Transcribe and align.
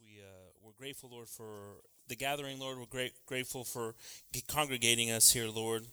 We 0.00 0.20
uh, 0.20 0.50
we're 0.64 0.72
grateful, 0.76 1.10
Lord, 1.12 1.28
for 1.28 1.76
the 2.08 2.16
gathering, 2.16 2.58
Lord. 2.58 2.78
We're 2.78 2.86
great, 2.86 3.12
grateful 3.24 3.62
for 3.62 3.94
congregating 4.48 5.12
us 5.12 5.30
here, 5.30 5.46
Lord, 5.46 5.84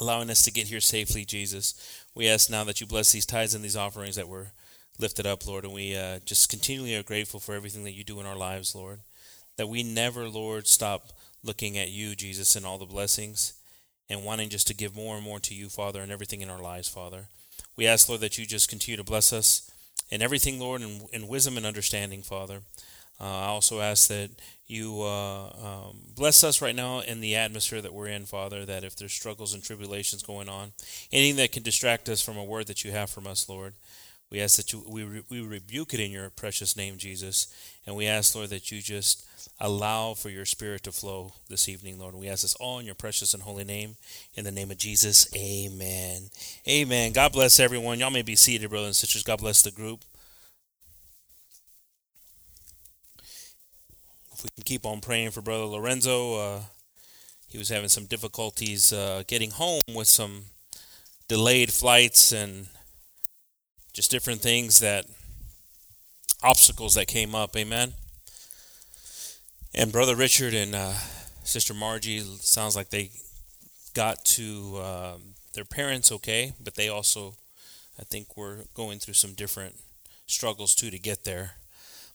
allowing 0.00 0.30
us 0.30 0.40
to 0.42 0.50
get 0.50 0.68
here 0.68 0.80
safely, 0.80 1.26
Jesus. 1.26 2.02
We 2.14 2.28
ask 2.28 2.48
now 2.48 2.64
that 2.64 2.80
you 2.80 2.86
bless 2.86 3.12
these 3.12 3.26
tithes 3.26 3.54
and 3.54 3.62
these 3.62 3.76
offerings 3.76 4.16
that 4.16 4.26
were 4.26 4.52
lifted 4.98 5.26
up, 5.26 5.46
Lord, 5.46 5.64
and 5.64 5.74
we 5.74 5.94
uh, 5.94 6.20
just 6.24 6.48
continually 6.48 6.96
are 6.96 7.02
grateful 7.02 7.40
for 7.40 7.54
everything 7.54 7.84
that 7.84 7.92
you 7.92 8.04
do 8.04 8.20
in 8.20 8.26
our 8.26 8.38
lives, 8.38 8.74
Lord. 8.74 9.00
That 9.58 9.68
we 9.68 9.82
never, 9.82 10.26
Lord, 10.26 10.66
stop 10.66 11.08
looking 11.42 11.76
at 11.76 11.90
you, 11.90 12.14
Jesus, 12.14 12.56
and 12.56 12.64
all 12.64 12.78
the 12.78 12.86
blessings, 12.86 13.52
and 14.08 14.24
wanting 14.24 14.48
just 14.48 14.66
to 14.68 14.74
give 14.74 14.96
more 14.96 15.16
and 15.16 15.24
more 15.24 15.40
to 15.40 15.54
you, 15.54 15.68
Father, 15.68 16.00
and 16.00 16.10
everything 16.10 16.40
in 16.40 16.48
our 16.48 16.62
lives, 16.62 16.88
Father. 16.88 17.26
We 17.76 17.86
ask, 17.86 18.08
Lord, 18.08 18.22
that 18.22 18.38
you 18.38 18.46
just 18.46 18.70
continue 18.70 18.96
to 18.96 19.04
bless 19.04 19.30
us 19.30 19.70
in 20.10 20.22
everything, 20.22 20.58
Lord, 20.58 20.80
in, 20.80 21.02
in 21.12 21.28
wisdom 21.28 21.58
and 21.58 21.66
understanding, 21.66 22.22
Father. 22.22 22.60
Uh, 23.20 23.24
I 23.24 23.46
also 23.46 23.80
ask 23.80 24.08
that 24.08 24.30
you 24.66 25.02
uh, 25.02 25.44
um, 25.46 25.98
bless 26.14 26.42
us 26.42 26.62
right 26.62 26.74
now 26.74 27.00
in 27.00 27.20
the 27.20 27.36
atmosphere 27.36 27.82
that 27.82 27.92
we're 27.92 28.08
in, 28.08 28.24
Father, 28.24 28.64
that 28.64 28.82
if 28.82 28.96
there's 28.96 29.12
struggles 29.12 29.54
and 29.54 29.62
tribulations 29.62 30.22
going 30.22 30.48
on, 30.48 30.72
anything 31.12 31.36
that 31.36 31.52
can 31.52 31.62
distract 31.62 32.08
us 32.08 32.22
from 32.22 32.36
a 32.36 32.44
word 32.44 32.66
that 32.66 32.84
you 32.84 32.90
have 32.90 33.10
from 33.10 33.26
us, 33.26 33.48
Lord, 33.48 33.74
we 34.30 34.40
ask 34.40 34.56
that 34.56 34.72
you, 34.72 34.82
we, 34.88 35.04
re, 35.04 35.22
we 35.28 35.40
rebuke 35.40 35.94
it 35.94 36.00
in 36.00 36.10
your 36.10 36.30
precious 36.30 36.76
name, 36.76 36.96
Jesus. 36.96 37.46
And 37.86 37.94
we 37.94 38.06
ask, 38.06 38.34
Lord, 38.34 38.50
that 38.50 38.72
you 38.72 38.80
just 38.80 39.24
allow 39.60 40.14
for 40.14 40.30
your 40.30 40.46
spirit 40.46 40.82
to 40.84 40.92
flow 40.92 41.34
this 41.48 41.68
evening, 41.68 41.98
Lord. 41.98 42.14
And 42.14 42.20
we 42.20 42.28
ask 42.28 42.42
this 42.42 42.56
all 42.56 42.78
in 42.78 42.86
your 42.86 42.96
precious 42.96 43.34
and 43.34 43.42
holy 43.42 43.64
name. 43.64 43.96
In 44.34 44.44
the 44.44 44.50
name 44.50 44.70
of 44.70 44.78
Jesus, 44.78 45.28
amen. 45.36 46.30
Amen. 46.66 47.12
God 47.12 47.32
bless 47.32 47.60
everyone. 47.60 48.00
Y'all 48.00 48.10
may 48.10 48.22
be 48.22 48.34
seated, 48.34 48.70
brothers 48.70 48.88
and 48.88 48.96
sisters. 48.96 49.22
God 49.22 49.38
bless 49.38 49.62
the 49.62 49.70
group. 49.70 50.00
We 54.44 54.50
can 54.54 54.64
keep 54.64 54.84
on 54.86 55.00
praying 55.00 55.30
for 55.30 55.40
Brother 55.40 55.64
Lorenzo, 55.64 56.36
uh, 56.36 56.60
he 57.48 57.58
was 57.58 57.68
having 57.68 57.88
some 57.88 58.04
difficulties 58.04 58.92
uh, 58.92 59.22
getting 59.26 59.50
home 59.50 59.82
with 59.94 60.08
some 60.08 60.44
delayed 61.28 61.72
flights 61.72 62.32
and 62.32 62.66
just 63.92 64.10
different 64.10 64.40
things 64.40 64.80
that 64.80 65.06
obstacles 66.42 66.94
that 66.94 67.06
came 67.06 67.34
up. 67.34 67.56
Amen. 67.56 67.94
And 69.74 69.90
Brother 69.90 70.14
Richard 70.14 70.52
and 70.52 70.74
uh, 70.74 70.92
Sister 71.42 71.74
Margie 71.74 72.20
sounds 72.20 72.76
like 72.76 72.90
they 72.90 73.10
got 73.94 74.24
to 74.24 74.80
um, 74.82 75.22
their 75.54 75.64
parents 75.64 76.12
okay, 76.12 76.52
but 76.62 76.74
they 76.74 76.88
also, 76.88 77.34
I 77.98 78.02
think, 78.02 78.36
were 78.36 78.64
going 78.74 78.98
through 78.98 79.14
some 79.14 79.32
different 79.32 79.76
struggles 80.26 80.74
too 80.74 80.90
to 80.90 80.98
get 80.98 81.24
there. 81.24 81.52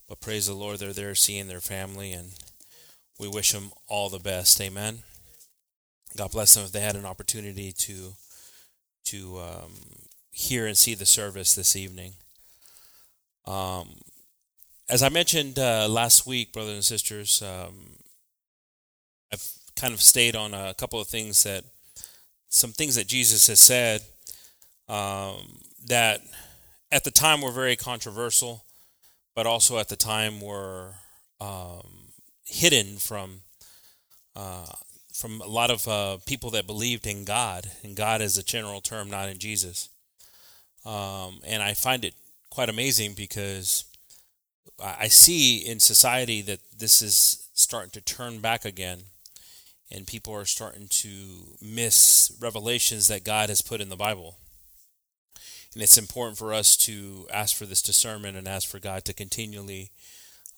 But 0.10 0.20
praise 0.20 0.48
the 0.48 0.54
Lord, 0.54 0.80
they're 0.80 0.92
there 0.92 1.14
seeing 1.14 1.48
their 1.48 1.62
family, 1.62 2.12
and 2.12 2.32
we 3.20 3.28
wish 3.28 3.52
them 3.52 3.72
all 3.88 4.10
the 4.10 4.20
best. 4.20 4.60
Amen. 4.60 5.04
God 6.18 6.32
bless 6.32 6.56
them 6.56 6.66
if 6.66 6.72
they 6.72 6.80
had 6.82 6.96
an 6.96 7.06
opportunity 7.06 7.72
to 7.72 8.14
to 9.06 9.40
um, 9.40 9.72
hear 10.32 10.66
and 10.66 10.78
see 10.78 10.96
the 10.96 11.06
service 11.06 11.56
this 11.56 11.76
evening. 11.76 12.14
Um, 13.46 13.90
as 14.90 15.04
I 15.04 15.10
mentioned 15.10 15.60
uh, 15.60 15.88
last 15.88 16.26
week, 16.26 16.52
brothers 16.54 16.74
and 16.74 16.84
sisters, 16.84 17.42
um, 17.42 17.98
I've 19.32 19.48
kind 19.76 19.94
of 19.94 20.02
stayed 20.02 20.36
on 20.36 20.54
a 20.54 20.74
couple 20.74 21.00
of 21.00 21.08
things 21.08 21.44
that, 21.44 21.64
some 22.50 22.72
things 22.72 22.96
that 22.96 23.08
Jesus 23.08 23.48
has 23.48 23.60
said 23.60 24.02
um, 24.88 25.60
that 25.88 26.22
at 26.92 27.04
the 27.04 27.12
time 27.12 27.42
were 27.42 27.52
very 27.52 27.76
controversial, 27.76 28.64
but 29.40 29.48
also 29.48 29.78
at 29.78 29.88
the 29.88 29.96
time 29.96 30.42
were 30.42 30.96
um, 31.40 32.10
hidden 32.44 32.98
from 32.98 33.40
uh, 34.36 34.66
from 35.14 35.40
a 35.40 35.48
lot 35.48 35.72
of 35.72 35.88
uh, 35.88 36.18
people 36.26 36.50
that 36.50 36.68
believed 36.68 37.08
in 37.08 37.24
God, 37.24 37.72
and 37.82 37.96
God 37.96 38.20
is 38.20 38.38
a 38.38 38.44
general 38.44 38.82
term, 38.82 39.10
not 39.10 39.30
in 39.30 39.40
Jesus. 39.40 39.88
Um, 40.86 41.40
and 41.48 41.64
I 41.64 41.74
find 41.74 42.04
it 42.04 42.16
quite 42.50 42.68
amazing 42.68 43.14
because 43.14 43.86
I 44.78 45.08
see 45.08 45.60
in 45.60 45.80
society 45.80 46.42
that 46.42 46.60
this 46.78 47.02
is 47.02 47.48
starting 47.54 47.92
to 47.92 48.02
turn 48.02 48.40
back 48.40 48.66
again, 48.66 49.04
and 49.90 50.06
people 50.06 50.36
are 50.36 50.44
starting 50.44 50.90
to 50.90 51.56
miss 51.62 52.30
revelations 52.42 53.08
that 53.08 53.24
God 53.24 53.48
has 53.48 53.62
put 53.62 53.80
in 53.80 53.88
the 53.88 53.96
Bible. 53.96 54.36
And 55.74 55.84
it's 55.84 55.98
important 55.98 56.38
for 56.38 56.54
us 56.54 56.76
to 56.78 57.28
ask 57.32 57.56
for 57.56 57.66
this 57.66 57.82
discernment 57.82 58.38
and 58.38 58.48
ask 58.48 58.68
for 58.68 58.80
God 58.80 59.06
to 59.06 59.14
continually, 59.14 59.92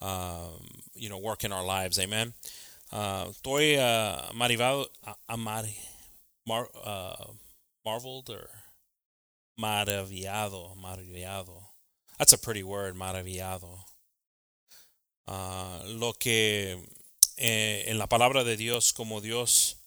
um, 0.01 0.81
you 0.93 1.09
know, 1.09 1.17
work 1.17 1.43
in 1.43 1.51
our 1.51 1.65
lives. 1.65 1.99
Amen. 1.99 2.33
Uh, 2.91 3.25
estoy 3.25 3.77
uh, 3.77 4.31
marivado, 4.33 4.85
amar, 5.27 5.63
mar, 6.47 6.67
uh, 6.83 7.25
marveled 7.85 8.29
or 8.29 8.49
maravillado, 9.59 10.77
maravillado. 10.77 11.61
That's 12.17 12.33
a 12.33 12.37
pretty 12.37 12.63
word, 12.63 12.95
maravillado. 12.95 13.79
Uh, 15.27 15.79
lo 15.87 16.13
que 16.13 16.77
eh, 17.37 17.83
en 17.87 17.97
la 17.97 18.07
palabra 18.07 18.43
de 18.43 18.57
Dios, 18.57 18.93
como 18.93 19.21
Dios 19.21 19.77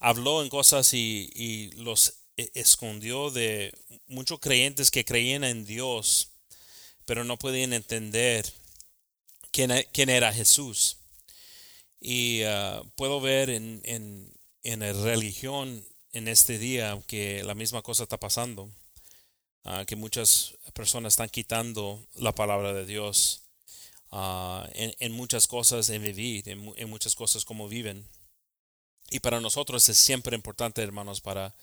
habló 0.00 0.42
en 0.42 0.48
cosas 0.48 0.94
y, 0.94 1.30
y 1.34 1.70
los 1.76 2.17
escondió 2.54 3.30
de 3.30 3.72
muchos 4.06 4.40
creyentes 4.40 4.90
que 4.90 5.04
creían 5.04 5.44
en 5.44 5.64
Dios, 5.64 6.30
pero 7.04 7.24
no 7.24 7.38
podían 7.38 7.72
entender 7.72 8.50
quién, 9.50 9.70
e, 9.70 9.88
quién 9.92 10.08
era 10.08 10.32
Jesús. 10.32 10.98
Y 12.00 12.42
uh, 12.44 12.88
puedo 12.96 13.20
ver 13.20 13.50
en, 13.50 13.80
en, 13.84 14.32
en 14.62 14.80
la 14.80 14.92
religión 14.92 15.84
en 16.12 16.28
este 16.28 16.58
día 16.58 17.00
que 17.06 17.42
la 17.44 17.54
misma 17.54 17.82
cosa 17.82 18.04
está 18.04 18.18
pasando. 18.18 18.70
Uh, 19.64 19.84
que 19.84 19.96
muchas 19.96 20.54
personas 20.72 21.12
están 21.12 21.28
quitando 21.28 22.06
la 22.14 22.34
palabra 22.34 22.72
de 22.72 22.86
Dios 22.86 23.42
uh, 24.12 24.62
en, 24.72 24.94
en, 24.98 25.12
muchas 25.12 25.46
cosas 25.46 25.90
en 25.90 26.02
vivir, 26.02 26.48
en, 26.48 26.88
muchas 26.88 27.14
cosas 27.14 27.44
como 27.44 27.68
viven. 27.68 28.08
Y 29.10 29.20
para 29.20 29.40
nosotros 29.40 29.88
es 29.88 29.98
siempre 29.98 30.36
importante, 30.36 30.82
hermanos, 30.82 31.20
para, 31.20 31.54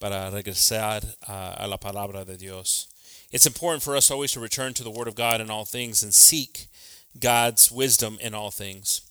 para 0.00 0.30
regresar 0.30 1.04
a, 1.26 1.64
a 1.64 1.68
la 1.68 1.76
palabra 1.76 2.24
de 2.24 2.36
Dios. 2.36 2.88
It's 3.30 3.46
important 3.46 3.82
for 3.82 3.96
us 3.96 4.10
always 4.10 4.32
to 4.32 4.40
return 4.40 4.74
to 4.74 4.84
the 4.84 4.90
Word 4.90 5.08
of 5.08 5.14
God 5.14 5.40
in 5.40 5.50
all 5.50 5.64
things 5.64 6.02
and 6.02 6.14
seek 6.14 6.68
God's 7.18 7.70
wisdom 7.70 8.18
in 8.20 8.34
all 8.34 8.50
things. 8.50 9.02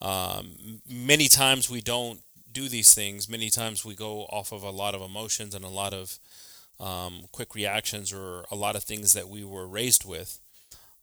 Um, 0.00 0.80
many 0.88 1.28
times 1.28 1.68
we 1.68 1.80
don't 1.80 2.20
do 2.52 2.68
these 2.68 2.94
things. 2.94 3.28
Many 3.28 3.50
times 3.50 3.84
we 3.84 3.94
go 3.94 4.22
off 4.26 4.52
of 4.52 4.62
a 4.62 4.70
lot 4.70 4.94
of 4.94 5.02
emotions 5.02 5.54
and 5.54 5.64
a 5.64 5.68
lot 5.68 5.92
of 5.92 6.18
um, 6.80 7.24
quick 7.32 7.54
reactions 7.54 8.12
or 8.12 8.44
a 8.50 8.54
lot 8.56 8.76
of 8.76 8.84
things 8.84 9.12
that 9.12 9.28
we 9.28 9.44
were 9.44 9.66
raised 9.66 10.04
with. 10.04 10.40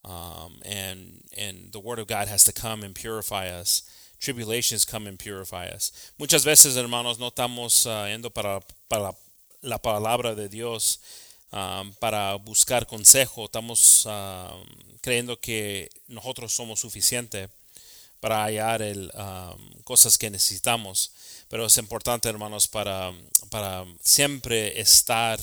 Um, 0.05 0.61
and 0.63 1.23
and 1.35 1.71
the 1.71 1.79
word 1.79 1.97
of 1.97 2.07
God 2.07 2.27
has 2.27 2.43
to 2.43 2.53
come 2.53 2.83
and 2.83 2.93
purify 2.93 3.47
us. 3.47 3.81
Tribulations 4.25 4.85
come 4.87 5.07
and 5.07 5.19
purify 5.19 5.67
us. 5.67 5.91
Muchas 6.17 6.43
veces, 6.43 6.75
hermanos, 6.77 7.19
no 7.19 7.27
estamos 7.27 7.85
uh, 7.85 8.07
yendo 8.07 8.31
para, 8.31 8.59
la 9.61 9.77
palabra 9.77 10.33
de 10.33 10.49
Dios 10.49 10.99
um, 11.51 11.93
para 11.99 12.33
buscar 12.33 12.87
consejo. 12.87 13.45
Estamos 13.45 14.07
uh, 14.07 14.65
creyendo 15.01 15.39
que 15.39 15.91
nosotros 16.07 16.53
somos 16.53 16.79
suficientes 16.79 17.49
para 18.19 18.45
hallar 18.45 18.81
el, 18.81 19.11
um, 19.13 19.83
cosas 19.83 20.17
que 20.17 20.31
necesitamos. 20.31 21.11
Pero 21.47 21.67
es 21.67 21.77
importante, 21.77 22.27
hermanos, 22.27 22.67
para, 22.67 23.13
para 23.51 23.85
siempre 24.01 24.79
estar 24.81 25.39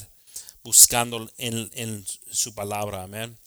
buscando 0.65 1.31
en, 1.39 1.71
en 1.75 2.05
su 2.33 2.53
palabra. 2.53 3.05
Amén. 3.05 3.39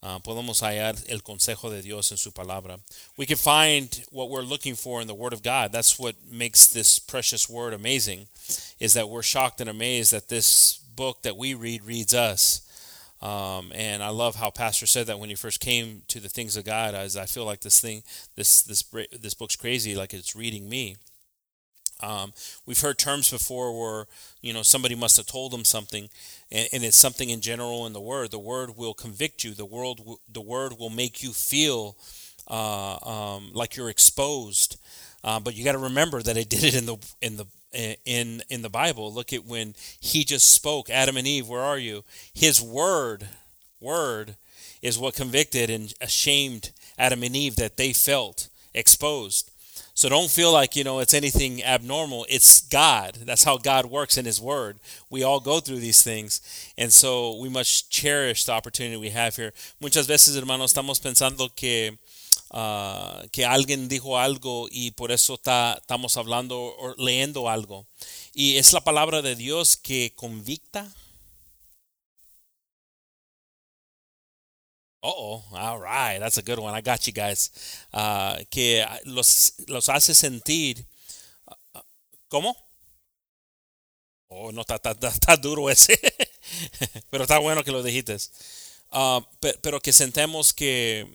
Uh, 0.00 0.20
podemos 0.20 0.60
hallar 0.60 0.94
el 1.08 1.22
consejo 1.22 1.70
de 1.70 1.82
Dios 1.82 2.12
en 2.12 2.16
su 2.16 2.30
palabra. 2.30 2.78
We 3.16 3.26
can 3.26 3.36
find 3.36 4.04
what 4.12 4.30
we're 4.30 4.42
looking 4.42 4.76
for 4.76 5.00
in 5.00 5.08
the 5.08 5.14
Word 5.14 5.32
of 5.32 5.42
God. 5.42 5.72
That's 5.72 5.98
what 5.98 6.14
makes 6.30 6.68
this 6.68 7.00
precious 7.00 7.48
Word 7.48 7.74
amazing, 7.74 8.28
is 8.78 8.92
that 8.94 9.08
we're 9.08 9.22
shocked 9.22 9.60
and 9.60 9.68
amazed 9.68 10.12
that 10.12 10.28
this 10.28 10.78
book 10.94 11.22
that 11.22 11.36
we 11.36 11.54
read 11.54 11.84
reads 11.84 12.14
us. 12.14 12.62
Um, 13.20 13.72
and 13.74 14.00
I 14.00 14.10
love 14.10 14.36
how 14.36 14.50
Pastor 14.50 14.86
said 14.86 15.08
that 15.08 15.18
when 15.18 15.28
he 15.28 15.34
first 15.34 15.58
came 15.58 16.02
to 16.06 16.20
the 16.20 16.28
things 16.28 16.56
of 16.56 16.64
God, 16.64 16.94
as 16.94 17.16
I 17.16 17.26
feel 17.26 17.44
like 17.44 17.60
this 17.60 17.80
thing, 17.80 18.04
this 18.36 18.62
this 18.62 18.84
this 19.20 19.34
book's 19.34 19.56
crazy, 19.56 19.96
like 19.96 20.14
it's 20.14 20.36
reading 20.36 20.68
me. 20.68 20.96
Um, 22.00 22.32
we've 22.64 22.80
heard 22.80 22.98
terms 22.98 23.30
before 23.30 23.78
where 23.78 24.06
you 24.40 24.52
know 24.52 24.62
somebody 24.62 24.94
must 24.94 25.16
have 25.16 25.26
told 25.26 25.52
them 25.52 25.64
something, 25.64 26.08
and, 26.50 26.68
and, 26.72 26.84
it's 26.84 26.96
something 26.96 27.28
in 27.28 27.40
general 27.40 27.86
in 27.86 27.92
the 27.92 28.00
word. 28.00 28.30
The 28.30 28.38
word 28.38 28.76
will 28.76 28.94
convict 28.94 29.42
you. 29.42 29.52
The 29.52 29.64
word 29.64 30.00
the 30.32 30.40
word 30.40 30.78
will 30.78 30.90
make 30.90 31.22
you 31.22 31.32
feel 31.32 31.96
uh, 32.48 32.98
um, 33.02 33.50
like 33.52 33.76
you're 33.76 33.90
exposed. 33.90 34.78
Uh, 35.24 35.40
but 35.40 35.56
you 35.56 35.64
got 35.64 35.72
to 35.72 35.78
remember 35.78 36.22
that 36.22 36.36
it 36.36 36.48
did 36.48 36.62
it 36.62 36.76
in 36.76 36.86
the 36.86 36.96
in 37.20 37.36
the 37.36 37.46
in 38.04 38.42
in 38.48 38.62
the 38.62 38.70
Bible. 38.70 39.12
Look 39.12 39.32
at 39.32 39.44
when 39.44 39.74
he 40.00 40.24
just 40.24 40.54
spoke. 40.54 40.90
Adam 40.90 41.16
and 41.16 41.26
Eve, 41.26 41.48
where 41.48 41.60
are 41.60 41.78
you? 41.78 42.04
His 42.32 42.62
word, 42.62 43.26
word, 43.80 44.36
is 44.82 44.98
what 44.98 45.14
convicted 45.14 45.68
and 45.70 45.92
ashamed 46.00 46.70
Adam 46.96 47.22
and 47.22 47.34
Eve 47.34 47.56
that 47.56 47.76
they 47.76 47.92
felt 47.92 48.48
exposed. 48.74 49.50
So 49.98 50.08
don't 50.08 50.30
feel 50.30 50.52
like, 50.52 50.76
you 50.76 50.84
know, 50.84 51.00
it's 51.00 51.12
anything 51.12 51.60
abnormal. 51.64 52.24
It's 52.28 52.60
God. 52.60 53.18
That's 53.26 53.42
how 53.42 53.58
God 53.58 53.86
works 53.86 54.16
in 54.16 54.26
His 54.26 54.40
Word. 54.40 54.78
We 55.10 55.24
all 55.24 55.40
go 55.40 55.58
through 55.58 55.80
these 55.80 56.04
things. 56.04 56.40
And 56.78 56.92
so 56.92 57.34
we 57.34 57.48
must 57.48 57.90
cherish 57.90 58.44
the 58.44 58.52
opportunity 58.52 58.96
we 58.96 59.10
have 59.10 59.34
here. 59.34 59.52
Muchas 59.80 60.06
veces, 60.06 60.36
hermanos, 60.36 60.72
estamos 60.72 61.00
pensando 61.00 61.52
que, 61.52 61.98
uh, 62.52 63.26
que 63.32 63.44
alguien 63.44 63.88
dijo 63.88 64.16
algo 64.16 64.68
y 64.70 64.92
por 64.92 65.10
eso 65.10 65.34
está, 65.34 65.80
estamos 65.80 66.16
hablando 66.16 66.76
o 66.78 66.94
leyendo 66.96 67.48
algo. 67.48 67.84
Y 68.32 68.56
es 68.56 68.72
la 68.72 68.80
palabra 68.82 69.20
de 69.20 69.34
Dios 69.34 69.76
que 69.76 70.12
convicta. 70.14 70.86
Oh, 75.02 75.44
all 75.52 75.80
right, 75.80 76.18
that's 76.18 76.38
a 76.38 76.42
good 76.42 76.58
one. 76.58 76.74
I 76.74 76.80
got 76.80 77.06
you 77.06 77.12
guys. 77.12 77.50
Uh, 77.92 78.36
que 78.50 78.84
los, 79.04 79.52
los 79.68 79.88
hace 79.88 80.14
sentir. 80.14 80.84
Uh, 81.74 81.80
¿Cómo? 82.30 82.54
Oh, 84.28 84.50
no, 84.52 84.62
está, 84.62 84.76
está, 84.76 85.08
está 85.08 85.36
duro 85.36 85.70
ese. 85.70 85.98
pero 87.10 87.24
está 87.24 87.38
bueno 87.38 87.64
que 87.64 87.72
lo 87.72 87.82
dijiste. 87.82 88.16
Uh, 88.92 89.20
pero, 89.62 89.80
que 89.80 89.92
sentemos 89.92 90.52
que, 90.52 91.06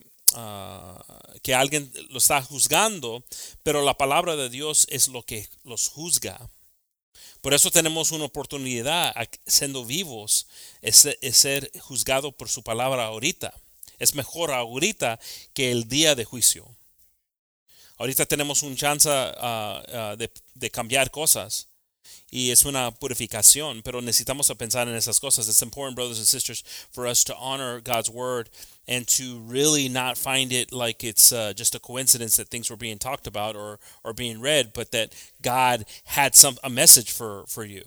que 1.42 1.54
alguien 1.54 1.92
lo 2.10 2.18
está 2.18 2.42
juzgando, 2.42 3.24
pero 3.64 3.84
la 3.84 3.96
palabra 3.96 4.36
de 4.36 4.50
Dios 4.50 4.88
es 4.90 5.08
lo 5.08 5.24
que 5.24 5.48
los 5.64 5.90
juzga. 5.90 6.50
Por 7.42 7.54
eso 7.54 7.72
tenemos 7.72 8.12
una 8.12 8.26
oportunidad, 8.26 9.14
siendo 9.46 9.86
vivos, 9.86 10.48
es, 10.82 11.06
es 11.22 11.38
ser 11.38 11.70
juzgado 11.82 12.32
por 12.32 12.50
su 12.50 12.64
palabra 12.64 13.06
ahorita. 13.06 13.54
Es 14.04 14.16
mejor 14.16 14.52
ahorita 14.52 15.20
que 15.54 15.72
el 15.72 15.88
día 15.88 16.16
de 16.16 16.26
juicio. 16.26 16.68
Ahorita 17.98 18.26
tenemos 18.26 18.64
un 18.64 18.76
chance 18.76 19.08
uh, 19.08 19.14
uh, 19.14 20.16
de, 20.18 20.30
de, 20.56 20.70
cambiar 20.70 21.10
cosas 21.10 21.68
y 22.30 22.52
es 22.52 22.66
una 22.66 22.92
purificación, 22.92 23.82
pero 23.82 24.02
necesitamos 24.02 24.52
pensar 24.58 24.90
en 24.90 24.96
esas 24.96 25.20
cosas. 25.20 25.48
It's 25.48 25.62
important, 25.62 25.96
brothers 25.96 26.18
and 26.18 26.28
sisters, 26.28 26.64
for 26.92 27.08
us 27.08 27.24
to 27.24 27.36
honor 27.38 27.80
God's 27.80 28.10
word 28.10 28.50
and 28.88 29.08
to 29.08 29.40
really 29.48 29.88
not 29.88 30.18
find 30.18 30.52
it 30.52 30.74
like 30.74 31.04
it's 31.04 31.32
uh, 31.32 31.54
just 31.56 31.76
a 31.76 31.80
coincidence 31.80 32.36
that 32.36 32.50
things 32.50 32.70
were 32.70 32.76
being 32.76 32.98
talked 32.98 33.28
about 33.28 33.56
or, 33.56 33.80
or 34.04 34.14
being 34.14 34.42
read, 34.42 34.74
but 34.74 34.92
that 34.92 35.14
God 35.42 35.86
had 36.06 36.36
some 36.36 36.58
a 36.64 36.70
message 36.70 37.12
for, 37.12 37.46
for 37.48 37.64
you. 37.64 37.84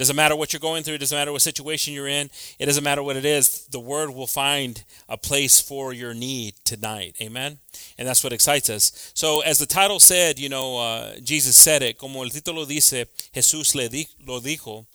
Doesn't 0.00 0.16
matter 0.16 0.34
what 0.34 0.54
you're 0.54 0.60
going 0.60 0.82
through, 0.82 0.94
it 0.94 1.00
doesn't 1.00 1.14
matter 1.18 1.30
what 1.30 1.42
situation 1.42 1.92
you're 1.92 2.08
in, 2.08 2.30
it 2.58 2.64
doesn't 2.64 2.82
matter 2.82 3.02
what 3.02 3.16
it 3.16 3.26
is, 3.26 3.66
the 3.66 3.78
word 3.78 4.08
will 4.08 4.26
find 4.26 4.82
a 5.10 5.18
place 5.18 5.60
for 5.60 5.92
your 5.92 6.14
need 6.14 6.54
tonight. 6.64 7.16
Amen. 7.20 7.58
And 7.98 8.08
that's 8.08 8.24
what 8.24 8.32
excites 8.32 8.70
us. 8.70 9.12
So, 9.12 9.42
as 9.42 9.58
the 9.58 9.66
title 9.66 10.00
said, 10.00 10.38
you 10.38 10.48
know, 10.48 10.78
uh, 10.78 11.16
Jesus 11.22 11.54
said 11.54 11.82
it, 11.82 11.98
como 11.98 12.22
el 12.22 12.30
título 12.30 12.66
dice, 12.66 13.08
Jesús 13.34 13.74
le 13.74 13.90
di 13.90 14.08
lo 14.26 14.40
dijo. 14.40 14.86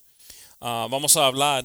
Uh, 0.60 0.88
vamos 0.88 1.14
a 1.16 1.30
hablar 1.30 1.62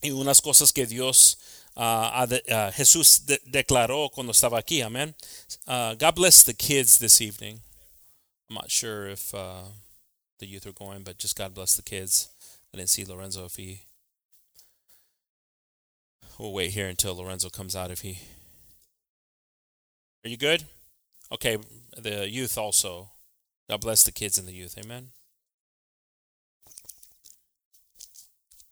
y 0.00 0.10
unas 0.10 0.40
cosas 0.40 0.72
que 0.72 0.86
Dios, 0.86 1.38
uh, 1.76 1.80
uh 1.80 2.70
Jesús 2.70 3.26
de 3.26 3.40
declaró 3.44 4.08
cuando 4.12 4.32
estaba 4.32 4.62
aquí. 4.62 4.84
Amen. 4.84 5.16
Uh, 5.66 5.96
God 5.96 6.14
bless 6.14 6.44
the 6.44 6.54
kids 6.54 7.00
this 7.00 7.20
evening. 7.20 7.58
I'm 8.48 8.54
not 8.54 8.70
sure 8.70 9.08
if 9.08 9.34
uh, 9.34 9.64
the 10.38 10.46
youth 10.46 10.64
are 10.64 10.72
going, 10.72 11.02
but 11.02 11.18
just 11.18 11.36
God 11.36 11.54
bless 11.54 11.74
the 11.74 11.82
kids. 11.82 12.28
I 12.72 12.78
didn't 12.78 12.90
see 12.90 13.04
Lorenzo 13.04 13.44
if 13.44 13.56
he. 13.56 13.82
We'll 16.38 16.52
wait 16.52 16.70
here 16.70 16.88
until 16.88 17.14
Lorenzo 17.14 17.50
comes 17.50 17.76
out 17.76 17.90
if 17.90 18.00
he. 18.00 18.18
Are 20.24 20.28
you 20.28 20.36
good? 20.36 20.64
Okay, 21.30 21.58
the 21.96 22.28
youth 22.28 22.56
also. 22.56 23.10
God 23.68 23.80
bless 23.80 24.04
the 24.04 24.12
kids 24.12 24.38
and 24.38 24.48
the 24.48 24.52
youth. 24.52 24.76
Amen. 24.78 25.08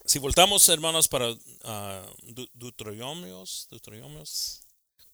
Si 0.07 0.19
voltamos, 0.19 0.69
hermanos, 0.69 1.07
para 1.07 1.35
uh, 1.65 2.03
Deuteronomios, 2.59 3.69
Deuteronomios 3.71 4.63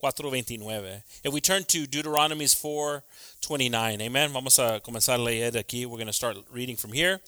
4:29. 0.02 1.02
If 1.24 1.32
we 1.32 1.40
turn 1.40 1.64
to 1.64 1.86
Deuteronomy 1.86 2.44
4:29, 2.44 4.00
amen. 4.00 4.32
Vamos 4.32 4.58
a 4.58 4.80
comenzar 4.80 5.16
a 5.16 5.22
leer 5.22 5.52
aquí. 5.52 5.86
We're 5.86 5.98
going 5.98 6.06
to 6.06 6.12
start 6.12 6.36
reading 6.50 6.76
from 6.76 6.92
here. 6.92 7.20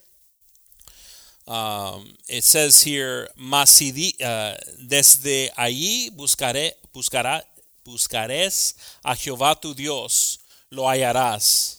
Um, 1.48 2.12
it 2.28 2.44
says 2.44 2.82
here, 2.82 3.26
Masidi, 3.40 4.14
uh, 4.22 4.54
desde 4.78 5.50
allí 5.56 6.10
buscaré, 6.10 6.74
buscará, 6.92 7.42
buscarás 7.82 8.74
a 9.02 9.16
Jehová 9.16 9.58
tu 9.58 9.72
Dios, 9.72 10.40
lo 10.70 10.82
hallarás. 10.82 11.78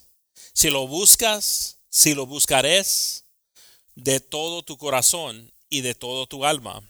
Si 0.55 0.71
lo 0.71 0.87
buscas, 0.87 1.75
si 1.87 2.15
lo 2.15 2.25
buscarás 2.25 3.21
de 3.95 4.19
todo 4.19 4.63
tu 4.63 4.75
corazón 4.75 5.51
y 5.69 5.81
de 5.81 5.93
todo 5.93 6.25
tu 6.25 6.43
alma. 6.43 6.81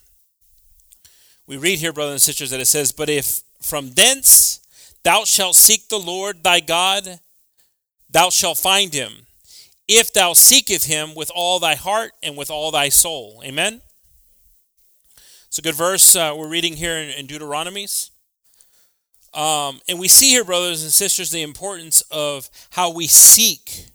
We 1.46 1.58
read 1.58 1.80
here, 1.80 1.92
brothers 1.92 2.14
and 2.14 2.22
sisters, 2.22 2.52
that 2.52 2.62
it 2.62 2.68
says, 2.68 2.94
But 2.94 3.10
if 3.10 3.42
from 3.62 3.92
thence 3.92 4.62
thou 5.04 5.26
shalt 5.26 5.56
seek 5.58 5.90
the 5.90 6.00
Lord 6.00 6.44
thy 6.44 6.62
God, 6.62 7.20
thou 8.10 8.30
shalt 8.30 8.58
find 8.58 8.94
him 8.94 9.26
if 9.90 10.14
thou 10.14 10.34
seeketh 10.34 10.86
him 10.86 11.16
with 11.16 11.32
all 11.34 11.60
thy 11.60 11.74
heart 11.74 12.12
and 12.22 12.38
with 12.38 12.52
all 12.52 12.70
thy 12.70 12.90
soul. 12.90 13.42
Amen. 13.44 13.82
It's 15.48 15.58
a 15.58 15.64
good 15.64 15.74
verse 15.74 16.16
uh, 16.16 16.36
we're 16.38 16.48
reading 16.48 16.76
here 16.76 16.96
in, 16.96 17.10
in 17.10 17.26
Deuteronomies. 17.26 18.12
Um, 19.34 19.82
and 19.90 20.00
we 20.00 20.08
see 20.08 20.30
here, 20.30 20.44
brothers 20.44 20.84
and 20.84 20.92
sisters, 20.92 21.32
the 21.32 21.42
importance 21.42 22.02
of 22.12 22.52
how 22.70 22.92
we 22.92 23.08
seek 23.08 23.88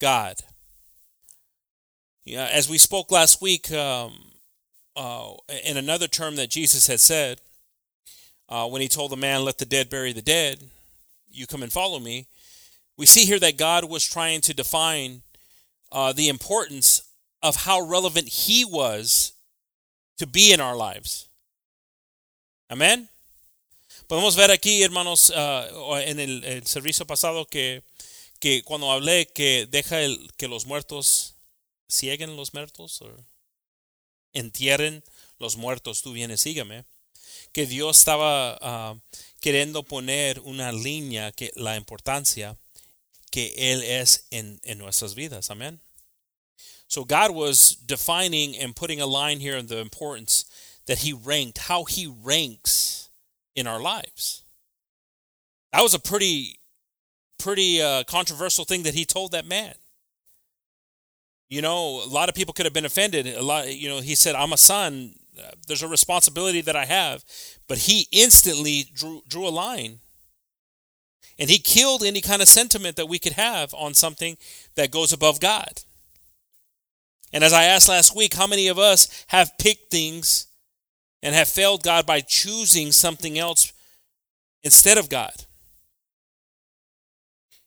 God. 0.00 0.36
Yeah, 2.24 2.48
as 2.52 2.70
we 2.70 2.78
spoke 2.78 3.10
last 3.10 3.42
week, 3.42 3.72
um, 3.72 4.12
uh, 4.94 5.32
in 5.64 5.76
another 5.76 6.06
term 6.06 6.36
that 6.36 6.50
Jesus 6.50 6.86
had 6.86 7.00
said, 7.00 7.40
uh, 8.48 8.68
when 8.68 8.80
he 8.80 8.88
told 8.88 9.10
the 9.10 9.16
man, 9.16 9.44
Let 9.44 9.58
the 9.58 9.64
dead 9.64 9.90
bury 9.90 10.12
the 10.12 10.22
dead, 10.22 10.62
you 11.28 11.48
come 11.48 11.64
and 11.64 11.72
follow 11.72 11.98
me 11.98 12.28
we 13.00 13.06
see 13.06 13.24
here 13.24 13.38
that 13.38 13.56
God 13.56 13.84
was 13.88 14.04
trying 14.04 14.42
to 14.42 14.52
define 14.52 15.22
uh, 15.90 16.12
the 16.12 16.28
importance 16.28 17.00
of 17.42 17.56
how 17.56 17.80
relevant 17.80 18.28
He 18.28 18.62
was 18.62 19.32
to 20.18 20.26
be 20.26 20.52
in 20.52 20.60
our 20.60 20.76
lives. 20.76 21.26
Amén. 22.70 23.08
Podemos 24.06 24.36
ver 24.36 24.50
aquí, 24.50 24.82
hermanos, 24.82 25.30
uh, 25.30 25.94
en 26.04 26.20
el, 26.20 26.44
el, 26.44 26.66
servicio 26.66 27.06
pasado 27.06 27.46
que, 27.46 27.82
que 28.38 28.62
cuando 28.64 28.90
hablé 28.90 29.32
que 29.32 29.66
deja 29.66 30.02
el, 30.02 30.28
que 30.36 30.46
los 30.46 30.66
muertos 30.66 31.36
cieguen 31.88 32.36
los 32.36 32.52
muertos 32.52 33.00
o 33.00 33.08
entierren 34.34 35.02
los 35.38 35.56
muertos, 35.56 36.02
tú 36.02 36.12
vienes, 36.12 36.42
sígame. 36.42 36.84
Que 37.52 37.64
Dios 37.64 37.96
estaba 37.96 38.92
uh, 38.92 39.00
queriendo 39.40 39.84
poner 39.84 40.40
una 40.40 40.70
línea 40.70 41.32
que 41.32 41.50
la 41.56 41.76
importancia 41.76 42.58
que 43.30 43.52
Él 43.56 43.82
es 43.82 44.26
en, 44.30 44.60
en 44.64 44.78
nuestras 44.78 45.14
vidas. 45.14 45.50
Amen. 45.50 45.80
So 46.88 47.04
God 47.04 47.30
was 47.30 47.76
defining 47.76 48.56
and 48.56 48.74
putting 48.74 49.00
a 49.00 49.06
line 49.06 49.38
here 49.38 49.56
in 49.56 49.68
the 49.68 49.78
importance 49.78 50.44
that 50.86 50.98
He 50.98 51.12
ranked, 51.12 51.58
how 51.58 51.84
He 51.84 52.06
ranks 52.06 53.08
in 53.54 53.66
our 53.66 53.80
lives. 53.80 54.42
That 55.72 55.82
was 55.82 55.94
a 55.94 56.00
pretty, 56.00 56.58
pretty 57.38 57.80
uh, 57.80 58.02
controversial 58.04 58.64
thing 58.64 58.82
that 58.82 58.94
He 58.94 59.04
told 59.04 59.32
that 59.32 59.46
man. 59.46 59.74
You 61.48 61.62
know, 61.62 62.02
a 62.04 62.08
lot 62.08 62.28
of 62.28 62.34
people 62.34 62.54
could 62.54 62.66
have 62.66 62.72
been 62.72 62.84
offended. 62.84 63.26
A 63.26 63.42
lot, 63.42 63.74
you 63.74 63.88
know, 63.88 64.00
he 64.00 64.14
said, 64.14 64.36
"I'm 64.36 64.52
a 64.52 64.56
son. 64.56 65.16
There's 65.66 65.82
a 65.82 65.88
responsibility 65.88 66.60
that 66.60 66.76
I 66.76 66.84
have," 66.84 67.24
but 67.66 67.78
he 67.78 68.06
instantly 68.12 68.84
drew 68.94 69.22
drew 69.28 69.48
a 69.48 69.50
line 69.50 69.98
and 71.40 71.48
he 71.48 71.58
killed 71.58 72.04
any 72.04 72.20
kind 72.20 72.42
of 72.42 72.48
sentiment 72.48 72.96
that 72.96 73.08
we 73.08 73.18
could 73.18 73.32
have 73.32 73.72
on 73.72 73.94
something 73.94 74.36
that 74.74 74.90
goes 74.90 75.10
above 75.10 75.40
God. 75.40 75.80
And 77.32 77.42
as 77.42 77.54
I 77.54 77.64
asked 77.64 77.88
last 77.88 78.14
week, 78.14 78.34
how 78.34 78.46
many 78.46 78.68
of 78.68 78.78
us 78.78 79.24
have 79.28 79.56
picked 79.56 79.90
things 79.90 80.48
and 81.22 81.34
have 81.34 81.48
failed 81.48 81.82
God 81.82 82.04
by 82.04 82.20
choosing 82.20 82.92
something 82.92 83.38
else 83.38 83.72
instead 84.62 84.98
of 84.98 85.08
God? 85.08 85.32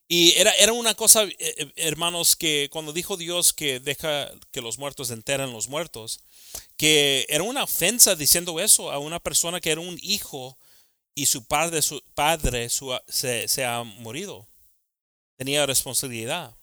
Y 0.07 0.33
era, 0.35 0.51
era 0.59 0.73
una 0.73 0.93
cosa, 0.93 1.23
eh, 1.23 1.33
eh, 1.39 1.71
hermanos, 1.77 2.35
que 2.35 2.69
cuando 2.71 2.93
dijo 2.93 3.17
Dios 3.17 3.53
que 3.53 3.79
deja 3.79 4.29
que 4.51 4.61
los 4.61 4.77
muertos 4.77 5.09
enteran 5.09 5.51
los 5.51 5.67
muertos, 5.67 6.19
que 6.77 7.25
era 7.27 7.41
una 7.41 7.63
ofensa 7.63 8.13
diciendo 8.15 8.59
eso 8.59 8.91
a 8.91 8.99
una 8.99 9.19
persona 9.19 9.59
que 9.59 9.71
era 9.71 9.81
un 9.81 9.97
hijo 10.03 10.59
y 11.15 11.25
su 11.25 11.45
padre, 11.45 11.81
su 11.81 12.01
padre 12.15 12.69
su, 12.69 12.97
se, 13.07 13.47
se 13.47 13.65
ha 13.65 13.83
morido. 13.83 14.47
Tenía 15.37 15.65
responsabilidad. 15.65 16.55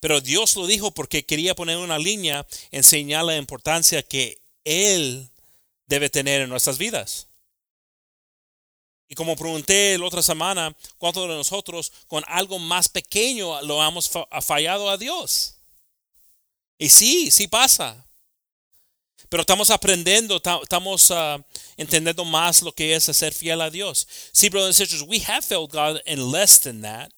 Pero 0.00 0.20
Dios 0.20 0.56
lo 0.56 0.66
dijo 0.66 0.92
porque 0.92 1.24
quería 1.24 1.54
poner 1.54 1.76
una 1.76 1.98
línea, 1.98 2.46
enseñar 2.70 3.24
la 3.24 3.36
importancia 3.36 4.02
que 4.02 4.40
Él 4.64 5.28
debe 5.86 6.08
tener 6.08 6.40
en 6.40 6.48
nuestras 6.48 6.78
vidas. 6.78 7.28
Y 9.08 9.14
como 9.14 9.36
pregunté 9.36 9.98
la 9.98 10.06
otra 10.06 10.22
semana, 10.22 10.74
¿cuántos 10.96 11.28
de 11.28 11.34
nosotros 11.34 11.92
con 12.06 12.22
algo 12.28 12.58
más 12.58 12.88
pequeño 12.88 13.60
lo 13.62 13.84
hemos 13.84 14.08
fallado 14.40 14.88
a 14.88 14.96
Dios? 14.96 15.56
Y 16.78 16.88
sí, 16.88 17.30
sí 17.30 17.48
pasa. 17.48 18.06
Pero 19.28 19.42
estamos 19.42 19.70
aprendiendo, 19.70 20.36
estamos 20.36 21.10
uh, 21.10 21.38
entendiendo 21.76 22.24
más 22.24 22.62
lo 22.62 22.72
que 22.72 22.94
es 22.94 23.04
ser 23.04 23.32
fiel 23.32 23.60
a 23.60 23.70
Dios. 23.70 24.06
See, 24.32 24.48
brothers 24.48 24.80
and 24.80 24.88
sisters, 24.88 25.02
we 25.06 25.18
have 25.20 25.44
failed 25.44 25.72
God 25.72 26.00
in 26.06 26.30
less 26.30 26.58
than 26.58 26.80
that. 26.82 27.12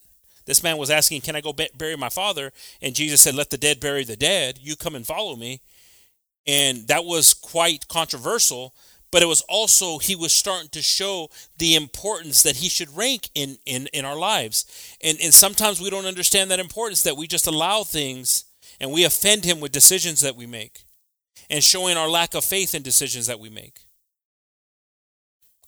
This 0.45 0.63
man 0.63 0.77
was 0.77 0.91
asking, 0.91 1.21
Can 1.21 1.37
I 1.37 1.41
go 1.41 1.53
bury 1.53 1.97
my 1.97 2.09
father? 2.09 2.53
And 2.81 2.95
Jesus 2.95 3.21
said, 3.21 3.35
Let 3.35 3.51
the 3.51 3.59
dead 3.59 3.81
bury 3.81 4.05
the 4.05 4.17
dead. 4.17 4.59
You 4.61 4.77
come 4.77 4.95
and 4.95 5.07
follow 5.07 5.37
me. 5.37 5.61
And 6.47 6.89
that 6.89 7.05
was 7.05 7.35
quite 7.35 7.89
controversial 7.89 8.75
but 9.13 9.23
it 9.23 9.27
was 9.27 9.43
also 9.43 9.99
he 9.99 10.17
was 10.17 10.33
starting 10.33 10.71
to 10.71 10.83
show 10.83 11.29
the 11.59 11.77
importance 11.77 12.43
that 12.43 12.57
he 12.57 12.69
should 12.69 12.97
rank 12.97 13.31
in 13.35 13.59
in, 13.65 13.87
in 13.93 14.05
our 14.05 14.17
lives 14.17 14.67
and 15.01 15.19
and 15.23 15.33
sometimes 15.33 15.81
we 15.81 15.91
don't 15.91 16.07
understand 16.07 16.51
that 16.51 16.59
importance 16.59 17.05
that 17.05 17.17
we 17.17 17.29
just 17.29 17.47
allow 17.47 17.85
things 17.85 18.47
and 18.81 18.91
we 18.91 19.05
offend 19.05 19.45
him 19.45 19.61
with 19.61 19.71
decisions 19.71 20.21
that 20.21 20.35
we 20.35 20.47
make 20.47 20.85
and 21.53 21.63
showing 21.63 21.97
our 21.97 22.09
lack 22.09 22.35
of 22.35 22.45
faith 22.45 22.75
in 22.75 22.83
decisions 22.83 23.29
that 23.29 23.39
we 23.39 23.49
make 23.49 23.87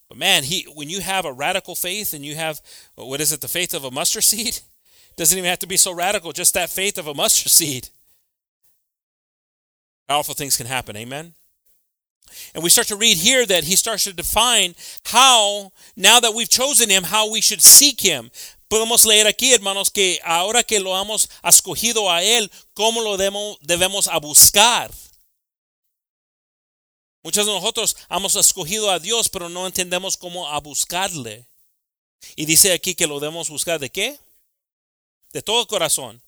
but 0.09 0.19
man 0.19 0.43
he 0.43 0.67
when 0.75 0.91
you 0.91 1.00
have 1.00 1.25
a 1.25 1.33
radical 1.33 1.76
faith 1.76 2.12
and 2.12 2.25
you 2.25 2.35
have 2.35 2.61
what 2.97 3.21
is 3.21 3.33
it 3.33 3.41
the 3.41 3.49
faith 3.49 3.73
of 3.73 3.85
a 3.85 3.91
mustard 3.91 4.25
seed 4.33 4.59
doesn't 5.17 5.38
even 5.38 5.49
have 5.49 5.61
to 5.61 5.69
be 5.69 5.76
so 5.76 5.95
radical 5.95 6.33
just 6.33 6.55
that 6.55 6.71
faith 6.71 6.99
of 6.99 7.07
a 7.07 7.14
mustard 7.14 7.53
seed 7.59 7.91
powerful 10.09 10.35
things 10.35 10.57
can 10.57 10.67
happen 10.67 10.97
amen 10.97 11.35
and 12.55 12.62
we 12.62 12.71
start 12.71 12.88
to 12.88 12.97
read 12.97 13.17
here 13.17 13.47
that 13.47 13.64
he 13.64 13.76
starts 13.76 14.05
to 14.05 14.12
define 14.12 14.75
how, 15.05 15.73
now 15.97 16.21
that 16.21 16.35
we've 16.35 16.49
chosen 16.49 16.91
him, 16.91 17.05
how 17.05 17.31
we 17.31 17.41
should 17.41 17.62
seek 17.62 18.00
him. 18.00 18.31
Podemos 18.71 19.07
leer 19.07 19.26
aquí, 19.26 19.53
hermanos, 19.53 19.91
que 19.91 20.19
ahora 20.25 20.62
que 20.62 20.81
lo 20.81 20.91
hemos 20.95 21.29
escogido 21.45 22.11
a 22.11 22.23
él, 22.23 22.50
cómo 22.75 23.03
lo 23.03 23.17
debemos, 23.17 24.09
a 24.09 24.19
buscar. 24.19 24.91
Muchos 27.25 27.47
de 27.47 27.52
nosotros 27.52 27.97
hemos 28.11 28.37
escogido 28.37 28.90
a 28.90 28.99
Dios, 28.99 29.31
pero 29.31 29.49
no 29.49 29.66
entendemos 29.66 30.19
cómo 30.19 30.47
a 30.47 30.61
buscarle. 30.61 31.47
Y 32.37 32.45
dice 32.45 32.73
aquí 32.73 32.95
que 32.95 33.07
lo 33.07 33.19
debemos 33.19 33.49
buscar 33.49 33.81
de 33.81 33.90
qué? 33.90 34.19
De 35.33 35.40
todo 35.40 35.66
corazón. 35.66 36.23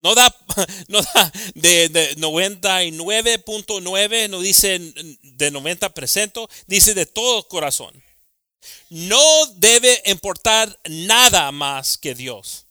No 0.00 0.14
da, 0.14 0.34
no 0.88 1.02
da 1.02 1.32
de, 1.54 1.90
de 1.90 2.16
99.9, 2.16 4.30
no 4.30 4.40
dice 4.40 4.78
de 4.78 5.52
90%, 5.52 6.48
dice 6.66 6.94
de 6.94 7.04
todo 7.04 7.46
corazón. 7.46 8.02
No 8.88 9.46
debe 9.56 10.02
importar 10.06 10.80
nada 10.88 11.52
más 11.52 11.98
que 11.98 12.14
Dios. 12.14 12.63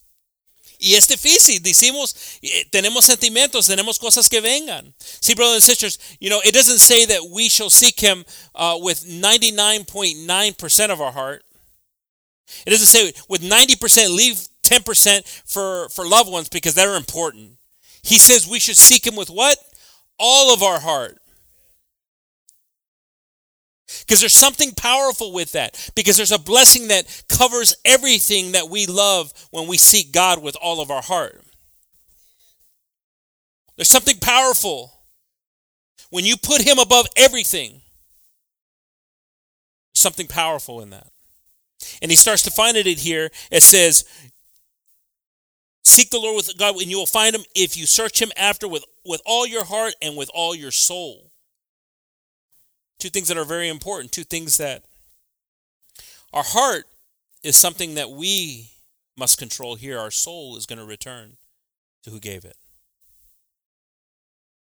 Y 0.83 0.95
es 0.95 1.07
difícil, 1.07 1.61
decimos, 1.63 2.13
eh, 2.41 2.65
tenemos 2.69 3.05
sentimientos, 3.05 3.67
tenemos 3.67 3.97
cosas 3.97 4.27
que 4.27 4.41
vengan. 4.41 4.93
See, 4.99 5.33
brothers 5.33 5.55
and 5.55 5.63
sisters, 5.63 5.97
you 6.19 6.29
know, 6.29 6.41
it 6.43 6.53
doesn't 6.53 6.79
say 6.79 7.05
that 7.05 7.29
we 7.31 7.47
shall 7.47 7.69
seek 7.69 8.01
Him 8.01 8.25
uh, 8.53 8.77
with 8.81 9.05
99.9% 9.05 10.89
of 10.89 10.99
our 10.99 11.13
heart. 11.13 11.45
It 12.65 12.71
doesn't 12.71 12.87
say 12.87 13.13
with 13.29 13.41
90% 13.41 14.13
leave 14.13 14.47
10% 14.63 15.23
for, 15.45 15.89
for 15.89 16.05
loved 16.05 16.31
ones 16.31 16.49
because 16.49 16.73
they're 16.73 16.95
important. 16.95 17.57
He 18.01 18.17
says 18.17 18.47
we 18.47 18.59
should 18.59 18.77
seek 18.77 19.07
him 19.07 19.15
with 19.15 19.29
what? 19.29 19.57
All 20.19 20.53
of 20.53 20.61
our 20.61 20.79
heart. 20.79 21.17
Because 24.01 24.19
there's 24.19 24.35
something 24.35 24.71
powerful 24.71 25.31
with 25.33 25.51
that. 25.53 25.91
Because 25.95 26.17
there's 26.17 26.31
a 26.31 26.39
blessing 26.39 26.87
that 26.87 27.23
covers 27.29 27.75
everything 27.85 28.53
that 28.53 28.69
we 28.69 28.85
love 28.85 29.33
when 29.51 29.67
we 29.67 29.77
seek 29.77 30.11
God 30.11 30.41
with 30.41 30.55
all 30.61 30.81
of 30.81 30.91
our 30.91 31.01
heart. 31.01 31.43
There's 33.75 33.89
something 33.89 34.17
powerful 34.19 34.93
when 36.09 36.25
you 36.25 36.37
put 36.37 36.61
Him 36.61 36.79
above 36.79 37.07
everything. 37.17 37.81
Something 39.93 40.27
powerful 40.27 40.81
in 40.81 40.89
that. 40.91 41.07
And 42.01 42.11
he 42.11 42.17
starts 42.17 42.43
to 42.43 42.51
find 42.51 42.77
it 42.77 42.87
in 42.87 42.97
here. 42.97 43.29
It 43.51 43.61
says, 43.61 44.05
Seek 45.83 46.09
the 46.09 46.19
Lord 46.19 46.37
with 46.37 46.57
God, 46.57 46.75
and 46.75 46.89
you 46.89 46.97
will 46.97 47.05
find 47.05 47.35
him 47.35 47.43
if 47.55 47.75
you 47.75 47.85
search 47.85 48.21
him 48.21 48.31
after 48.37 48.67
with, 48.67 48.85
with 49.05 49.21
all 49.25 49.45
your 49.45 49.65
heart 49.65 49.93
and 50.01 50.15
with 50.15 50.29
all 50.33 50.55
your 50.55 50.71
soul. 50.71 51.32
Two 52.99 53.09
things 53.09 53.27
that 53.27 53.37
are 53.37 53.45
very 53.45 53.67
important, 53.67 54.11
two 54.11 54.23
things 54.23 54.57
that 54.57 54.83
our 56.31 56.43
heart 56.43 56.85
is 57.43 57.57
something 57.57 57.95
that 57.95 58.09
we 58.09 58.71
must 59.17 59.37
control 59.37 59.75
here. 59.75 59.99
Our 59.99 60.11
soul 60.11 60.57
is 60.57 60.65
going 60.65 60.79
to 60.79 60.85
return 60.85 61.37
to 62.03 62.09
who 62.09 62.19
gave 62.19 62.45
it. 62.45 62.57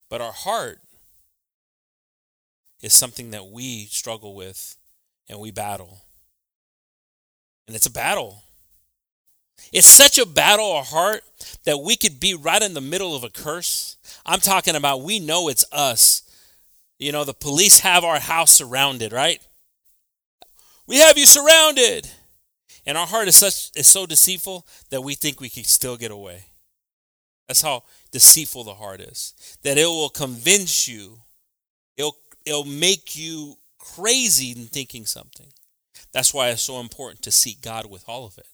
But 0.09 0.21
our 0.21 0.33
heart 0.33 0.81
is 2.81 2.93
something 2.93 3.31
that 3.31 3.47
we 3.47 3.87
struggle 3.87 4.35
with 4.35 4.77
and 5.29 5.39
we 5.41 5.51
battle. 5.51 6.03
And 7.67 7.75
it's 7.75 7.87
a 7.87 7.91
battle. 7.93 8.43
It's 9.73 9.87
such 9.87 10.19
a 10.19 10.27
battle 10.27 10.77
of 10.77 10.89
heart 10.89 11.23
that 11.65 11.79
we 11.81 11.97
could 11.97 12.21
be 12.21 12.35
right 12.35 12.61
in 12.61 12.75
the 12.75 12.81
middle 12.81 13.17
of 13.17 13.25
a 13.25 13.31
curse. 13.31 13.97
I'm 14.27 14.41
talking 14.41 14.75
about 14.75 15.03
we 15.03 15.21
know 15.21 15.49
it's 15.49 15.65
us. 15.73 16.24
You 16.99 17.13
know, 17.13 17.25
the 17.25 17.35
police 17.35 17.81
have 17.81 18.05
our 18.05 18.21
house 18.21 18.53
surrounded, 18.53 19.13
right? 19.13 19.41
We 20.87 20.99
have 20.99 21.19
you 21.19 21.27
surrounded. 21.27 22.09
And 22.87 22.99
our 22.99 23.07
heart 23.07 23.29
is 23.29 23.37
such 23.37 23.71
is 23.77 23.89
so 23.89 24.07
deceitful 24.07 24.67
that 24.91 25.01
we 25.01 25.15
think 25.15 25.41
we 25.41 25.49
can 25.49 25.65
still 25.65 25.97
get 25.97 26.11
away. 26.11 26.47
That's 27.49 27.63
how 27.63 27.85
deceitful 28.11 28.65
the 28.65 28.75
heart 28.75 29.01
is. 29.01 29.35
That 29.63 29.79
it 29.79 29.87
will 29.87 30.11
convince 30.11 30.87
you. 30.87 31.21
It'll 31.97 32.17
it'll 32.45 32.65
make 32.65 33.17
you 33.17 33.57
crazy 33.79 34.53
in 34.53 34.67
thinking 34.67 35.07
something. 35.07 35.47
That's 36.13 36.33
why 36.33 36.51
it's 36.51 36.63
so 36.63 36.81
important 36.81 37.23
to 37.23 37.31
seek 37.31 37.61
God 37.61 37.91
with 37.91 38.05
all 38.07 38.27
of 38.27 38.39
it. 38.39 38.47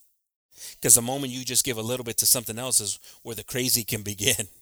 Because 0.76 0.94
the 0.94 1.02
moment 1.02 1.32
you 1.32 1.44
just 1.44 1.64
give 1.64 1.76
a 1.76 1.82
little 1.82 2.04
bit 2.04 2.16
to 2.18 2.26
something 2.26 2.58
else 2.58 2.80
is 2.80 2.98
where 3.22 3.34
the 3.34 3.44
crazy 3.44 3.84
can 3.84 4.02
begin. 4.02 4.46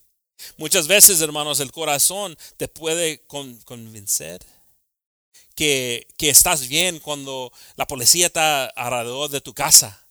Muchas 0.57 0.87
veces, 0.87 1.21
hermanos, 1.21 1.61
el 1.61 1.73
corazón 1.73 2.37
te 2.57 2.69
puede 2.69 3.23
con, 3.27 3.57
convencer 3.63 4.45
que, 5.55 6.07
que 6.17 6.31
estás 6.31 6.69
bien 6.69 7.01
cuando 7.01 7.53
la 7.77 7.87
policía 7.87 8.27
está 8.27 8.67
alrededor 8.67 9.31
de 9.31 9.41
tu 9.41 9.55
casa 9.55 10.07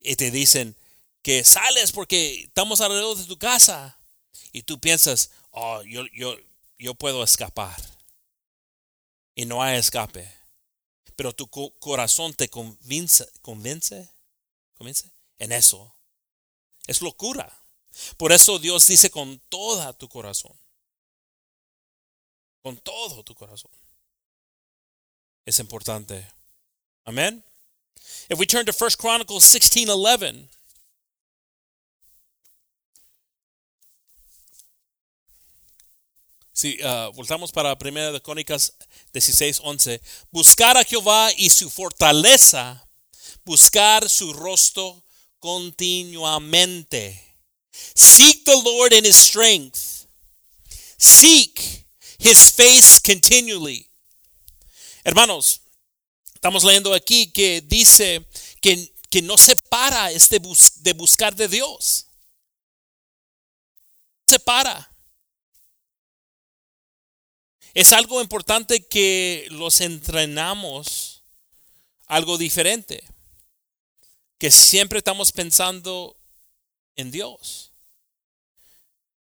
y 0.00 0.16
te 0.16 0.30
dicen 0.30 0.76
que 1.22 1.44
sales 1.44 1.92
porque 1.92 2.44
estamos 2.44 2.80
alrededor 2.80 3.16
de 3.16 3.24
tu 3.24 3.38
casa 3.38 3.98
y 4.52 4.62
tú 4.62 4.78
piensas, 4.78 5.30
oh, 5.50 5.82
yo, 5.82 6.06
yo, 6.14 6.36
yo 6.78 6.94
puedo 6.94 7.22
escapar. 7.24 7.76
Y 9.34 9.44
no 9.44 9.62
hay 9.62 9.78
escape. 9.78 10.32
Pero 11.16 11.32
tu 11.34 11.48
corazón 11.48 12.34
te 12.34 12.48
convence, 12.48 13.28
convence 13.42 14.08
Comience 14.78 15.10
en 15.38 15.52
eso. 15.52 15.96
Es 16.86 17.02
locura. 17.02 17.57
Por 18.16 18.32
eso 18.32 18.58
Dios 18.58 18.86
dice 18.86 19.10
con 19.10 19.38
toda 19.48 19.92
tu 19.92 20.08
corazón. 20.08 20.52
Con 22.62 22.76
todo 22.78 23.22
tu 23.22 23.34
corazón. 23.34 23.70
Es 25.44 25.58
importante. 25.58 26.26
Amén. 27.04 27.44
If 28.28 28.38
we 28.38 28.46
turn 28.46 28.66
to 28.66 28.72
1 28.72 28.90
Chronicles 28.98 29.44
16:11, 29.54 30.48
Si 36.52 36.76
uh, 36.82 37.12
voltamos 37.12 37.52
para 37.52 37.78
Primera 37.78 38.10
de 38.10 38.20
Crónicas 38.20 38.74
16:11, 39.12 40.00
buscar 40.32 40.76
a 40.76 40.82
Jehová 40.82 41.30
y 41.36 41.50
su 41.50 41.70
fortaleza 41.70 42.88
buscar 43.48 44.08
su 44.10 44.34
rostro 44.34 45.02
continuamente. 45.38 47.27
Seek 47.94 48.44
the 48.44 48.56
Lord 48.64 48.92
in 48.92 49.04
his 49.04 49.16
strength. 49.16 50.06
Seek 50.98 51.86
his 52.18 52.50
face 52.50 53.00
continually. 53.00 53.88
Hermanos, 55.04 55.60
estamos 56.34 56.64
leyendo 56.64 56.92
aquí 56.94 57.32
que 57.32 57.60
dice 57.60 58.26
que, 58.60 58.92
que 59.10 59.22
no 59.22 59.36
se 59.38 59.56
para 59.56 60.10
este 60.10 60.38
de 60.38 60.92
buscar 60.92 61.34
de 61.34 61.48
Dios. 61.48 62.06
Se 64.26 64.38
para. 64.38 64.94
Es 67.74 67.92
algo 67.92 68.20
importante 68.20 68.86
que 68.86 69.46
los 69.50 69.80
entrenamos 69.80 71.22
algo 72.06 72.38
diferente 72.38 73.04
que 74.38 74.50
siempre 74.50 74.98
estamos 74.98 75.32
pensando 75.32 76.16
en 76.96 77.10
Dios. 77.10 77.67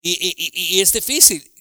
Y, 0.02 0.12
y, 0.12 0.76
y, 0.76 0.80
es 0.80 0.92
difícil. 0.92 1.52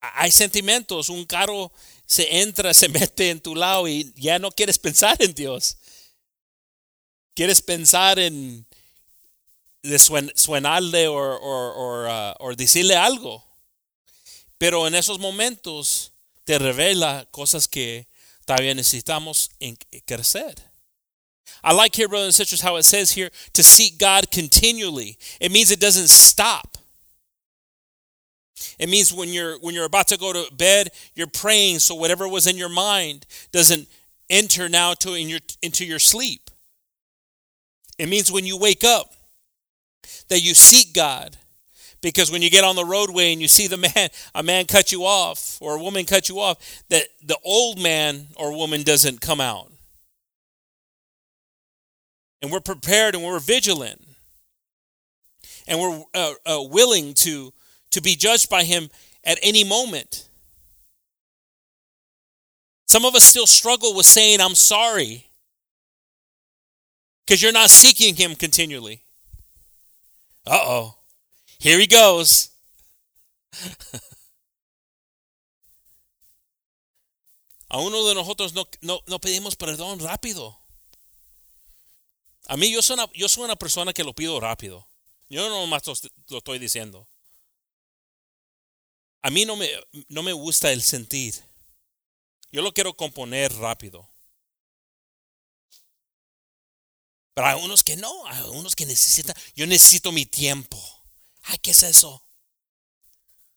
Hay 0.00 0.30
sentimientos. 0.30 1.08
Un 1.08 1.24
carro 1.24 1.72
se 2.06 2.40
entra, 2.40 2.74
se 2.74 2.88
mete 2.88 3.30
en 3.30 3.40
tu 3.40 3.54
lado 3.54 3.88
y 3.88 4.12
ya 4.16 4.38
no 4.38 4.50
quieres 4.50 4.78
pensar 4.78 5.16
en 5.20 5.34
Dios. 5.34 5.76
Quieres 7.34 7.62
pensar 7.62 8.18
en 8.18 8.66
suenarle 10.34 11.08
o, 11.08 11.16
o, 11.16 12.48
uh, 12.48 12.54
decirle 12.56 12.94
algo. 12.94 13.44
Pero 14.58 14.86
en 14.86 14.94
esos 14.94 15.18
momentos 15.18 16.12
te 16.44 16.58
revela 16.58 17.26
cosas 17.30 17.66
que 17.66 18.06
todavía 18.44 18.74
necesitamos 18.74 19.50
en 19.58 19.76
crecer. 20.04 20.72
I 21.64 21.72
like 21.72 21.94
here, 21.94 22.08
brothers 22.08 22.26
and 22.26 22.34
sisters, 22.34 22.60
how 22.60 22.76
it 22.76 22.84
says 22.84 23.12
here 23.12 23.30
to 23.52 23.62
seek 23.62 23.98
God 23.98 24.30
continually. 24.30 25.16
It 25.40 25.52
means 25.52 25.70
it 25.70 25.80
doesn't 25.80 26.08
stop. 26.08 26.78
It 28.82 28.88
means 28.88 29.14
when 29.14 29.28
you're 29.28 29.60
when 29.60 29.76
you're 29.76 29.84
about 29.84 30.08
to 30.08 30.18
go 30.18 30.32
to 30.32 30.52
bed, 30.52 30.88
you're 31.14 31.28
praying 31.28 31.78
so 31.78 31.94
whatever 31.94 32.26
was 32.26 32.48
in 32.48 32.56
your 32.56 32.68
mind 32.68 33.26
doesn't 33.52 33.86
enter 34.28 34.68
now 34.68 34.94
to 34.94 35.14
in 35.14 35.28
your 35.28 35.38
into 35.62 35.84
your 35.84 36.00
sleep. 36.00 36.50
It 37.96 38.08
means 38.08 38.32
when 38.32 38.44
you 38.44 38.58
wake 38.58 38.82
up 38.82 39.14
that 40.30 40.40
you 40.40 40.52
seek 40.52 40.94
God. 40.94 41.36
Because 42.00 42.32
when 42.32 42.42
you 42.42 42.50
get 42.50 42.64
on 42.64 42.74
the 42.74 42.84
roadway 42.84 43.32
and 43.32 43.40
you 43.40 43.46
see 43.46 43.68
the 43.68 43.76
man, 43.94 44.08
a 44.34 44.42
man 44.42 44.64
cut 44.64 44.90
you 44.90 45.04
off 45.04 45.58
or 45.62 45.76
a 45.76 45.80
woman 45.80 46.04
cut 46.04 46.28
you 46.28 46.40
off, 46.40 46.82
that 46.88 47.04
the 47.24 47.38
old 47.44 47.80
man 47.80 48.26
or 48.34 48.52
woman 48.52 48.82
doesn't 48.82 49.20
come 49.20 49.40
out. 49.40 49.70
And 52.42 52.50
we're 52.50 52.58
prepared 52.58 53.14
and 53.14 53.22
we're 53.22 53.38
vigilant. 53.38 54.04
And 55.68 55.78
we're 55.78 56.02
uh, 56.12 56.32
uh, 56.44 56.62
willing 56.62 57.14
to 57.14 57.52
to 57.92 58.00
be 58.00 58.16
judged 58.16 58.50
by 58.50 58.64
him 58.64 58.90
at 59.24 59.38
any 59.42 59.64
moment. 59.64 60.28
Some 62.86 63.04
of 63.04 63.14
us 63.14 63.24
still 63.24 63.46
struggle 63.46 63.94
with 63.94 64.06
saying, 64.06 64.40
I'm 64.40 64.54
sorry, 64.54 65.26
because 67.24 67.40
you're 67.40 67.52
not 67.52 67.70
seeking 67.70 68.16
him 68.16 68.34
continually. 68.34 69.04
Uh 70.46 70.58
oh, 70.60 70.96
here 71.58 71.78
he 71.78 71.86
goes. 71.86 72.50
A 77.70 77.80
uno 77.80 78.06
de 78.06 78.14
nosotros 78.14 78.52
no, 78.52 78.68
no, 78.82 79.00
no, 79.06 79.18
pedimos 79.18 79.56
perdón 79.56 79.98
rápido. 79.98 80.58
A 82.48 82.56
mí 82.58 82.70
yo 82.70 82.82
soy, 82.82 82.94
una, 82.94 83.06
yo 83.14 83.28
soy 83.28 83.44
una 83.44 83.56
persona 83.56 83.94
que 83.94 84.04
lo 84.04 84.12
pido 84.12 84.38
rápido. 84.40 84.86
Yo 85.30 85.48
no 85.48 85.66
más 85.66 85.86
lo, 85.86 85.94
lo 86.28 86.38
estoy 86.38 86.58
diciendo. 86.58 87.08
A 89.22 89.30
mí 89.30 89.44
no 89.44 89.56
me, 89.56 89.70
no 90.08 90.22
me 90.22 90.32
gusta 90.32 90.72
el 90.72 90.82
sentir. 90.82 91.34
Yo 92.50 92.60
lo 92.60 92.72
quiero 92.74 92.94
componer 92.96 93.52
rápido. 93.54 94.08
Pero 97.34 97.46
hay 97.46 97.64
unos 97.64 97.82
que 97.82 97.96
no, 97.96 98.26
hay 98.26 98.42
unos 98.50 98.76
que 98.76 98.84
necesitan. 98.84 99.34
Yo 99.54 99.66
necesito 99.66 100.12
mi 100.12 100.26
tiempo. 100.26 100.78
Ay, 101.44 101.58
¿qué 101.58 101.70
es 101.70 101.82
eso? 101.82 102.26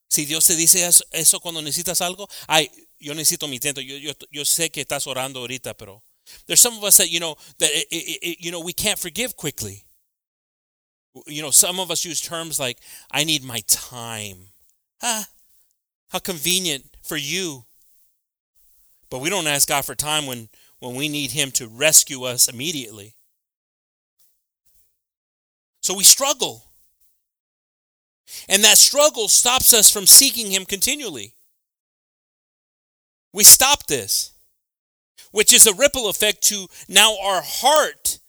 Si 0.08 0.26
Dios 0.26 0.46
te 0.46 0.56
dice 0.56 0.90
eso, 1.12 1.40
cuando 1.42 1.62
necesitas 1.62 2.00
algo, 2.00 2.30
ay, 2.48 2.72
yo 3.00 3.14
necesito 3.14 3.48
mi 3.48 3.60
tiempo. 3.60 3.82
Yo, 3.82 4.46
sé 4.46 4.72
que 4.72 4.82
estás 4.82 5.08
orando 5.08 5.42
ahorita, 5.42 5.76
pero 5.76 6.04
there's 6.46 6.62
some 6.62 6.78
of 6.78 6.84
us 6.84 6.98
that 6.98 7.10
you 7.10 7.20
know 7.20 7.36
that 7.58 7.70
it, 7.72 7.88
it, 7.92 8.20
it, 8.22 8.38
you 8.40 8.52
know 8.52 8.62
we 8.62 8.74
can't 8.74 8.98
forgive 8.98 9.36
quickly. 9.36 9.86
You 11.28 11.42
know, 11.42 11.52
some 11.52 11.80
of 11.80 11.92
us 11.92 12.06
use 12.06 12.22
terms 12.22 12.60
like 12.60 12.80
"I 13.12 13.26
need 13.26 13.44
my 13.44 13.62
time." 13.68 14.54
Ah, 15.02 15.28
how 16.10 16.20
convenient 16.20 16.86
for 17.02 17.18
you. 17.18 17.66
But 19.10 19.20
we 19.20 19.30
don't 19.30 19.48
ask 19.48 19.68
God 19.68 19.86
for 19.86 19.96
time 19.96 20.26
when, 20.26 20.50
when 20.80 20.96
we 20.96 21.10
need 21.10 21.32
Him 21.32 21.52
to 21.52 21.68
rescue 21.68 22.24
us 22.24 22.48
immediately. 22.48 23.16
So 25.82 25.94
we 25.94 26.04
struggle. 26.04 26.66
And 28.50 28.64
that 28.64 28.78
struggle 28.78 29.28
stops 29.28 29.74
us 29.74 29.92
from 29.92 30.08
seeking 30.08 30.52
Him 30.52 30.66
continually. 30.66 31.36
We 33.34 33.44
stop 33.44 33.88
this, 33.88 34.32
which 35.32 35.54
is 35.54 35.68
a 35.68 35.74
ripple 35.74 36.10
effect 36.10 36.42
to 36.44 36.68
now 36.88 37.16
our 37.22 37.42
heart 37.44 38.20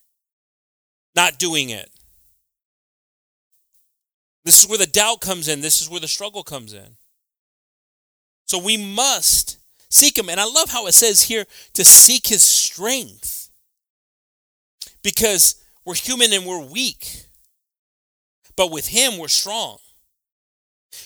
not 1.14 1.38
doing 1.38 1.70
it. 1.70 1.90
This 4.44 4.62
is 4.62 4.68
where 4.68 4.78
the 4.78 4.86
doubt 4.86 5.20
comes 5.20 5.48
in. 5.48 5.60
This 5.60 5.80
is 5.80 5.88
where 5.88 6.00
the 6.00 6.06
struggle 6.06 6.44
comes 6.44 6.72
in. 6.72 6.96
So 8.46 8.58
we 8.58 8.76
must 8.76 9.58
seek 9.90 10.16
him. 10.16 10.28
And 10.28 10.40
I 10.40 10.44
love 10.44 10.70
how 10.70 10.86
it 10.86 10.94
says 10.94 11.22
here 11.22 11.44
to 11.74 11.84
seek 11.84 12.28
his 12.28 12.42
strength. 12.42 13.50
Because 15.02 15.62
we're 15.84 15.94
human 15.94 16.32
and 16.32 16.46
we're 16.46 16.64
weak. 16.64 17.26
But 18.56 18.70
with 18.70 18.88
him 18.88 19.18
we're 19.18 19.28
strong. 19.28 19.78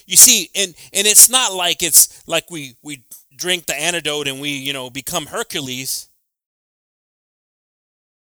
You 0.06 0.16
see, 0.16 0.50
and 0.54 0.74
and 0.92 1.06
it's 1.06 1.28
not 1.28 1.52
like 1.52 1.82
it's 1.82 2.26
like 2.28 2.50
we 2.50 2.76
we 2.82 3.02
drink 3.34 3.66
the 3.66 3.74
antidote 3.74 4.28
and 4.28 4.40
we, 4.40 4.50
you 4.50 4.72
know, 4.72 4.88
become 4.88 5.26
Hercules. 5.26 6.08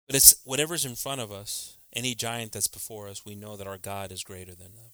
But 0.06 0.16
it's 0.16 0.36
whatever's 0.44 0.84
in 0.84 0.94
front 0.94 1.20
of 1.20 1.32
us, 1.32 1.78
any 1.94 2.14
giant 2.14 2.52
that's 2.52 2.68
before 2.68 3.08
us, 3.08 3.24
we 3.24 3.34
know 3.34 3.56
that 3.56 3.66
our 3.66 3.78
God 3.78 4.12
is 4.12 4.22
greater 4.22 4.54
than 4.54 4.74
them. 4.74 4.92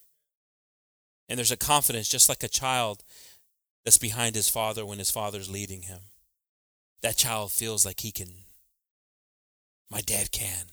And 1.29 1.39
there's 1.39 1.51
a 1.51 1.57
confidence, 1.57 2.09
just 2.09 2.29
like 2.29 2.43
a 2.43 2.49
child 2.49 3.03
that's 3.85 3.99
behind 3.99 4.35
his 4.35 4.49
father 4.49 4.85
when 4.85 4.99
his 4.99 5.11
father's 5.11 5.51
leading 5.51 5.83
him. 5.83 6.01
That 7.03 7.17
child 7.17 7.53
feels 7.53 7.85
like 7.85 8.01
he 8.01 8.13
can. 8.13 8.45
My 9.91 10.01
dad 10.01 10.31
can. 10.31 10.67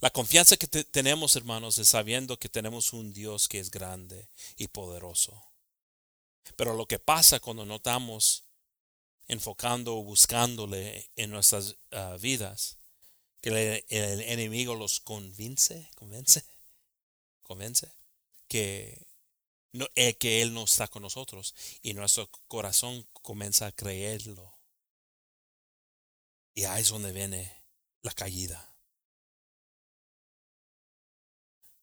La 0.00 0.10
confianza 0.10 0.56
que 0.56 0.68
te 0.68 0.84
tenemos, 0.84 1.34
hermanos, 1.34 1.78
es 1.78 1.88
sabiendo 1.88 2.38
que 2.38 2.48
tenemos 2.48 2.92
un 2.92 3.12
Dios 3.12 3.48
que 3.48 3.58
es 3.58 3.68
grande 3.70 4.28
y 4.56 4.68
poderoso. 4.68 5.42
Pero 6.54 6.74
lo 6.74 6.86
que 6.86 7.00
pasa 7.00 7.40
cuando 7.40 7.66
no 7.66 7.76
estamos 7.76 8.44
enfocando 9.26 9.96
o 9.96 10.04
buscándole 10.04 11.10
en 11.16 11.30
nuestras 11.30 11.76
uh, 11.90 12.16
vidas, 12.20 12.78
que 13.40 13.50
el, 13.50 13.84
el 13.88 14.20
enemigo 14.20 14.76
los 14.76 15.00
convence, 15.00 15.90
convence, 15.96 16.44
convence, 17.42 17.92
que 18.46 19.07
no, 19.72 19.86
es 19.94 20.16
que 20.16 20.42
Él 20.42 20.54
no 20.54 20.64
está 20.64 20.88
con 20.88 21.02
nosotros 21.02 21.54
y 21.82 21.92
nuestro 21.94 22.28
corazón 22.48 23.06
comienza 23.22 23.66
a 23.66 23.72
creerlo. 23.72 24.54
Y 26.54 26.64
ahí 26.64 26.80
es 26.80 26.88
donde 26.88 27.12
viene 27.12 27.52
la 28.02 28.12
caída. 28.12 28.64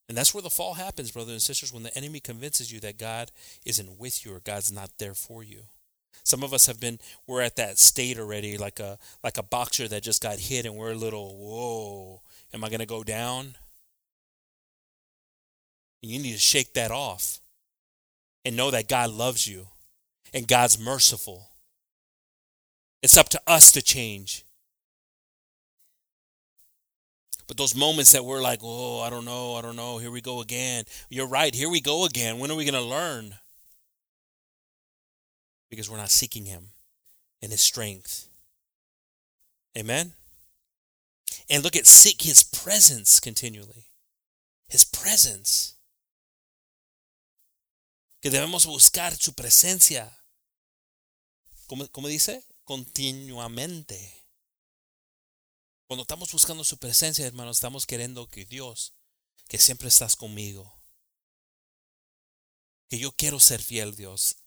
And 0.08 0.18
that's 0.18 0.34
where 0.34 0.42
the 0.42 0.50
fall 0.50 0.76
happens, 0.76 1.12
brothers 1.12 1.34
and 1.34 1.42
sisters, 1.42 1.74
when 1.74 1.84
the 1.84 1.98
enemy 1.98 2.20
convinces 2.20 2.72
you 2.72 2.80
that 2.82 2.98
God 2.98 3.32
isn't 3.66 4.00
with 4.00 4.26
you 4.26 4.36
or 4.36 4.40
God's 4.40 4.72
not 4.72 4.92
there 5.00 5.16
for 5.16 5.44
you. 5.44 5.64
Some 6.24 6.44
of 6.44 6.54
us 6.54 6.68
have 6.68 6.80
been 6.80 7.00
we're 7.28 7.42
at 7.42 7.56
that 7.56 7.80
state 7.80 8.20
already, 8.20 8.58
like 8.58 8.80
a 8.80 8.98
like 9.24 9.38
a 9.38 9.44
boxer 9.44 9.88
that 9.88 10.04
just 10.04 10.22
got 10.22 10.40
hit 10.40 10.66
and 10.66 10.76
we're 10.76 10.92
a 10.92 10.96
little, 10.96 11.36
whoa, 11.36 12.22
am 12.54 12.64
I 12.64 12.70
gonna 12.70 12.86
go 12.86 13.04
down? 13.04 13.56
You 16.02 16.20
need 16.20 16.34
to 16.34 16.40
shake 16.40 16.74
that 16.76 16.92
off 16.92 17.40
and 18.46 18.56
know 18.56 18.72
that 18.72 18.88
God 18.88 19.10
loves 19.10 19.48
you 19.48 19.68
and 20.34 20.48
God's 20.48 20.80
merciful. 20.80 21.50
It's 23.02 23.18
up 23.18 23.30
to 23.30 23.42
us 23.48 23.72
to 23.72 23.82
change. 23.82 24.46
But 27.48 27.58
those 27.58 27.76
moments 27.76 28.12
that 28.12 28.26
we're 28.26 28.42
like, 28.42 28.60
oh, 28.64 29.02
I 29.02 29.10
don't 29.10 29.26
know, 29.26 29.56
I 29.56 29.62
don't 29.62 29.76
know, 29.76 29.98
here 29.98 30.12
we 30.12 30.22
go 30.22 30.42
again. 30.42 30.86
You're 31.10 31.28
right, 31.28 31.54
here 31.54 31.70
we 31.70 31.82
go 31.82 32.06
again. 32.06 32.40
When 32.40 32.50
are 32.50 32.56
we 32.56 32.66
going 32.66 32.82
to 32.82 32.82
learn? 32.82 33.36
Because 35.70 35.90
we're 35.90 35.98
not 35.98 36.10
seeking 36.10 36.46
Him 36.46 36.70
in 37.42 37.52
His 37.52 37.62
strength. 37.62 38.30
Amen? 39.78 40.14
And 41.50 41.64
look 41.64 41.76
at 41.76 41.86
seek 41.86 42.24
His 42.24 42.44
presence 42.44 43.20
continually. 43.20 43.92
His 44.68 44.84
presence. 44.84 45.75
Que 48.26 48.32
debemos 48.32 48.66
buscar 48.66 49.16
su 49.16 49.36
presencia. 49.36 50.20
¿Cómo, 51.68 51.88
cómo 51.90 52.08
dice? 52.08 52.44
Continuamente. 52.64 54.26
Cuando 55.86 56.02
estamos 56.02 56.32
buscando 56.32 56.64
su 56.64 56.80
presencia, 56.80 57.28
hermanos, 57.28 57.58
estamos 57.58 57.86
queriendo 57.86 58.28
que 58.28 58.46
Dios, 58.46 58.96
que 59.48 59.60
siempre 59.60 59.90
estás 59.90 60.16
conmigo, 60.16 60.82
que 62.90 62.98
yo 62.98 63.12
quiero 63.12 63.40
ser 63.40 63.62
fiel, 63.62 63.96
Dios, 63.96 64.38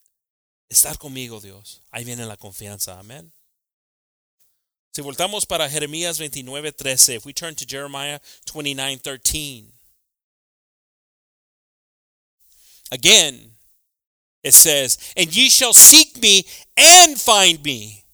estar 0.68 0.98
conmigo, 0.98 1.40
Dios. 1.40 1.80
Ahí 1.92 2.02
viene 2.04 2.26
la 2.26 2.36
confianza, 2.36 2.98
amén. 2.98 3.32
Si 4.90 5.02
voltamos 5.02 5.46
para 5.46 5.70
Jeremías 5.70 6.18
29, 6.18 6.72
13, 6.72 7.14
if 7.14 7.24
we 7.24 7.32
turn 7.32 7.54
to 7.54 7.64
Jeremiah 7.64 8.18
29, 8.44 8.98
13. 8.98 9.72
Again, 12.90 13.57
It 14.42 14.54
says, 14.54 15.12
And 15.16 15.34
ye 15.34 15.50
shall 15.50 15.72
seek 15.72 16.20
me 16.20 16.44
and 16.76 17.18
find 17.18 17.62
me. 17.62 18.04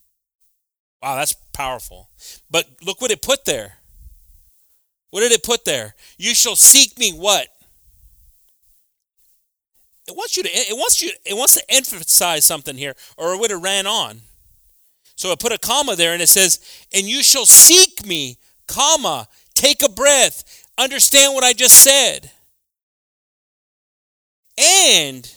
Wow, 1.01 1.15
that's 1.15 1.33
powerful. 1.53 2.09
But 2.49 2.67
look 2.83 3.01
what 3.01 3.11
it 3.11 3.21
put 3.21 3.45
there. 3.45 3.77
What 5.11 5.21
did 5.21 5.31
it 5.31 5.43
put 5.43 5.65
there? 5.65 5.95
You 6.17 6.33
shall 6.33 6.55
seek 6.55 6.97
me 6.99 7.11
what? 7.11 7.47
It 10.07 10.15
wants 10.15 10.37
you 10.37 10.43
to 10.43 10.49
it 10.49 10.75
wants 10.75 11.01
you 11.01 11.11
it 11.25 11.35
wants 11.35 11.55
to 11.55 11.63
emphasize 11.69 12.45
something 12.45 12.77
here, 12.77 12.95
or 13.17 13.33
it 13.33 13.39
would 13.39 13.49
have 13.49 13.63
ran 13.63 13.87
on. 13.87 14.21
So 15.15 15.31
I 15.31 15.35
put 15.35 15.53
a 15.53 15.57
comma 15.57 15.95
there 15.95 16.13
and 16.13 16.21
it 16.21 16.29
says, 16.29 16.59
and 16.93 17.05
you 17.07 17.23
shall 17.23 17.45
seek 17.45 18.05
me, 18.05 18.37
comma, 18.67 19.27
take 19.53 19.81
a 19.81 19.89
breath, 19.89 20.65
understand 20.77 21.33
what 21.33 21.43
I 21.43 21.53
just 21.53 21.77
said. 21.77 22.31
And 24.57 25.31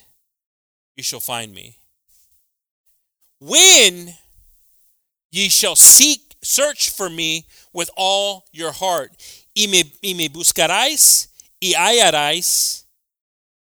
you 0.98 1.04
shall 1.04 1.20
find 1.20 1.54
me. 1.54 1.76
When 3.40 4.14
ye 5.30 5.48
shall 5.48 5.76
seek, 5.76 6.36
search 6.42 6.90
for 6.90 7.08
me 7.08 7.46
with 7.72 7.88
all 7.96 8.46
your 8.52 8.72
heart. 8.72 9.12
Y 9.54 9.68
me, 9.68 9.84
y 10.02 10.14
me 10.14 10.28
buscaráis 10.28 11.28
y 11.60 11.74
hallaréis, 11.74 12.84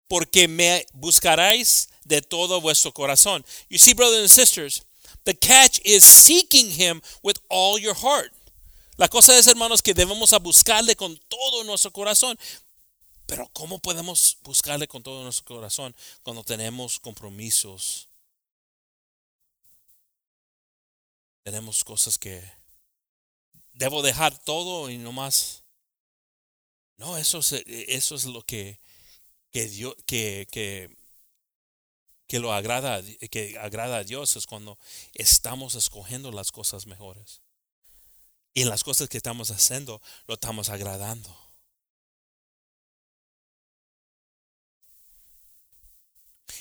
porque 0.09 0.47
me 0.47 0.85
buscaráis 0.97 1.87
de 2.05 2.21
todo 2.21 2.61
vuestro 2.61 2.91
corazón. 2.91 3.43
You 3.69 3.77
see, 3.77 3.93
brothers 3.93 4.21
and 4.21 4.31
sisters, 4.31 4.85
the 5.25 5.33
catch 5.33 5.81
is 5.83 6.05
seeking 6.05 6.69
him 6.69 7.01
with 7.23 7.39
all 7.49 7.77
your 7.77 7.93
heart. 7.93 8.31
La 8.97 9.09
cosa 9.09 9.37
es, 9.37 9.47
hermanos, 9.47 9.81
que 9.81 9.93
debemos 9.93 10.31
a 10.31 10.39
buscarle 10.39 10.95
con 10.95 11.19
todo 11.27 11.65
nuestro 11.65 11.91
corazón. 11.91 12.37
Pero 13.27 13.49
¿cómo 13.53 13.77
podemos 13.79 14.37
buscarle 14.41 14.87
con 14.87 15.03
todo 15.03 15.21
nuestro 15.21 15.45
corazón 15.45 15.93
cuando 16.23 16.43
tenemos 16.43 16.97
compromisos? 16.97 18.07
Tenemos 21.43 21.83
cosas 21.83 22.17
que 22.17 22.41
debo 23.73 24.01
dejar 24.01 24.37
todo 24.43 24.89
y 24.89 24.97
no 24.97 25.11
más. 25.11 25.63
No, 26.95 27.17
eso 27.17 27.39
es, 27.39 27.51
eso 27.67 28.15
es 28.15 28.25
lo 28.25 28.41
que, 28.43 28.79
que, 29.51 29.67
Dios, 29.67 29.93
que, 30.05 30.47
que 32.27 32.39
lo 32.39 32.53
agrada, 32.53 33.01
que 33.29 33.57
agrada 33.59 33.97
a 33.97 34.03
Dios 34.05 34.37
es 34.37 34.47
cuando 34.47 34.79
estamos 35.13 35.75
escogiendo 35.75 36.31
las 36.31 36.51
cosas 36.53 36.87
mejores. 36.87 37.41
Y 38.53 38.61
en 38.61 38.69
las 38.69 38.85
cosas 38.85 39.09
que 39.09 39.17
estamos 39.17 39.51
haciendo, 39.51 40.01
lo 40.27 40.35
estamos 40.35 40.69
agradando. 40.69 41.46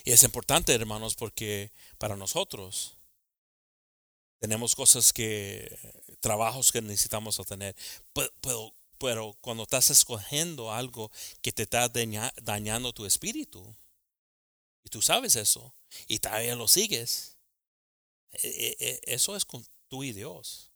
Y 0.07 0.13
es 0.13 0.23
importante, 0.23 0.73
hermanos, 0.73 1.17
porque 1.17 1.73
para 1.99 2.15
nosotros 2.15 2.97
tenemos 4.39 4.77
cosas 4.77 5.13
que, 5.13 5.77
trabajos 6.21 6.71
que 6.71 6.81
necesitamos 6.81 7.41
obtener. 7.41 7.75
Pero, 8.41 8.73
pero, 8.99 9.37
cuando 9.41 9.65
estás 9.65 9.91
escogiendo 9.91 10.73
algo 10.73 11.11
que 11.43 11.51
te 11.51 11.65
está 11.65 11.91
dañando 12.41 12.93
tu 12.93 13.05
espíritu, 13.05 13.77
y 14.85 14.91
tú 14.91 15.03
sabes 15.03 15.35
eso, 15.35 15.75
y 16.07 16.21
todavía 16.21 16.55
lo 16.55 16.69
sigues, 16.69 17.37
e, 18.31 18.47
e, 18.49 18.77
e, 18.79 19.01
eso 19.07 19.35
es 19.35 19.45
con 19.45 19.67
tú 19.89 20.05
y 20.05 20.13
Dios. 20.13 20.71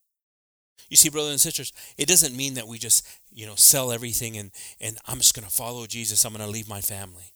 You 0.88 0.96
see, 0.96 1.08
brothers 1.08 1.30
and 1.30 1.40
sisters, 1.40 1.72
it 1.96 2.08
doesn't 2.08 2.36
mean 2.36 2.54
that 2.54 2.66
we 2.66 2.80
just, 2.80 3.06
you 3.30 3.46
know, 3.46 3.54
sell 3.54 3.92
everything 3.92 4.36
and, 4.36 4.50
and 4.80 4.98
I'm 5.06 5.18
just 5.18 5.36
going 5.36 5.46
to 5.46 5.54
follow 5.54 5.86
Jesus. 5.86 6.24
I'm 6.24 6.32
going 6.32 6.44
to 6.44 6.50
leave 6.50 6.68
my 6.68 6.80
family. 6.80 7.32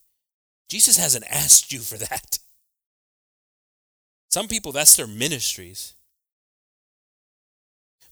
Jesus 0.68 0.96
hasn't 0.96 1.24
asked 1.31 1.72
you 1.72 1.81
for 1.81 1.96
that. 1.98 2.38
Some 4.31 4.48
people, 4.48 4.72
that's 4.72 4.96
their 4.96 5.07
ministries. 5.07 5.94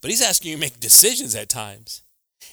But 0.01 0.11
he's 0.11 0.23
asking 0.23 0.51
you 0.51 0.57
to 0.57 0.61
make 0.61 0.81
decisions 0.81 1.35
at 1.35 1.49
times. 1.49 2.03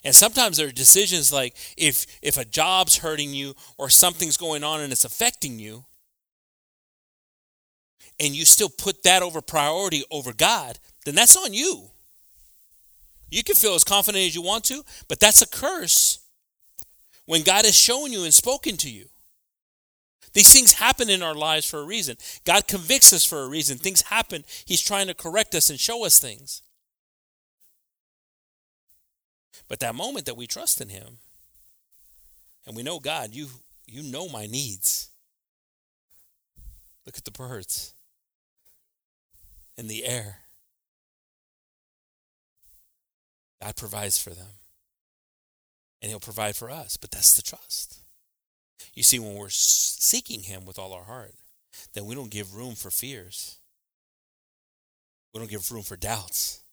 And 0.03 0.15
sometimes 0.15 0.57
there 0.57 0.67
are 0.67 0.71
decisions 0.71 1.33
like 1.33 1.55
if 1.75 2.05
if 2.21 2.37
a 2.37 2.45
job's 2.45 2.97
hurting 2.97 3.33
you 3.33 3.55
or 3.77 3.89
something's 3.89 4.37
going 4.37 4.63
on 4.63 4.81
and 4.81 4.91
it's 4.91 5.03
affecting 5.03 5.59
you, 5.59 5.85
and 8.19 8.35
you 8.35 8.45
still 8.45 8.69
put 8.69 9.03
that 9.03 9.23
over 9.23 9.41
priority 9.41 10.03
over 10.11 10.31
God, 10.33 10.79
then 11.05 11.15
that's 11.15 11.35
on 11.35 11.53
you. 11.53 11.89
You 13.29 13.43
can 13.43 13.55
feel 13.55 13.75
as 13.75 13.83
confident 13.83 14.25
as 14.25 14.35
you 14.35 14.41
want 14.41 14.63
to, 14.65 14.83
but 15.07 15.19
that's 15.19 15.41
a 15.41 15.47
curse 15.47 16.19
when 17.25 17.43
God 17.43 17.65
has 17.65 17.75
shown 17.75 18.11
you 18.11 18.23
and 18.23 18.33
spoken 18.33 18.77
to 18.77 18.89
you. 18.89 19.07
These 20.33 20.53
things 20.53 20.73
happen 20.73 21.09
in 21.09 21.23
our 21.23 21.33
lives 21.33 21.69
for 21.69 21.79
a 21.79 21.85
reason. 21.85 22.17
God 22.45 22.67
convicts 22.67 23.13
us 23.13 23.25
for 23.25 23.41
a 23.41 23.47
reason. 23.47 23.77
Things 23.77 24.03
happen. 24.03 24.43
He's 24.65 24.81
trying 24.81 25.07
to 25.07 25.13
correct 25.13 25.55
us 25.55 25.69
and 25.69 25.79
show 25.79 26.05
us 26.05 26.19
things. 26.19 26.61
But 29.67 29.79
that 29.79 29.95
moment 29.95 30.25
that 30.25 30.37
we 30.37 30.47
trust 30.47 30.81
in 30.81 30.89
Him 30.89 31.17
and 32.65 32.75
we 32.75 32.83
know, 32.83 32.99
God, 32.99 33.33
you, 33.33 33.47
you 33.87 34.03
know 34.03 34.27
my 34.27 34.45
needs. 34.45 35.09
Look 37.05 37.17
at 37.17 37.25
the 37.25 37.31
birds 37.31 37.93
in 39.77 39.87
the 39.87 40.05
air. 40.05 40.39
God 43.61 43.75
provides 43.75 44.17
for 44.17 44.31
them. 44.31 44.47
And 46.01 46.09
He'll 46.09 46.19
provide 46.19 46.55
for 46.55 46.69
us. 46.69 46.97
But 46.97 47.11
that's 47.11 47.35
the 47.35 47.41
trust. 47.41 47.99
You 48.93 49.03
see, 49.03 49.19
when 49.19 49.35
we're 49.35 49.49
seeking 49.49 50.41
Him 50.43 50.65
with 50.65 50.79
all 50.79 50.93
our 50.93 51.03
heart, 51.03 51.35
then 51.93 52.05
we 52.05 52.15
don't 52.15 52.31
give 52.31 52.55
room 52.55 52.75
for 52.75 52.89
fears. 52.89 53.57
We 55.33 55.39
don't 55.39 55.49
give 55.49 55.71
room 55.71 55.83
for 55.83 55.95
doubts. 55.95 56.63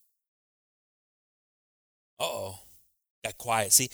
Uh 2.18 2.24
oh. 2.24 2.58
Got 3.24 3.38
quiet. 3.38 3.72
See, 3.72 3.88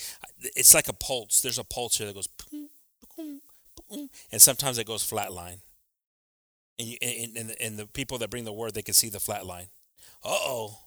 it's 0.54 0.74
like 0.74 0.88
a 0.88 0.92
pulse. 0.92 1.40
There's 1.40 1.58
a 1.58 1.64
pulse 1.64 1.96
here 1.96 2.06
that 2.06 2.14
goes, 2.14 2.26
boom, 2.26 2.68
boom, 3.16 3.40
boom, 3.88 4.10
and 4.30 4.42
sometimes 4.42 4.78
it 4.78 4.86
goes 4.86 5.08
flatline. 5.08 5.60
And, 6.78 6.88
you, 6.88 6.96
and, 7.00 7.36
and, 7.36 7.56
and 7.60 7.78
the 7.78 7.86
people 7.86 8.18
that 8.18 8.30
bring 8.30 8.44
the 8.44 8.52
word, 8.52 8.74
they 8.74 8.82
can 8.82 8.94
see 8.94 9.08
the 9.08 9.20
flat 9.20 9.46
line. 9.46 9.68
Uh 10.24 10.28
oh. 10.30 10.78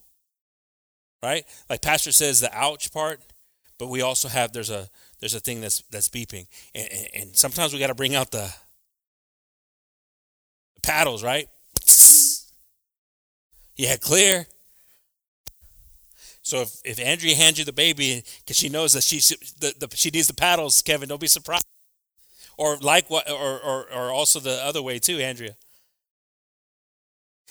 Right? 1.24 1.46
Like 1.70 1.82
Pastor 1.82 2.12
says, 2.12 2.40
the 2.40 2.56
ouch 2.56 2.92
part, 2.94 3.20
but 3.80 3.88
we 3.88 4.02
also 4.02 4.28
have, 4.28 4.52
there's 4.52 4.70
a, 4.70 4.90
there's 5.20 5.36
a 5.36 5.40
thing 5.40 5.62
that's 5.62 5.82
that's 5.92 6.10
beeping, 6.10 6.48
and, 6.74 6.88
and, 6.92 7.08
and 7.16 7.36
sometimes 7.36 7.74
we 7.74 7.80
got 7.80 7.88
to 7.88 7.96
bring 7.96 8.16
out 8.16 8.32
the, 8.32 8.54
the 10.76 10.82
paddles, 10.82 11.24
right? 11.24 11.48
Yeah, 13.78 13.98
clear. 13.98 14.46
So 16.42 16.62
if, 16.62 16.80
if 16.86 17.00
Andrea 17.00 17.36
hands 17.36 17.58
you 17.58 17.66
the 17.66 17.74
baby 17.74 18.24
because 18.40 18.56
she 18.56 18.70
knows 18.70 18.94
that 18.94 19.04
she 19.04 19.18
the, 19.60 19.74
the, 19.80 19.96
she 19.96 20.12
needs 20.12 20.28
the 20.28 20.34
paddles, 20.34 20.82
Kevin, 20.82 21.10
don't 21.10 21.20
be 21.20 21.28
surprised. 21.28 21.66
Or 22.58 22.78
like 22.78 23.10
what, 23.10 23.30
or, 23.30 23.60
or 23.60 23.92
or 23.92 24.12
also 24.12 24.40
the 24.40 24.64
other 24.64 24.82
way 24.82 25.00
too, 25.00 25.18
Andrea. 25.18 25.58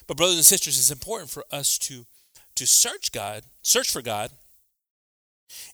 But 0.06 0.16
brothers 0.16 0.36
and 0.36 0.44
sisters, 0.44 0.78
it's 0.78 0.90
important 0.90 1.30
for 1.30 1.44
us 1.50 1.76
to 1.80 2.06
to 2.54 2.66
search 2.66 3.12
God, 3.12 3.42
search 3.62 3.90
for 3.90 4.00
God, 4.00 4.30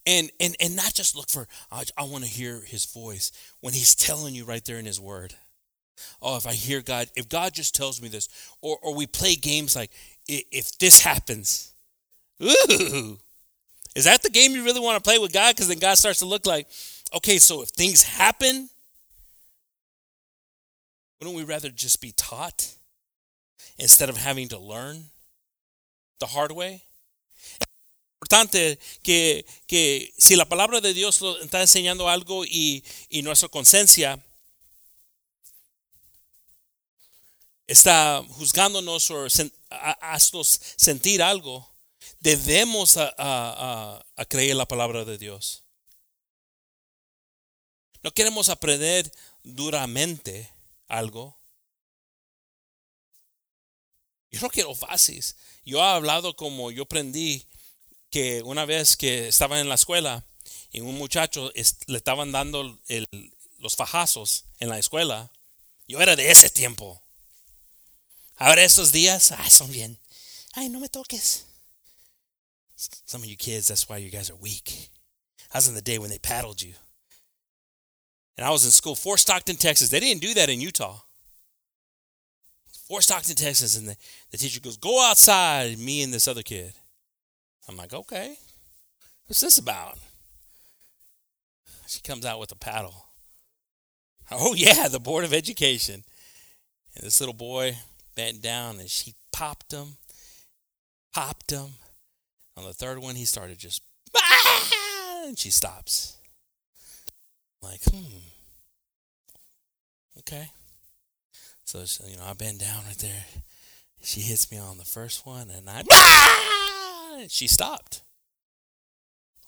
and 0.06 0.30
and 0.40 0.56
and 0.60 0.76
not 0.76 0.94
just 0.94 1.16
look 1.16 1.28
for 1.28 1.46
I, 1.70 1.84
I 1.96 2.04
want 2.04 2.24
to 2.24 2.30
hear 2.30 2.60
his 2.60 2.84
voice 2.84 3.32
when 3.60 3.74
he's 3.74 3.94
telling 3.94 4.34
you 4.34 4.44
right 4.44 4.64
there 4.64 4.78
in 4.78 4.86
his 4.86 5.00
word. 5.00 5.34
Oh 6.22 6.36
if 6.36 6.46
i 6.46 6.52
hear 6.52 6.80
god 6.80 7.08
if 7.16 7.28
god 7.28 7.52
just 7.52 7.74
tells 7.74 8.00
me 8.00 8.08
this 8.08 8.28
or 8.62 8.78
or 8.82 8.94
we 8.94 9.06
play 9.06 9.34
games 9.34 9.76
like 9.76 9.90
if 10.28 10.78
this 10.78 11.02
happens. 11.02 11.72
Ooh. 12.42 13.18
Is 13.96 14.04
that 14.04 14.22
the 14.22 14.30
game 14.30 14.52
you 14.52 14.64
really 14.64 14.80
want 14.80 15.02
to 15.02 15.08
play 15.08 15.18
with 15.18 15.32
god? 15.32 15.54
Because 15.54 15.68
then 15.68 15.78
god 15.78 15.98
starts 15.98 16.20
to 16.20 16.26
look 16.26 16.46
like 16.46 16.66
okay 17.14 17.38
so 17.38 17.62
if 17.62 17.68
things 17.70 18.02
happen 18.02 18.68
wouldn't 21.18 21.36
we 21.36 21.44
rather 21.44 21.68
just 21.68 22.00
be 22.00 22.12
taught 22.16 22.74
instead 23.78 24.08
of 24.08 24.16
having 24.16 24.48
to 24.48 24.58
learn 24.58 25.04
the 26.18 26.26
hard 26.26 26.52
way 26.52 26.82
importante 28.20 28.78
que, 29.02 29.46
que 29.66 30.12
si 30.18 30.36
la 30.36 30.44
palabra 30.44 30.82
de 30.82 30.92
Dios 30.92 31.22
lo 31.22 31.40
está 31.40 31.62
enseñando 31.62 32.08
algo 32.08 32.44
y, 32.44 32.84
y 33.08 33.22
nuestra 33.22 33.48
conciencia 33.48 34.22
está 37.66 38.22
juzgándonos 38.28 39.10
o 39.10 39.26
haznos 39.70 40.60
sentir 40.76 41.22
algo, 41.22 41.66
debemos 42.18 42.98
a, 42.98 44.04
a, 44.16 44.24
creer 44.26 44.56
la 44.56 44.66
palabra 44.66 45.06
de 45.06 45.16
Dios. 45.16 45.64
No 48.02 48.12
queremos 48.12 48.50
aprender 48.50 49.10
duramente 49.42 50.50
algo. 50.88 51.38
Yo 54.30 54.40
no 54.42 54.50
quiero 54.50 54.74
fácil. 54.74 55.24
Yo 55.64 55.78
he 55.78 55.82
hablado 55.82 56.36
como 56.36 56.70
yo 56.70 56.82
aprendí 56.82 57.46
que 58.10 58.42
una 58.42 58.64
vez 58.64 58.96
que 58.96 59.28
estaba 59.28 59.60
en 59.60 59.68
la 59.68 59.76
escuela 59.76 60.24
y 60.72 60.80
un 60.80 60.96
muchacho 60.98 61.52
le 61.86 61.96
estaban 61.96 62.32
dando 62.32 62.78
los 63.58 63.76
fajazos 63.76 64.44
en 64.58 64.68
la 64.68 64.78
escuela 64.78 65.30
Yo 65.90 66.00
era 66.00 66.14
de 66.14 66.30
ese 66.30 66.48
tiempo. 66.48 67.02
Ahora 68.36 68.62
estos 68.62 68.92
días, 68.92 69.32
ah, 69.32 69.50
son 69.50 69.72
bien. 69.72 69.98
Ay, 70.54 70.68
no 70.68 70.78
me 70.78 70.88
toques. 70.88 71.46
Some 73.06 73.24
of 73.24 73.28
you 73.28 73.36
kids, 73.36 73.66
that's 73.66 73.88
why 73.88 73.98
you 73.98 74.08
guys 74.08 74.30
are 74.30 74.36
weak. 74.36 74.88
I 75.52 75.58
was 75.58 75.66
in 75.66 75.74
the 75.74 75.82
day 75.82 75.98
when 75.98 76.08
they 76.08 76.20
paddled 76.20 76.62
you. 76.62 76.74
And 78.38 78.46
I 78.46 78.50
was 78.50 78.64
in 78.64 78.70
school, 78.70 78.94
Fort 78.94 79.18
Stockton, 79.18 79.56
Texas. 79.56 79.88
They 79.90 79.98
didn't 79.98 80.22
do 80.22 80.32
that 80.34 80.48
in 80.48 80.60
Utah. 80.60 81.00
Fort 82.86 83.02
Stockton, 83.02 83.34
Texas, 83.34 83.76
and 83.76 83.88
the, 83.88 83.96
the 84.30 84.38
teacher 84.38 84.60
goes, 84.60 84.76
Go 84.76 85.04
outside, 85.04 85.76
me 85.76 86.04
and 86.04 86.14
this 86.14 86.28
other 86.28 86.44
kid. 86.44 86.72
I'm 87.68 87.76
like, 87.76 87.92
Okay, 87.92 88.36
what's 89.26 89.40
this 89.40 89.58
about? 89.58 89.98
She 91.86 92.00
comes 92.00 92.24
out 92.24 92.38
with 92.38 92.52
a 92.52 92.56
paddle. 92.56 93.06
Oh, 94.30 94.54
yeah, 94.56 94.88
the 94.88 95.00
Board 95.00 95.24
of 95.24 95.34
Education. 95.34 96.04
And 96.94 97.04
this 97.04 97.20
little 97.20 97.34
boy 97.34 97.76
bent 98.14 98.40
down 98.42 98.78
and 98.78 98.88
she 98.88 99.14
popped 99.32 99.72
him, 99.72 99.96
popped 101.12 101.50
him. 101.50 101.70
On 102.56 102.64
the 102.64 102.72
third 102.72 102.98
one, 102.98 103.14
he 103.14 103.24
started 103.24 103.58
just, 103.58 103.82
ah! 104.16 104.70
and 105.26 105.38
she 105.38 105.50
stops. 105.50 106.16
Like, 107.62 107.80
hmm, 107.84 108.18
okay. 110.18 110.50
So, 111.64 111.84
you 112.06 112.16
know, 112.16 112.24
I 112.24 112.32
bend 112.34 112.60
down 112.60 112.84
right 112.86 112.98
there. 112.98 113.24
She 114.02 114.20
hits 114.20 114.50
me 114.50 114.58
on 114.58 114.78
the 114.78 114.84
first 114.84 115.26
one, 115.26 115.50
and 115.50 115.68
I, 115.68 115.82
ah! 115.90 116.79
She 117.28 117.46
stopped 117.46 118.02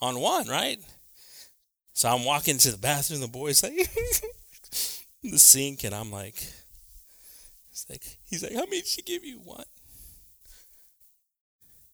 on 0.01 0.19
one, 0.19 0.49
right? 0.49 0.79
So 1.95 2.09
I'm 2.09 2.25
walking 2.25 2.59
to 2.59 2.71
the 2.71 2.79
bathroom. 2.79 3.21
The 3.21 3.29
boy's 3.29 3.63
like, 3.63 3.73
the 5.23 5.39
sink, 5.39 5.85
and 5.85 5.95
I'm 5.95 6.11
like, 6.11 6.43
it's 7.71 7.87
like 7.89 8.19
he's 8.25 8.43
like, 8.43 8.53
how 8.53 8.65
many 8.65 8.79
did 8.79 8.87
she 8.87 9.03
give 9.03 9.25
you? 9.25 9.39
One. 9.39 9.65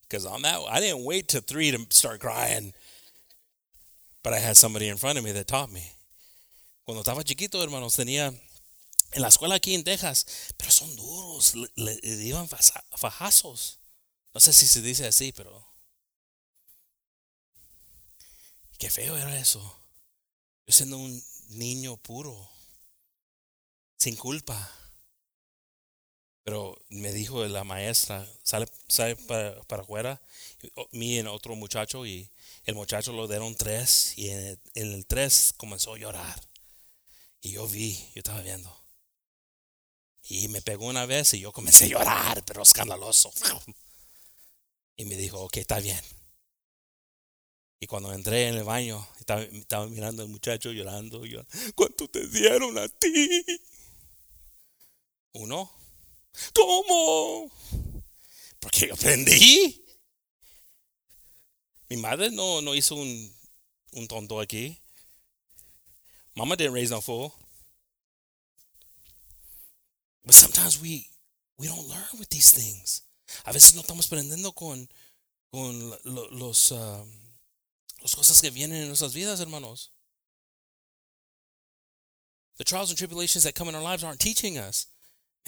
Because 0.03 0.25
on 0.25 0.43
that, 0.43 0.61
I 0.71 0.81
didn't 0.81 1.05
wait 1.05 1.29
till 1.29 1.43
three 1.43 1.71
to 1.71 1.87
start 1.91 2.21
crying, 2.21 2.73
but 4.23 4.33
I 4.33 4.39
had 4.39 4.57
somebody 4.57 4.89
in 4.89 4.97
front 4.97 5.19
of 5.19 5.25
me 5.25 5.33
that 5.33 5.47
taught 5.47 5.71
me. 5.71 5.93
Cuando 6.87 7.03
estaba 7.03 7.23
chiquito, 7.23 7.63
hermanos, 7.63 7.97
tenía 7.97 8.33
en 9.13 9.23
la 9.23 9.29
escuela 9.29 9.57
aquí 9.57 9.75
en 9.75 9.85
Texas, 9.85 10.25
pero 10.57 10.71
son 10.71 10.97
duros, 10.97 11.55
le, 11.55 11.69
le, 11.77 11.99
le 12.03 12.25
iban 12.25 12.49
fajazos. 12.49 13.79
No 14.35 14.41
sé 14.41 14.55
si 14.55 14.67
se 14.67 14.81
dice 14.81 15.07
así, 15.07 15.33
pero 15.33 15.68
qué 18.79 18.91
feo 18.91 19.17
era 19.17 19.39
eso. 19.39 19.61
Yo 20.67 20.73
siendo 20.73 20.99
un 20.99 21.23
niño 21.49 21.97
puro 21.97 22.51
sin 23.99 24.17
culpa. 24.17 24.73
Pero 26.45 26.81
me 26.89 27.13
dijo 27.13 27.45
la 27.45 27.63
maestra, 27.63 28.27
sale, 28.43 28.67
para, 29.27 29.61
para 29.65 29.83
afuera, 29.83 30.23
mí 30.93 31.17
y 31.17 31.21
otro 31.21 31.55
muchacho, 31.57 32.07
y 32.07 32.31
el 32.65 32.75
muchacho 32.75 33.13
lo 33.13 33.29
dieron 33.29 33.55
tres, 33.55 34.15
y 34.17 34.31
en 34.31 34.39
el, 34.39 34.61
en 34.75 34.93
el 34.95 35.07
tres 35.07 35.53
comenzó 35.59 35.93
a 35.93 35.99
llorar. 35.99 36.41
Y 37.43 37.53
yo 37.53 37.69
vi, 37.69 37.93
yo 38.15 38.21
estaba 38.21 38.41
viendo. 38.41 38.75
Y 40.23 40.49
me 40.49 40.63
pegó 40.63 40.87
una 40.87 41.05
vez 41.05 41.35
y 41.35 41.41
yo 41.41 41.53
comencé 41.53 41.85
a 41.85 41.89
llorar, 41.89 42.43
pero 42.45 42.63
escandaloso. 42.63 43.33
Y 45.01 45.05
me 45.05 45.15
dijo, 45.15 45.39
ok, 45.39 45.59
está 45.59 45.79
bien. 45.79 46.03
Y 47.81 47.87
cuando 47.87 48.13
entré 48.13 48.49
en 48.49 48.57
el 48.57 48.65
baño, 48.65 49.07
estaba, 49.19 49.87
mirando 49.87 50.23
al 50.23 50.29
muchacho 50.29 50.73
llorando. 50.73 51.23
¿Cuánto 51.75 52.09
te 52.09 52.27
dieron 52.27 52.77
a 52.77 52.89
ti? 52.89 53.45
Uno. 55.33 55.71
¿Cómo? 56.55 57.51
Porque 58.59 58.91
aprendí. 58.93 59.85
Mi 61.89 61.97
madre 61.97 62.31
no, 62.31 62.61
no 62.61 62.75
hizo 62.75 62.97
un, 62.97 63.35
un 63.93 64.09
tonto 64.09 64.41
aquí. 64.41 64.81
Mama 66.35 66.57
didn't 66.57 66.75
raise 66.75 66.91
no 66.91 67.01
fool. 67.01 67.33
But 70.25 70.35
sometimes 70.35 70.81
we, 70.81 71.09
we 71.59 71.67
don't 71.69 71.89
learn 71.89 72.19
with 72.19 72.29
these 72.29 72.51
things. 72.51 73.03
A 73.45 73.53
veces 73.53 73.75
no 73.75 73.83
estamos 73.83 74.07
aprendiendo 74.07 74.53
con, 74.55 74.89
con 75.51 75.95
los, 76.05 76.71
um, 76.73 77.28
las 78.01 78.15
cosas 78.15 78.41
que 78.41 78.51
vienen 78.51 78.83
en 78.83 78.89
nuestras 78.89 79.15
vidas, 79.15 79.41
hermanos. 79.41 79.93
The 82.57 82.65
trials 82.65 82.91
and 82.91 82.99
tribulations 82.99 83.45
that 83.45 83.55
come 83.55 83.69
in 83.69 83.75
our 83.75 83.83
lives 83.83 84.03
aren't 84.03 84.21
teaching 84.21 84.59
us 84.59 84.89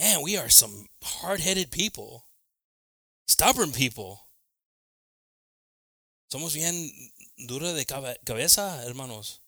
man, 0.00 0.22
we 0.22 0.36
are 0.36 0.48
some 0.48 0.86
hard 1.02 1.40
headed 1.40 1.70
people, 1.70 2.24
stubborn 3.26 3.72
people. 3.72 4.26
Somos 6.32 6.54
bien 6.54 6.90
dura 7.36 7.72
de 7.72 7.84
cabeza, 7.84 8.82
hermanos. 8.86 9.40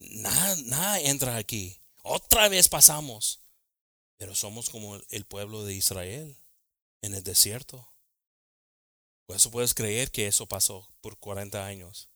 Nada, 0.00 0.56
nada 0.66 1.00
entra 1.00 1.36
aquí. 1.36 1.78
Otra 2.04 2.48
vez 2.48 2.68
pasamos. 2.68 3.38
Pero 4.18 4.34
somos 4.34 4.68
como 4.68 5.00
el 5.10 5.24
pueblo 5.24 5.64
de 5.64 5.74
Israel 5.74 6.36
en 7.00 7.14
el 7.14 7.22
desierto. 7.22 7.91
Por 9.32 9.36
eso 9.36 9.50
puedes 9.50 9.72
creer 9.72 10.10
que 10.12 10.26
eso 10.26 10.44
pasó 10.44 10.84
por 11.00 11.16
40 11.18 11.66
años. 11.66 12.06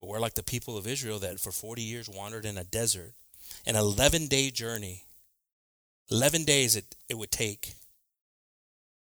But 0.00 0.08
we're 0.08 0.18
like 0.18 0.34
the 0.34 0.42
people 0.42 0.76
of 0.76 0.88
Israel 0.88 1.20
that 1.20 1.38
for 1.38 1.52
40 1.52 1.82
years 1.82 2.08
wandered 2.08 2.44
in 2.44 2.58
a 2.58 2.64
desert 2.64 3.14
an 3.64 3.76
11 3.76 4.26
day 4.26 4.50
journey. 4.50 5.04
11 6.10 6.42
days 6.42 6.74
it, 6.74 6.96
it 7.08 7.16
would 7.16 7.30
take 7.30 7.74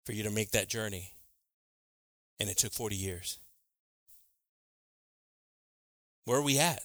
for 0.07 0.13
you 0.13 0.23
to 0.23 0.31
make 0.31 0.53
that 0.53 0.69
journey. 0.69 1.15
And 2.39 2.49
it 2.49 2.57
took 2.57 2.73
40 2.73 2.95
years. 2.95 3.41
Where 6.25 6.39
are 6.39 6.43
we 6.43 6.61
at? 6.61 6.85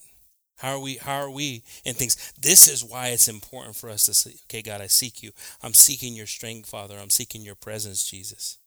How 0.58 0.72
are 0.72 0.80
we 0.80 0.96
how 0.96 1.18
are 1.18 1.30
we 1.30 1.62
in 1.86 1.94
things? 1.94 2.34
This 2.42 2.68
is 2.68 2.84
why 2.84 3.10
it's 3.10 3.28
important 3.28 3.76
for 3.76 3.92
us 3.92 4.08
to 4.08 4.16
say, 4.16 4.34
okay, 4.46 4.64
God, 4.64 4.82
I 4.82 4.88
seek 4.88 5.22
you. 5.22 5.30
I'm 5.62 5.76
seeking 5.76 6.16
your 6.16 6.26
strength, 6.26 6.68
Father. 6.68 6.98
I'm 6.98 7.12
seeking 7.12 7.44
your 7.44 7.54
presence, 7.54 8.10
Jesus. 8.10 8.58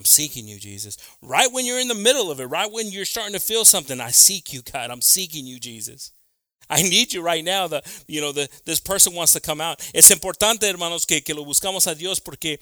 I'm 0.00 0.06
seeking 0.06 0.48
you, 0.48 0.58
Jesus. 0.58 0.96
Right 1.20 1.52
when 1.52 1.66
you're 1.66 1.78
in 1.78 1.88
the 1.88 1.94
middle 1.94 2.30
of 2.30 2.40
it, 2.40 2.46
right 2.46 2.72
when 2.72 2.88
you're 2.88 3.04
starting 3.04 3.34
to 3.34 3.38
feel 3.38 3.66
something, 3.66 4.00
I 4.00 4.10
seek 4.12 4.50
you, 4.50 4.62
God. 4.62 4.90
I'm 4.90 5.02
seeking 5.02 5.44
you, 5.46 5.60
Jesus. 5.60 6.12
I 6.70 6.80
need 6.80 7.12
you 7.12 7.20
right 7.20 7.44
now. 7.44 7.68
The, 7.68 7.82
you 8.08 8.22
know, 8.22 8.32
the, 8.32 8.48
this 8.64 8.80
person 8.80 9.14
wants 9.14 9.34
to 9.34 9.40
come 9.40 9.60
out. 9.60 9.78
Es 9.92 10.10
importante, 10.10 10.66
hermanos, 10.66 11.04
que, 11.04 11.20
que 11.20 11.34
lo 11.34 11.44
buscamos 11.44 11.86
a 11.86 11.94
Dios 11.94 12.18
porque 12.18 12.58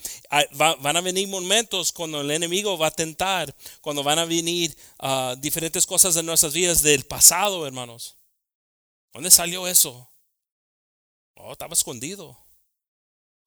va, 0.59 0.75
van 0.81 0.97
a 0.97 1.01
venir 1.01 1.29
momentos 1.29 1.93
cuando 1.93 2.19
el 2.19 2.29
enemigo 2.29 2.77
va 2.77 2.87
a 2.87 2.91
tentar, 2.91 3.55
cuando 3.79 4.03
van 4.03 4.19
a 4.19 4.25
venir 4.25 4.75
uh, 4.99 5.37
diferentes 5.37 5.85
cosas 5.85 6.13
de 6.15 6.23
nuestras 6.23 6.53
vidas 6.53 6.81
del 6.81 7.05
pasado, 7.05 7.65
hermanos. 7.65 8.17
¿Dónde 9.13 9.31
salió 9.31 9.65
eso? 9.65 10.11
Oh, 11.35 11.53
estaba 11.53 11.71
escondido. 11.71 12.37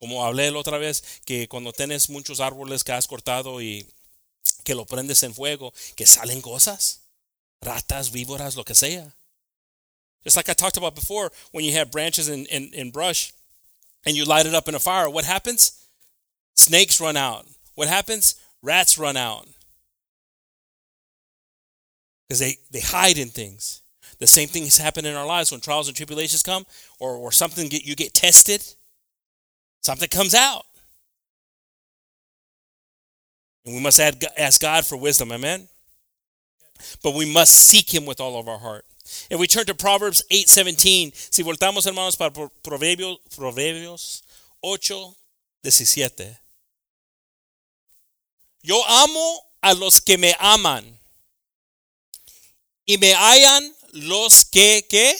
Como 0.02 0.24
hablé 0.24 0.50
la 0.50 0.58
otra 0.58 0.78
vez, 0.78 1.20
que 1.24 1.46
cuando 1.46 1.72
tienes 1.72 2.10
muchos 2.10 2.40
árboles 2.40 2.82
que 2.82 2.90
has 2.90 3.06
cortado 3.06 3.62
y 3.62 3.86
que 4.64 4.74
lo 4.74 4.84
prendes 4.84 5.22
en 5.22 5.32
fuego, 5.32 5.72
que 5.94 6.06
salen 6.06 6.40
cosas, 6.40 7.02
ratas, 7.60 8.10
víboras, 8.10 8.56
lo 8.56 8.64
que 8.64 8.74
sea. 8.74 9.14
Just 10.24 10.34
like 10.34 10.48
I 10.48 10.54
talked 10.54 10.76
about 10.76 10.96
before, 10.96 11.30
when 11.52 11.64
you 11.64 11.72
have 11.74 11.92
branches 11.92 12.28
and, 12.28 12.48
and, 12.50 12.74
and 12.74 12.92
brush 12.92 13.32
and 14.04 14.16
you 14.16 14.24
light 14.24 14.44
it 14.44 14.56
up 14.56 14.66
in 14.66 14.74
a 14.74 14.80
fire, 14.80 15.08
what 15.08 15.24
happens? 15.24 15.86
Snakes 16.56 17.00
run 17.00 17.16
out. 17.16 17.46
What 17.76 17.86
happens? 17.86 18.34
Rats 18.60 18.98
run 18.98 19.16
out. 19.16 19.46
Because 22.26 22.40
they, 22.40 22.56
they 22.72 22.80
hide 22.80 23.18
in 23.18 23.28
things. 23.28 23.82
The 24.18 24.26
same 24.26 24.48
thing 24.48 24.64
has 24.64 24.78
happened 24.78 25.06
in 25.06 25.14
our 25.14 25.26
lives 25.26 25.52
when 25.52 25.60
trials 25.60 25.86
and 25.86 25.96
tribulations 25.96 26.42
come 26.42 26.66
or, 26.98 27.14
or 27.14 27.30
something 27.30 27.68
get 27.68 27.84
you 27.84 27.94
get 27.94 28.14
tested, 28.14 28.64
something 29.82 30.08
comes 30.08 30.34
out. 30.34 30.64
And 33.64 33.74
we 33.74 33.80
must 33.80 34.00
ask 34.00 34.60
God 34.60 34.84
for 34.84 34.96
wisdom, 34.96 35.30
amen? 35.30 35.68
But 37.02 37.14
we 37.14 37.30
must 37.30 37.54
seek 37.54 37.94
him 37.94 38.06
with 38.06 38.20
all 38.20 38.38
of 38.38 38.48
our 38.48 38.58
heart. 38.58 38.84
If 39.30 39.38
we 39.38 39.46
turn 39.46 39.66
to 39.66 39.74
Proverbs 39.74 40.24
8:17, 40.30 41.12
si 41.14 41.42
voltamos 41.42 41.86
hermanos 41.86 42.16
para 42.16 42.30
Proverbios, 42.30 43.18
Proverbios 43.36 44.22
8, 44.62 45.14
17. 45.62 46.38
Yo 48.62 48.82
amo 48.84 49.40
a 49.60 49.74
los 49.74 50.00
que 50.00 50.16
me 50.16 50.34
aman 50.38 50.98
y 52.86 52.96
me 52.96 53.12
hallan 53.12 53.74
los 53.92 54.44
que, 54.44 54.86
que 54.88 55.16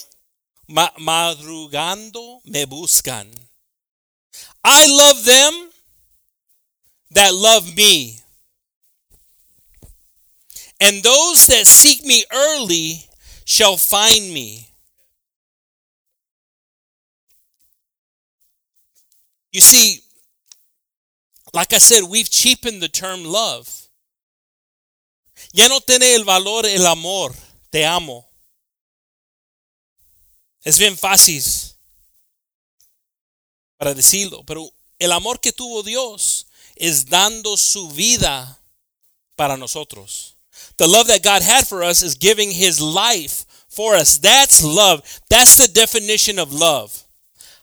madrugando 0.98 2.40
me 2.44 2.66
buscan. 2.66 3.30
I 4.64 4.86
love 4.88 5.24
them 5.24 5.70
that 7.10 7.34
love 7.34 7.76
me. 7.76 8.18
And 10.80 11.02
those 11.02 11.46
that 11.46 11.66
seek 11.66 12.04
me 12.04 12.24
early 12.32 13.04
shall 13.44 13.76
find 13.76 14.32
me. 14.32 14.68
You 19.52 19.60
see, 19.60 20.00
like 21.52 21.72
I 21.72 21.78
said, 21.78 22.04
we've 22.04 22.30
cheapened 22.30 22.82
the 22.82 22.88
term 22.88 23.24
love. 23.24 23.68
Ya 25.52 25.68
no 25.68 25.80
tiene 25.80 26.14
el 26.14 26.24
valor 26.24 26.64
el 26.66 26.86
amor, 26.86 27.34
te 27.70 27.84
amo. 27.84 28.28
Es 30.64 30.78
bien 30.78 30.96
fácil 30.96 31.42
para 33.82 33.94
decirlo, 33.94 34.44
pero 34.46 34.72
el 35.00 35.10
amor 35.10 35.40
que 35.40 35.50
tuvo 35.50 35.82
Dios 35.82 36.46
es 36.76 37.06
dando 37.06 37.56
su 37.56 37.90
vida 37.90 38.60
para 39.34 39.56
nosotros. 39.56 40.36
The 40.76 40.86
love 40.86 41.08
that 41.08 41.24
God 41.24 41.42
had 41.42 41.66
for 41.66 41.82
us 41.82 42.00
is 42.00 42.16
giving 42.16 42.52
his 42.52 42.80
life 42.80 43.44
for 43.68 43.96
us. 43.96 44.18
That's 44.18 44.62
love. 44.62 45.02
That's 45.28 45.56
the 45.56 45.66
definition 45.66 46.38
of 46.38 46.52
love. 46.52 46.96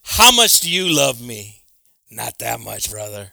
How 0.03 0.33
much 0.33 0.59
do 0.59 0.69
you 0.69 0.89
love 0.89 1.21
me? 1.21 1.63
Not 2.11 2.37
that 2.39 2.59
much, 2.59 2.91
brother. 2.91 3.31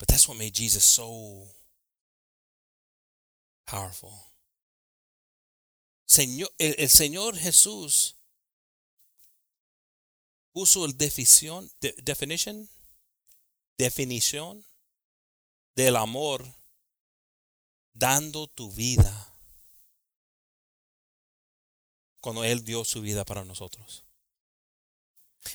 But 0.00 0.08
that's 0.08 0.28
what 0.28 0.36
made 0.36 0.52
Jesus 0.52 0.82
so 0.82 1.44
powerful. 3.68 4.25
Señor, 6.06 6.52
el, 6.58 6.88
Señor 6.88 7.36
Jesús 7.36 8.16
puso 10.52 10.84
el 10.86 10.96
definición, 10.96 11.70
de, 11.80 11.92
definition, 12.02 12.68
definición 13.76 14.64
del 15.74 15.96
amor 15.96 16.46
dando 17.92 18.46
tu 18.46 18.70
vida 18.70 19.34
cuando 22.20 22.44
Él 22.44 22.64
dio 22.64 22.84
su 22.84 23.00
vida 23.00 23.24
para 23.24 23.44
nosotros. 23.44 24.04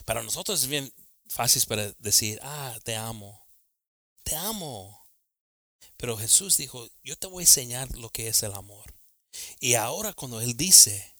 Para 0.05 0.23
nosotros 0.23 0.61
es 0.61 0.67
bien 0.67 0.93
fácil 1.27 1.63
para 1.67 1.91
decir, 1.99 2.39
ah, 2.43 2.77
te 2.83 2.95
amo, 2.95 3.45
te 4.23 4.35
amo. 4.35 5.05
Pero 5.97 6.17
Jesús 6.17 6.57
dijo, 6.57 6.89
yo 7.03 7.17
te 7.17 7.27
voy 7.27 7.41
a 7.41 7.45
enseñar 7.45 7.95
lo 7.97 8.09
que 8.09 8.27
es 8.27 8.43
el 8.43 8.53
amor. 8.53 9.00
Y 9.59 9.75
ahora 9.75 10.13
cuando 10.13 10.41
Él 10.41 10.55
dice, 10.55 11.15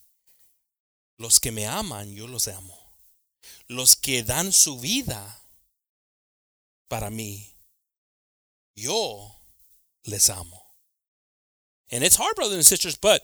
los 1.18 1.40
que 1.40 1.52
me 1.52 1.66
aman, 1.66 2.14
yo 2.14 2.26
los 2.26 2.48
amo. 2.48 2.78
Los 3.68 3.96
que 3.96 4.22
dan 4.22 4.52
su 4.52 4.78
vida 4.78 5.40
para 6.88 7.10
mí, 7.10 7.54
yo 8.74 9.34
les 10.04 10.28
amo. 10.28 10.62
And 11.90 12.02
it's 12.02 12.16
hard, 12.16 12.34
brothers 12.36 12.56
and 12.56 12.66
sisters, 12.66 12.96
but 12.96 13.22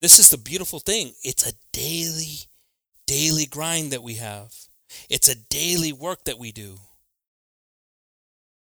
this 0.00 0.18
is 0.18 0.28
the 0.28 0.38
beautiful 0.38 0.78
thing. 0.78 1.14
It's 1.22 1.46
a 1.46 1.52
daily, 1.72 2.48
daily 3.06 3.46
grind 3.46 3.92
that 3.92 4.02
we 4.02 4.14
have. 4.14 4.52
It's 5.08 5.28
a 5.28 5.34
daily 5.34 5.92
work 5.92 6.24
that 6.24 6.38
we 6.38 6.52
do. 6.52 6.78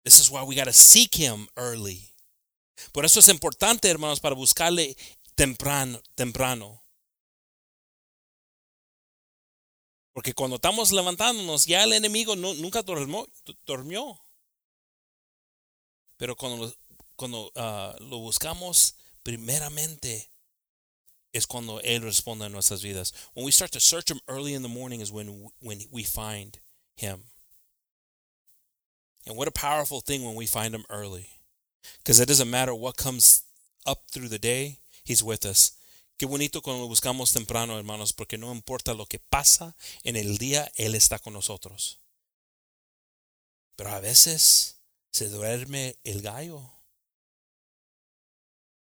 This 0.05 0.19
is 0.21 0.31
why 0.31 0.43
we 0.45 0.55
got 0.55 0.67
to 0.67 0.73
seek 0.73 1.15
Him 1.15 1.49
early. 1.57 2.15
Por 2.93 3.05
eso 3.05 3.21
es 3.21 3.29
importante, 3.29 3.89
hermanos, 3.89 4.21
para 4.21 4.35
buscarle 4.35 4.97
temprano, 5.39 6.03
temprano. 6.17 6.83
Porque 10.13 10.35
cuando 10.35 10.57
estamos 10.57 10.91
levantándonos, 10.91 11.65
ya 11.67 11.85
el 11.85 11.93
enemigo 11.93 12.35
no, 12.35 12.55
nunca 12.55 12.83
dormió, 12.83 13.25
dormió. 13.65 14.21
Pero 16.17 16.35
cuando, 16.35 16.75
cuando 17.15 17.53
uh, 17.55 18.03
lo 18.03 18.19
buscamos 18.19 18.97
primeramente, 19.23 20.29
es 21.33 21.47
cuando 21.47 21.81
Él 21.83 22.03
responde 22.03 22.47
a 22.47 22.49
nuestras 22.49 22.83
vidas. 22.83 23.15
When 23.35 23.47
we 23.47 23.53
start 23.53 23.71
to 23.73 23.81
search 23.81 24.11
Him 24.11 24.19
early 24.27 24.55
in 24.55 24.63
the 24.63 24.69
morning 24.69 25.01
is 25.01 25.13
when, 25.13 25.53
when 25.61 25.79
we 25.93 26.03
find 26.03 26.59
Him. 26.97 27.23
And 29.25 29.37
what 29.37 29.47
a 29.47 29.53
powerful 29.53 30.01
thing 30.01 30.25
when 30.25 30.35
we 30.35 30.47
find 30.47 30.75
Him 30.75 30.85
early. 30.91 31.29
Because 31.99 32.19
it 32.19 32.27
doesn't 32.27 32.51
matter 32.51 32.75
what 32.75 32.97
comes 32.97 33.45
up 33.87 34.11
through 34.11 34.29
the 34.29 34.41
day, 34.41 34.81
He's 35.09 35.23
with 35.23 35.47
us. 35.47 35.73
Qué 36.19 36.27
bonito 36.27 36.61
cuando 36.61 36.83
lo 36.83 36.89
buscamos 36.89 37.33
temprano, 37.33 37.79
hermanos, 37.79 38.13
porque 38.13 38.37
no 38.37 38.53
importa 38.53 38.93
lo 38.93 39.07
que 39.07 39.19
pasa 39.19 39.75
en 40.05 40.17
el 40.17 40.37
día, 40.37 40.71
Él 40.77 40.95
está 40.95 41.19
con 41.19 41.33
nosotros. 41.33 41.99
Pero 43.77 43.91
a 43.91 44.01
veces 44.01 44.77
se 45.11 45.31
duerme 45.31 45.97
el 46.05 46.21
gallo. 46.21 46.61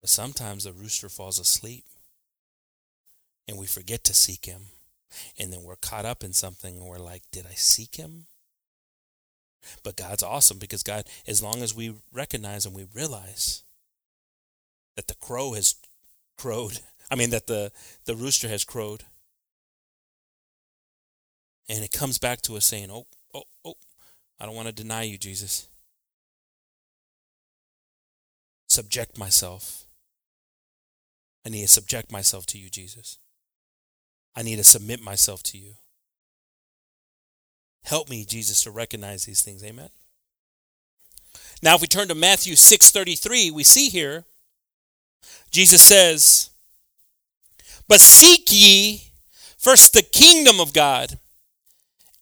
But 0.00 0.08
sometimes 0.08 0.64
the 0.64 0.72
rooster 0.72 1.10
falls 1.10 1.38
asleep 1.38 1.84
and 3.46 3.58
we 3.58 3.66
forget 3.66 4.02
to 4.04 4.14
seek 4.14 4.46
him. 4.46 4.68
And 5.38 5.52
then 5.52 5.64
we're 5.64 5.76
caught 5.76 6.06
up 6.06 6.24
in 6.24 6.32
something 6.32 6.78
and 6.78 6.86
we're 6.86 6.98
like, 6.98 7.24
did 7.30 7.44
I 7.46 7.54
seek 7.54 7.96
him? 7.96 8.26
But 9.82 9.96
God's 9.96 10.22
awesome 10.22 10.58
because 10.58 10.82
God, 10.82 11.04
as 11.26 11.42
long 11.42 11.62
as 11.62 11.74
we 11.74 11.94
recognize 12.12 12.64
and 12.64 12.74
we 12.74 12.86
realize 12.94 13.64
that 14.94 15.08
the 15.08 15.14
crow 15.14 15.52
has 15.52 15.74
crowed, 16.36 16.80
I 17.10 17.14
mean, 17.14 17.30
that 17.30 17.46
the, 17.46 17.72
the 18.04 18.14
rooster 18.14 18.48
has 18.48 18.64
crowed, 18.64 19.04
and 21.68 21.84
it 21.84 21.92
comes 21.92 22.18
back 22.18 22.42
to 22.42 22.56
us 22.56 22.66
saying, 22.66 22.90
oh, 22.90 23.06
oh, 23.34 23.44
oh, 23.64 23.74
I 24.38 24.46
don't 24.46 24.54
want 24.54 24.68
to 24.68 24.74
deny 24.74 25.02
you, 25.02 25.18
Jesus. 25.18 25.68
Subject 28.68 29.18
myself. 29.18 29.86
I 31.44 31.48
need 31.48 31.62
to 31.62 31.68
subject 31.68 32.10
myself 32.10 32.46
to 32.46 32.58
you, 32.58 32.68
Jesus. 32.68 33.18
I 34.34 34.42
need 34.42 34.56
to 34.56 34.64
submit 34.64 35.00
myself 35.00 35.42
to 35.44 35.58
you. 35.58 35.74
Help 37.84 38.10
me, 38.10 38.24
Jesus, 38.24 38.62
to 38.62 38.70
recognize 38.70 39.24
these 39.24 39.42
things. 39.42 39.62
Amen. 39.64 39.90
Now, 41.62 41.76
if 41.76 41.80
we 41.80 41.86
turn 41.86 42.08
to 42.08 42.14
Matthew 42.14 42.54
6:33, 42.54 43.50
we 43.50 43.62
see 43.62 43.88
here 43.88 44.24
Jesus 45.50 45.82
says, 45.82 46.50
"But 47.88 48.00
seek 48.00 48.50
ye 48.50 49.12
first 49.58 49.92
the 49.92 50.02
kingdom 50.02 50.60
of 50.60 50.72
God 50.72 51.18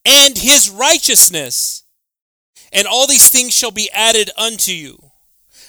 and 0.05 0.39
his 0.39 0.69
righteousness, 0.69 1.83
and 2.73 2.87
all 2.87 3.07
these 3.07 3.29
things 3.29 3.55
shall 3.55 3.73
be 3.73 3.91
added 3.91 4.31
unto 4.37 4.73
you." 4.73 5.13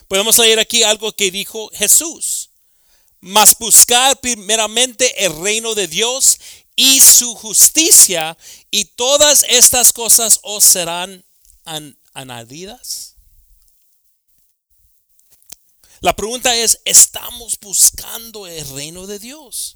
Podemos 0.10 0.38
leer 0.38 0.60
aquí 0.60 0.84
algo 0.84 1.12
que 1.16 1.32
dijo 1.32 1.70
Jesús. 1.74 2.50
Mas 3.22 3.56
buscar 3.56 4.20
primeramente 4.22 5.26
el 5.26 5.42
reino 5.42 5.74
de 5.74 5.88
Dios 5.88 6.38
y 6.76 7.00
su 7.00 7.34
justicia, 7.36 8.38
y 8.70 8.86
todas 8.96 9.44
estas 9.50 9.92
cosas 9.94 10.40
os 10.44 10.64
serán 10.64 11.26
añadidas. 12.14 13.15
La 16.06 16.16
pregunta 16.16 16.56
es, 16.56 16.80
¿estamos 16.86 17.60
buscando 17.60 18.46
el 18.46 18.64
reino 18.76 19.08
de 19.08 19.18
Dios? 19.18 19.76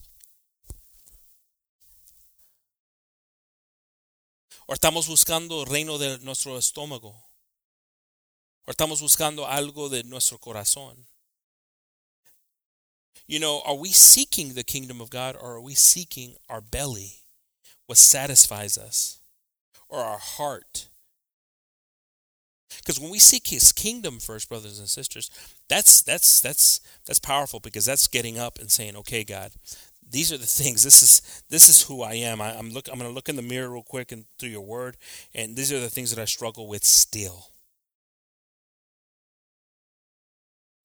¿O 4.68 4.76
estamos 4.76 5.08
buscando 5.08 5.63
el 5.63 5.65
reino 5.68 5.98
de 5.98 6.20
nuestro 6.20 6.60
estómago? 6.60 7.15
¿O 8.68 8.70
estamos 8.70 9.02
buscando 9.02 9.48
algo 9.48 9.89
de 9.89 10.04
nuestro 10.04 10.38
corazón? 10.38 11.08
You 13.26 13.39
know, 13.39 13.63
are 13.65 13.80
we 13.80 13.92
seeking 13.92 14.54
the 14.54 14.63
kingdom 14.63 15.02
of 15.02 15.10
God 15.10 15.36
or 15.36 15.56
are 15.56 15.63
we 15.63 15.74
seeking 15.74 16.38
our 16.48 16.62
belly, 16.62 17.26
what 17.88 17.98
satisfies 17.98 18.78
us, 18.78 19.20
or 19.88 20.04
our 20.04 20.20
heart? 20.20 20.88
Because 22.77 22.99
when 22.99 23.12
we 23.12 23.19
seek 23.19 23.47
his 23.47 23.71
kingdom 23.71 24.19
first, 24.19 24.49
brothers 24.49 24.79
and 24.79 24.88
sisters, 24.88 25.29
that's 25.67 26.01
that's 26.01 26.41
that's 26.41 26.82
that's 27.05 27.20
powerful 27.20 27.59
because 27.59 27.86
that's 27.86 28.07
getting 28.07 28.38
up 28.38 28.59
and 28.59 28.72
saying, 28.72 28.95
Okay, 28.97 29.24
God, 29.24 29.51
these 30.07 30.32
are 30.32 30.38
the 30.38 30.45
things. 30.45 30.84
This 30.84 31.01
is 31.01 31.43
this 31.49 31.70
is 31.70 31.84
who 31.84 32.01
I 32.03 32.13
am. 32.13 32.41
I, 32.41 32.53
am 32.53 32.70
look 32.70 32.88
I'm 32.91 32.97
gonna 32.97 33.09
look 33.09 33.30
in 33.30 33.36
the 33.36 33.41
mirror 33.41 33.70
real 33.70 33.84
quick 33.84 34.11
and 34.11 34.26
through 34.38 34.49
your 34.49 34.65
word, 34.65 34.97
and 35.34 35.55
these 35.55 35.74
are 35.74 35.80
the 35.80 35.89
things 35.89 36.13
that 36.13 36.22
I 36.22 36.26
struggle 36.26 36.67
with 36.67 36.84
still. 36.84 37.47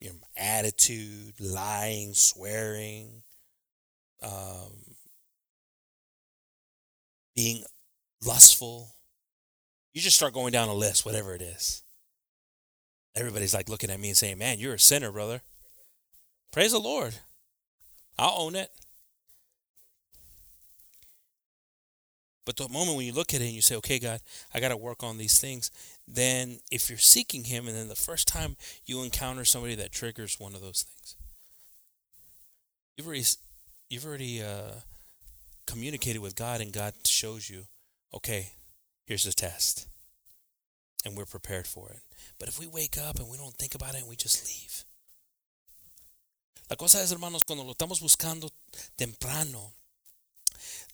your 0.05 0.13
attitude, 0.37 1.35
lying, 1.41 2.13
swearing, 2.13 3.23
um, 4.23 4.95
being 7.35 7.65
lustful. 8.25 8.95
You 9.95 10.01
just 10.01 10.17
start 10.17 10.35
going 10.35 10.53
down 10.53 10.69
a 10.69 10.75
list, 10.75 11.07
whatever 11.07 11.35
it 11.35 11.41
is. 11.41 11.83
Everybody's 13.15 13.55
like 13.55 13.69
looking 13.69 13.91
at 13.91 14.01
me 14.01 14.09
and 14.09 14.17
saying, 14.17 14.39
Man, 14.39 14.59
you're 14.59 14.75
a 14.75 14.79
sinner, 14.79 15.13
brother. 15.13 15.41
Praise 16.53 16.73
the 16.73 16.81
Lord. 16.81 17.15
I'll 18.19 18.43
own 18.43 18.57
it. 18.57 18.71
But 22.45 22.57
the 22.57 22.69
moment 22.69 22.97
when 22.97 23.07
you 23.07 23.13
look 23.13 23.33
at 23.33 23.41
it 23.41 23.45
and 23.45 23.55
you 23.55 23.63
say, 23.63 23.77
okay, 23.77 23.99
God, 23.99 24.21
I 24.53 24.61
got 24.61 24.69
to 24.69 24.77
work 24.77 25.03
on 25.03 25.17
these 25.17 25.41
things, 25.41 25.71
then 26.07 26.59
if 26.71 26.91
you're 26.91 26.99
seeking 26.99 27.45
Him 27.45 27.67
and 27.67 27.77
then 27.77 27.89
the 27.89 27.95
first 27.95 28.29
time 28.29 28.57
you 28.85 29.03
encounter 29.03 29.45
somebody 29.45 29.75
that 29.77 29.93
triggers 29.93 30.39
one 30.39 30.55
of 30.55 30.61
those 30.61 30.83
things, 30.83 31.17
you've 32.97 33.07
already, 33.07 33.25
you've 33.89 34.05
already 34.05 34.43
uh, 34.43 34.81
communicated 35.67 36.21
with 36.21 36.37
God 36.37 36.61
and 36.61 36.73
God 36.73 36.93
shows 37.07 37.49
you, 37.49 37.65
okay, 38.13 38.53
here's 39.05 39.25
the 39.25 39.33
test. 39.33 39.89
And 41.05 41.17
we're 41.17 41.27
prepared 41.27 41.67
for 41.67 41.91
it. 41.91 42.01
But 42.39 42.49
if 42.49 42.59
we 42.59 42.67
wake 42.67 42.97
up 42.97 43.19
and 43.19 43.29
we 43.29 43.37
don't 43.37 43.55
think 43.55 43.75
about 43.75 43.95
it 43.95 44.01
and 44.01 44.09
we 44.09 44.17
just 44.17 44.47
leave. 44.47 44.85
La 46.71 46.77
cosa 46.77 47.03
es, 47.03 47.13
hermanos, 47.13 47.45
cuando 47.45 47.63
lo 47.63 47.73
estamos 47.73 48.01
buscando 48.01 48.51
temprano, 48.97 49.75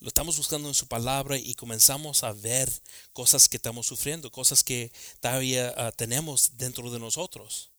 lo 0.00 0.08
estamos 0.08 0.36
buscando 0.36 0.68
en 0.68 0.74
su 0.74 0.88
palabra 0.88 1.36
y 1.36 1.54
comenzamos 1.54 2.24
a 2.24 2.32
ver 2.32 2.68
cosas 3.12 3.48
que 3.48 3.56
estamos 3.56 3.86
sufriendo, 3.86 4.32
cosas 4.32 4.64
que 4.64 4.90
todavía 5.20 5.72
uh, 5.76 5.92
tenemos 5.96 6.56
dentro 6.56 6.90
de 6.90 6.98
nosotros. 6.98 7.70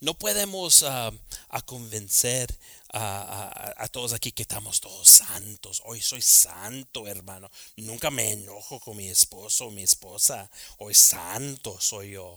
No 0.00 0.14
podemos 0.14 0.82
uh, 0.82 1.12
a 1.50 1.62
convencer 1.62 2.58
a, 2.92 3.86
todos 3.92 4.14
aquí 4.14 4.32
que 4.32 4.42
estamos 4.42 4.80
todos 4.80 5.08
santos. 5.08 5.82
Hoy 5.84 6.00
soy 6.00 6.22
santo, 6.22 7.06
hermano. 7.06 7.50
Nunca 7.76 8.10
me 8.10 8.32
enojo 8.32 8.80
con 8.80 8.96
mi 8.96 9.08
esposo 9.08 9.66
o 9.66 9.70
mi 9.70 9.82
esposa. 9.82 10.50
Hoy 10.78 10.94
santo 10.94 11.78
soy 11.80 12.12
yo. 12.12 12.36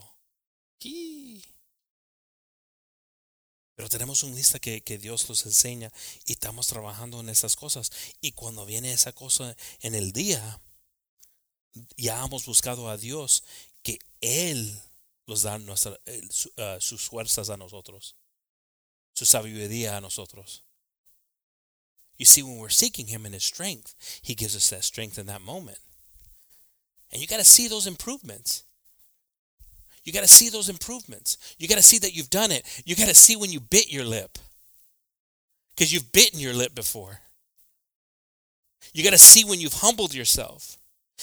Pero 3.76 3.89
tenemos 3.89 4.24
un 4.24 4.36
lista 4.36 4.59
que, 4.59 4.84
que, 4.84 4.97
Dios 4.97 5.28
nos 5.30 5.45
enseña 5.45 5.91
y 6.26 6.34
estamos 6.34 6.68
trabajando 6.68 7.22
en 7.22 7.30
esas 7.30 7.55
cosas. 7.55 7.91
Y 8.20 8.34
cuando 8.34 8.66
viene 8.66 8.91
esa 8.91 9.14
cosa 9.14 9.55
en 9.80 9.95
el 9.95 10.11
día, 10.11 10.59
ya 11.95 12.24
hemos 12.24 12.45
buscado 12.45 12.89
a 12.89 12.97
Dios 12.97 13.45
que 13.82 13.99
Él 14.20 14.82
nos 15.28 15.43
da 15.43 15.57
nuestra, 15.57 15.95
uh, 16.57 16.80
sus 16.80 17.07
fuerzas 17.07 17.49
a 17.49 17.57
nosotros, 17.57 18.13
su 19.13 19.26
sabiduría 19.26 19.97
a 19.97 20.01
nosotros. 20.01 20.61
You 22.17 22.26
see, 22.26 22.43
when 22.43 22.57
we're 22.57 22.69
seeking 22.69 23.07
Him 23.07 23.26
in 23.26 23.34
His 23.34 23.43
strength, 23.43 23.95
He 24.21 24.36
gives 24.36 24.55
us 24.55 24.69
that 24.69 24.84
strength 24.84 25.17
in 25.17 25.26
that 25.28 25.41
moment. 25.41 25.80
And 27.11 27.21
you 27.21 27.28
got 27.28 27.39
to 27.39 27.45
see 27.45 27.67
those 27.67 27.88
improvements. 27.88 28.63
You 30.03 30.11
got 30.11 30.21
to 30.21 30.28
see 30.28 30.49
those 30.49 30.69
improvements. 30.69 31.38
You 31.57 31.67
got 31.67 31.78
to 31.78 31.84
see 31.84 31.99
that 31.99 32.13
you've 32.13 32.30
done 32.30 32.51
it. 32.51 32.65
You 32.86 32.95
got 32.95 33.07
to 33.07 33.15
see 33.15 33.36
when 33.36 33.51
you 33.51 33.59
bit 33.59 33.91
your 33.91 34.03
lip. 34.03 34.38
Because 35.76 35.93
you've 35.93 36.11
bitten 36.11 36.39
your 36.39 36.53
lip 36.53 36.76
before. 36.76 37.21
You 38.93 39.03
got 39.03 39.11
to 39.11 39.17
see 39.17 39.43
when 39.43 39.59
you've 39.59 39.74
humbled 39.74 40.13
yourself. 40.13 40.78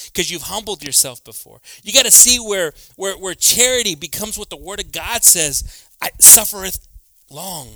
Because 0.06 0.30
you've 0.30 0.42
humbled 0.42 0.84
yourself 0.84 1.22
before. 1.24 1.60
You 1.82 1.92
got 1.92 2.04
to 2.04 2.10
see 2.10 2.38
where, 2.38 2.72
where, 2.96 3.14
where 3.14 3.34
charity 3.34 3.94
becomes 3.94 4.38
what 4.38 4.50
the 4.50 4.56
Word 4.56 4.80
of 4.80 4.92
God 4.92 5.24
says 5.24 5.86
I 6.00 6.10
suffereth 6.18 6.88
long, 7.30 7.68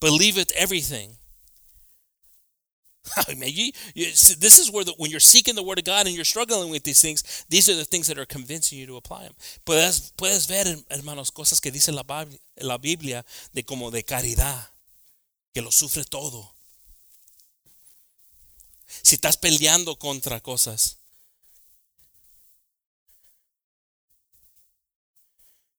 believeth 0.00 0.52
everything. 0.56 1.16
Man, 3.28 3.48
you, 3.52 3.70
you, 3.94 4.06
this 4.06 4.58
is 4.58 4.70
where 4.70 4.84
the, 4.84 4.92
when 4.96 5.10
you're 5.10 5.20
seeking 5.20 5.54
the 5.54 5.62
word 5.62 5.78
of 5.78 5.84
God 5.84 6.06
and 6.06 6.14
you're 6.14 6.24
struggling 6.24 6.70
with 6.70 6.82
these 6.82 7.00
things, 7.00 7.44
these 7.48 7.68
are 7.68 7.76
the 7.76 7.84
things 7.84 8.08
that 8.08 8.18
are 8.18 8.26
convincing 8.26 8.78
you 8.78 8.86
to 8.86 8.96
apply 8.96 9.22
them. 9.22 9.34
Puedes, 9.64 10.12
puedes 10.16 10.46
ver, 10.48 10.64
hermanos, 10.90 11.30
cosas 11.30 11.60
que 11.60 11.70
dice 11.70 11.92
la, 11.92 12.02
la 12.60 12.78
Biblia 12.78 13.24
de 13.54 13.62
como 13.62 13.90
de 13.90 14.02
caridad, 14.02 14.70
que 15.54 15.62
lo 15.62 15.70
sufre 15.70 16.04
todo. 16.04 16.55
Si 18.86 19.16
estás 19.16 19.36
peleando 19.36 19.98
contra 19.98 20.40
cosas. 20.40 20.98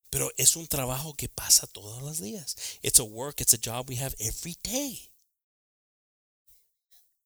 Pero 0.09 0.31
es 0.37 0.55
un 0.55 0.67
trabajo 0.67 1.13
que 1.13 1.29
pasa 1.29 1.67
todos 1.67 2.01
los 2.01 2.19
días. 2.19 2.55
It's 2.81 2.99
a 2.99 3.03
work, 3.03 3.41
it's 3.41 3.53
a 3.53 3.57
job 3.57 3.89
we 3.89 3.97
have 3.97 4.15
every 4.19 4.55
day. 4.63 5.09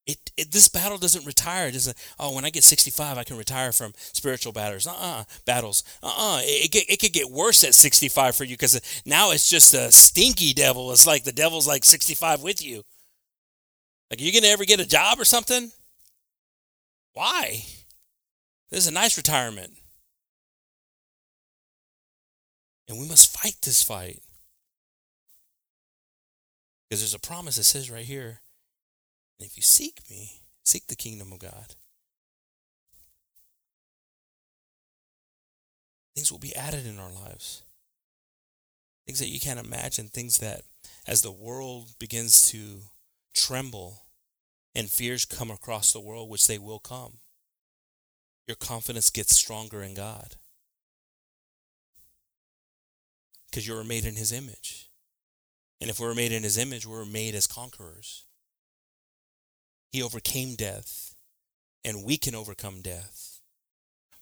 It, 0.07 0.31
it, 0.35 0.51
this 0.51 0.67
battle 0.67 0.97
doesn't 0.97 1.25
retire. 1.25 1.67
It 1.67 1.73
doesn't. 1.73 1.95
Oh, 2.19 2.33
when 2.33 2.43
I 2.43 2.49
get 2.49 2.63
65, 2.63 3.17
I 3.17 3.23
can 3.23 3.37
retire 3.37 3.71
from 3.71 3.93
spiritual 3.95 4.51
battles. 4.51 4.87
Uh-uh, 4.87 5.25
battles. 5.45 5.83
Uh-uh. 6.01 6.41
It, 6.43 6.75
it, 6.75 6.93
it 6.93 6.99
could 6.99 7.13
get 7.13 7.29
worse 7.29 7.63
at 7.63 7.75
65 7.75 8.35
for 8.35 8.43
you 8.43 8.55
because 8.55 8.81
now 9.05 9.31
it's 9.31 9.47
just 9.47 9.73
a 9.75 9.91
stinky 9.91 10.53
devil. 10.53 10.91
It's 10.91 11.05
like 11.05 11.23
the 11.23 11.31
devil's 11.31 11.67
like 11.67 11.85
65 11.85 12.41
with 12.41 12.65
you. 12.65 12.83
Like, 14.11 14.19
are 14.19 14.23
you 14.23 14.33
gonna 14.33 14.51
ever 14.51 14.65
get 14.65 14.81
a 14.81 14.85
job 14.85 15.21
or 15.21 15.25
something? 15.25 15.71
Why? 17.13 17.63
This 18.69 18.81
is 18.81 18.87
a 18.87 18.91
nice 18.91 19.17
retirement, 19.17 19.73
and 22.87 22.99
we 22.99 23.07
must 23.07 23.37
fight 23.37 23.55
this 23.63 23.81
fight 23.81 24.21
because 26.89 27.01
there's 27.01 27.13
a 27.13 27.19
promise 27.19 27.55
that 27.55 27.63
says 27.63 27.89
right 27.89 28.05
here 28.05 28.41
if 29.39 29.55
you 29.57 29.63
seek 29.63 30.01
me, 30.09 30.41
seek 30.63 30.87
the 30.87 30.95
kingdom 30.95 31.31
of 31.31 31.39
God, 31.39 31.75
things 36.15 36.31
will 36.31 36.39
be 36.39 36.55
added 36.55 36.85
in 36.85 36.99
our 36.99 37.11
lives. 37.11 37.63
Things 39.07 39.19
that 39.19 39.29
you 39.29 39.39
can't 39.39 39.59
imagine, 39.59 40.07
things 40.07 40.37
that 40.37 40.61
as 41.07 41.21
the 41.21 41.31
world 41.31 41.95
begins 41.97 42.49
to 42.51 42.81
tremble 43.33 44.05
and 44.73 44.89
fears 44.89 45.25
come 45.25 45.51
across 45.51 45.91
the 45.91 45.99
world, 45.99 46.29
which 46.29 46.47
they 46.47 46.57
will 46.57 46.79
come, 46.79 47.17
your 48.47 48.55
confidence 48.55 49.09
gets 49.09 49.35
stronger 49.35 49.81
in 49.83 49.93
God. 49.93 50.35
Because 53.49 53.67
you 53.67 53.75
were 53.75 53.83
made 53.83 54.05
in 54.05 54.15
his 54.15 54.31
image. 54.31 54.89
And 55.81 55.89
if 55.89 55.99
we're 55.99 56.13
made 56.13 56.31
in 56.31 56.43
his 56.43 56.57
image, 56.57 56.85
we're 56.85 57.05
made 57.05 57.35
as 57.35 57.47
conquerors. 57.47 58.25
He 59.91 60.01
overcame 60.01 60.55
death, 60.55 61.15
and 61.83 62.05
we 62.05 62.17
can 62.17 62.33
overcome 62.33 62.81
death. 62.81 63.39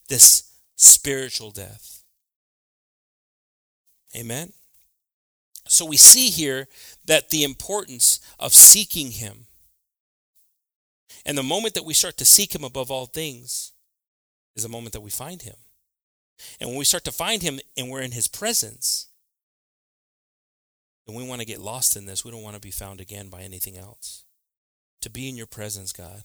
This 0.07 0.51
spiritual 0.75 1.51
death. 1.51 2.03
Amen. 4.15 4.53
So 5.69 5.85
we 5.85 5.97
see 5.97 6.29
here 6.29 6.67
that 7.05 7.29
the 7.29 7.43
importance 7.43 8.19
of 8.39 8.53
seeking 8.53 9.11
Him. 9.11 9.45
And 11.25 11.37
the 11.37 11.43
moment 11.43 11.75
that 11.75 11.85
we 11.85 11.93
start 11.93 12.17
to 12.17 12.25
seek 12.25 12.53
Him 12.53 12.63
above 12.63 12.91
all 12.91 13.05
things 13.05 13.71
is 14.55 14.63
the 14.63 14.69
moment 14.69 14.93
that 14.93 15.01
we 15.01 15.11
find 15.11 15.41
Him. 15.41 15.55
And 16.59 16.69
when 16.69 16.79
we 16.79 16.85
start 16.85 17.03
to 17.05 17.11
find 17.11 17.41
Him 17.41 17.59
and 17.77 17.89
we're 17.89 18.01
in 18.01 18.11
His 18.11 18.27
presence, 18.27 19.07
then 21.05 21.15
we 21.15 21.27
want 21.27 21.39
to 21.41 21.47
get 21.47 21.61
lost 21.61 21.95
in 21.95 22.05
this. 22.05 22.25
We 22.25 22.31
don't 22.31 22.43
want 22.43 22.55
to 22.55 22.61
be 22.61 22.71
found 22.71 22.99
again 22.99 23.29
by 23.29 23.41
anything 23.41 23.77
else. 23.77 24.25
to 25.01 25.09
be 25.09 25.29
in 25.29 25.37
your 25.37 25.47
presence, 25.47 25.91
God. 25.91 26.23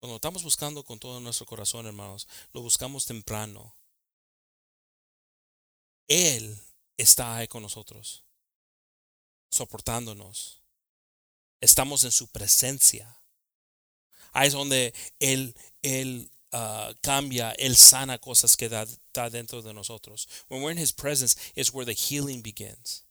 Cuando 0.00 0.16
estamos 0.16 0.44
buscando 0.44 0.84
con 0.84 0.98
todo 0.98 1.20
nuestro 1.20 1.44
corazón, 1.46 1.86
hermanos, 1.86 2.26
lo 2.54 2.62
buscamos 2.62 3.04
temprano. 3.04 3.74
Él 6.08 6.56
está 6.98 7.36
ahí 7.36 7.48
con 7.48 7.62
nosotros, 7.62 8.24
soportándonos. 9.48 10.62
Estamos 11.60 12.04
en 12.04 12.10
su 12.10 12.28
presencia. 12.28 13.20
Ahí 14.32 14.48
es 14.48 14.52
donde 14.52 14.92
Él, 15.18 15.54
él 15.82 16.30
uh, 16.52 16.92
cambia, 17.00 17.52
Él 17.52 17.76
sana 17.76 18.18
cosas 18.18 18.56
que 18.56 18.68
da, 18.68 18.86
da 19.14 19.30
dentro 19.30 19.62
de 19.62 19.72
nosotros. 19.72 20.28
When 20.48 20.62
we're 20.62 20.72
in 20.72 20.78
His 20.78 20.92
presence, 20.92 21.34
is 21.56 21.72
where 21.72 21.86
the 21.86 21.94
healing 21.94 22.42
begins. 22.42 23.04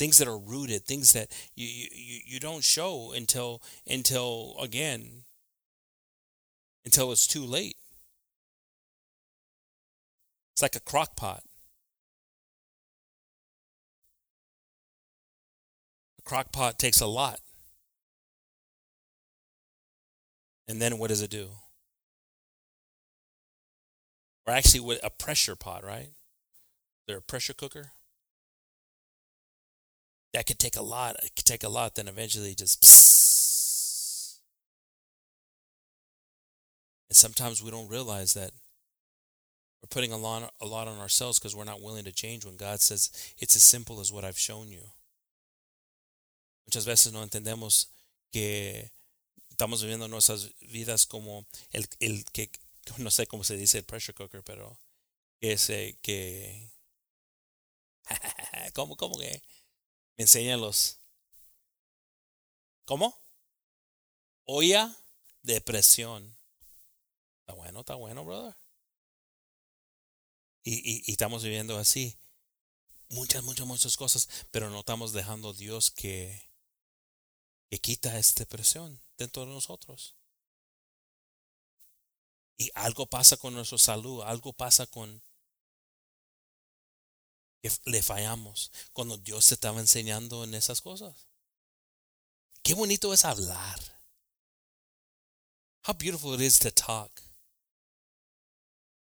things 0.00 0.16
that 0.16 0.26
are 0.26 0.38
rooted, 0.38 0.86
things 0.86 1.12
that 1.12 1.28
you, 1.54 1.68
you, 1.94 2.20
you 2.24 2.40
don't 2.40 2.64
show 2.64 3.12
until 3.14 3.60
until 3.86 4.56
again 4.58 5.24
until 6.86 7.12
it's 7.12 7.26
too 7.26 7.44
late. 7.44 7.76
It's 10.54 10.62
like 10.62 10.74
a 10.74 10.80
crock 10.80 11.16
pot. 11.16 11.42
A 16.20 16.22
crock 16.22 16.52
pot 16.52 16.78
takes 16.78 17.00
a 17.00 17.06
lot. 17.06 17.40
And 20.68 20.80
then 20.80 20.98
what 20.98 21.08
does 21.08 21.22
it 21.22 21.30
do? 21.30 21.48
Or 24.46 24.52
actually, 24.52 24.80
with 24.80 25.00
a 25.02 25.08
pressure 25.08 25.56
pot, 25.56 25.82
right? 25.82 26.10
They're 27.08 27.16
a 27.16 27.22
pressure 27.22 27.54
cooker 27.54 27.92
that 30.34 30.46
could 30.46 30.58
take 30.58 30.76
a 30.76 30.82
lot. 30.82 31.16
It 31.24 31.32
could 31.36 31.46
take 31.46 31.64
a 31.64 31.70
lot, 31.70 31.94
then 31.94 32.06
eventually 32.06 32.54
just. 32.54 32.82
And 37.08 37.16
sometimes 37.16 37.60
we 37.60 37.72
don't 37.72 37.88
realize 37.88 38.34
that 38.34 38.52
we're 39.82 39.88
putting 39.90 40.12
a 40.12 40.16
lot, 40.16 40.52
a 40.60 40.66
lot 40.66 40.86
on 40.86 41.00
ourselves 41.00 41.40
because 41.40 41.56
we're 41.56 41.64
not 41.64 41.82
willing 41.82 42.04
to 42.04 42.12
change 42.12 42.44
when 42.44 42.54
God 42.54 42.80
says 42.80 43.10
it's 43.38 43.56
as 43.56 43.64
simple 43.64 43.98
as 43.98 44.12
what 44.12 44.22
I've 44.22 44.38
shown 44.38 44.68
you. 44.68 44.92
Muchas 46.70 46.86
veces 46.86 47.12
no 47.12 47.24
entendemos 47.24 47.90
que 48.30 48.92
estamos 49.48 49.82
viviendo 49.82 50.06
nuestras 50.06 50.56
vidas 50.60 51.04
como 51.04 51.44
el, 51.72 51.88
el 51.98 52.24
que, 52.26 52.48
no 52.98 53.10
sé 53.10 53.26
cómo 53.26 53.42
se 53.42 53.56
dice 53.56 53.78
el 53.78 53.84
pressure 53.84 54.14
cooker, 54.14 54.44
pero 54.44 54.78
ese 55.40 55.98
que... 56.00 56.70
¿Cómo, 58.74 58.96
cómo 58.96 59.18
que? 59.18 59.42
Enséñalos. 60.16 61.00
¿Cómo? 62.84 63.20
Olla 64.44 64.96
de 65.42 65.60
presión. 65.60 66.38
Está 67.40 67.54
bueno, 67.54 67.80
está 67.80 67.96
bueno, 67.96 68.24
brother. 68.24 68.54
Y, 70.62 70.74
y, 70.74 71.02
y, 71.04 71.10
estamos 71.10 71.42
viviendo 71.42 71.76
así. 71.78 72.16
Muchas, 73.08 73.42
muchas, 73.42 73.66
muchas 73.66 73.96
cosas, 73.96 74.28
pero 74.52 74.70
no 74.70 74.78
estamos 74.78 75.12
dejando 75.12 75.50
a 75.50 75.54
Dios 75.54 75.90
que, 75.90 76.48
que 77.70 77.80
quita 77.80 78.18
esta 78.18 78.44
presión 78.44 79.00
dentro 79.16 79.46
de 79.46 79.52
nosotros. 79.52 80.16
Y 82.56 82.70
algo 82.74 83.06
pasa 83.06 83.36
con 83.36 83.54
nuestra 83.54 83.78
salud, 83.78 84.22
algo 84.22 84.52
pasa 84.52 84.86
con 84.86 85.22
que 87.62 87.70
le 87.84 88.02
fallamos 88.02 88.72
cuando 88.92 89.16
Dios 89.18 89.44
se 89.46 89.54
estaba 89.54 89.80
enseñando 89.80 90.44
en 90.44 90.54
esas 90.54 90.80
cosas. 90.80 91.28
Qué 92.62 92.74
bonito 92.74 93.14
es 93.14 93.24
hablar. 93.24 93.78
How 95.86 95.94
beautiful 95.94 96.34
it 96.34 96.40
is 96.40 96.58
to 96.58 96.70
talk, 96.70 97.22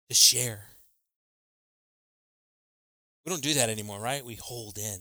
to 0.08 0.14
share. 0.14 0.76
We 3.24 3.30
don't 3.30 3.42
do 3.42 3.54
that 3.54 3.68
anymore, 3.68 4.00
right? 4.00 4.24
We 4.24 4.36
hold 4.36 4.78
in. 4.78 5.00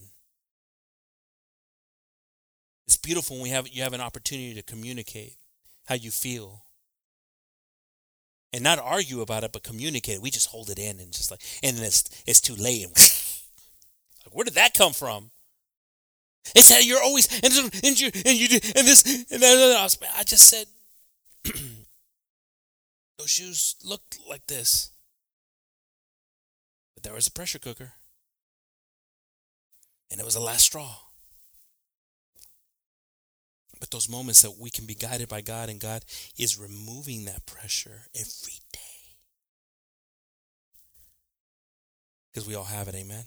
It's 2.88 2.98
beautiful 2.98 3.36
when 3.36 3.44
we 3.44 3.50
have 3.50 3.68
you 3.68 3.84
have 3.84 3.94
an 3.94 4.02
opportunity 4.02 4.54
to 4.54 4.64
communicate 4.64 5.36
how 5.86 5.96
you 5.96 6.12
feel. 6.12 6.64
And 8.54 8.64
not 8.64 8.80
argue 8.80 9.20
about 9.20 9.44
it, 9.44 9.52
but 9.52 9.64
communicate. 9.64 10.22
We 10.22 10.32
just 10.32 10.50
hold 10.50 10.70
it 10.70 10.80
in 10.80 11.00
and 11.00 11.12
just 11.12 11.30
like 11.30 11.42
and 11.62 11.78
it's 11.80 12.24
it's 12.26 12.40
too 12.40 12.56
late. 12.56 12.86
And 12.86 12.94
like, 14.26 14.34
where 14.34 14.46
did 14.46 14.56
that 14.56 14.74
come 14.74 14.94
from? 14.94 15.32
It's 16.56 16.70
that 16.70 16.86
you're 16.86 17.04
always 17.04 17.28
and, 17.44 17.54
and 17.84 18.00
you 18.00 18.10
and 18.14 18.38
you 18.38 18.48
and 18.76 18.88
this 18.88 19.04
and 19.32 19.42
that. 19.42 19.98
I 20.18 20.24
just 20.24 20.48
said 20.48 20.68
those 23.18 23.30
shoes 23.30 23.76
looked 23.84 24.20
like 24.30 24.48
this, 24.48 24.92
but 26.94 27.04
there 27.04 27.14
was 27.14 27.28
a 27.28 27.32
pressure 27.32 27.60
cooker, 27.60 27.94
and 30.10 30.22
it 30.22 30.26
was 30.26 30.36
the 30.36 30.40
last 30.40 30.64
straw. 30.64 30.96
But 33.80 33.92
those 33.92 34.10
moments 34.10 34.42
that 34.42 34.58
we 34.60 34.70
can 34.70 34.86
be 34.86 34.96
guided 34.96 35.30
by 35.30 35.42
God 35.42 35.70
and 35.70 35.80
God 35.80 36.04
is 36.38 36.60
removing 36.60 37.26
that 37.26 37.46
pressure 37.46 38.02
every 38.16 38.60
day. 38.74 38.80
Because 42.34 42.48
we 42.48 42.56
all 42.56 42.66
have 42.66 42.88
it, 42.88 42.96
amen? 42.96 43.24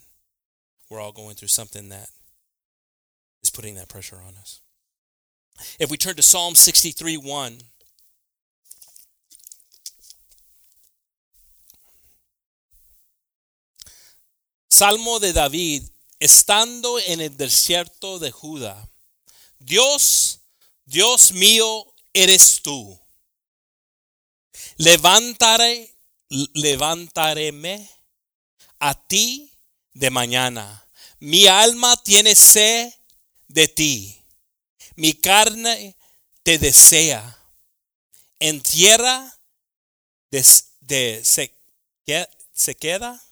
We're 0.89 1.01
all 1.01 1.13
going 1.13 1.37
through 1.37 1.49
something 1.49 1.89
that 1.91 2.09
is 3.43 3.51
putting 3.51 3.75
that 3.77 3.89
pressure 3.89 4.17
on 4.17 4.37
us. 4.37 4.61
If 5.79 5.91
we 5.91 5.97
turn 5.97 6.17
to 6.17 6.23
Psalm 6.23 6.55
63 6.55 7.17
1, 7.17 7.59
Salmo 14.69 15.19
de 15.19 15.33
David, 15.33 15.83
estando 16.21 16.99
en 17.07 17.21
el 17.21 17.37
desierto 17.37 18.19
de 18.19 18.31
Judá. 18.31 18.89
Dios, 19.59 20.40
Dios 20.91 21.31
mío, 21.31 21.95
eres 22.13 22.63
tú. 22.63 23.01
Levantaré, 24.77 25.97
levantaréme 26.29 27.89
a 28.81 29.01
ti 29.07 29.53
de 29.93 30.11
mañana. 30.11 30.85
Mi 31.21 31.47
alma 31.47 31.97
tiene 32.03 32.35
sed 32.35 32.93
de 33.47 33.69
ti. 33.69 34.21
Mi 34.97 35.13
carne 35.13 35.97
te 36.43 36.59
desea. 36.59 37.39
En 38.41 38.61
tierra 38.61 39.39
de, 40.33 40.43
se, 40.43 41.55
se 42.53 42.75
queda 42.75 43.25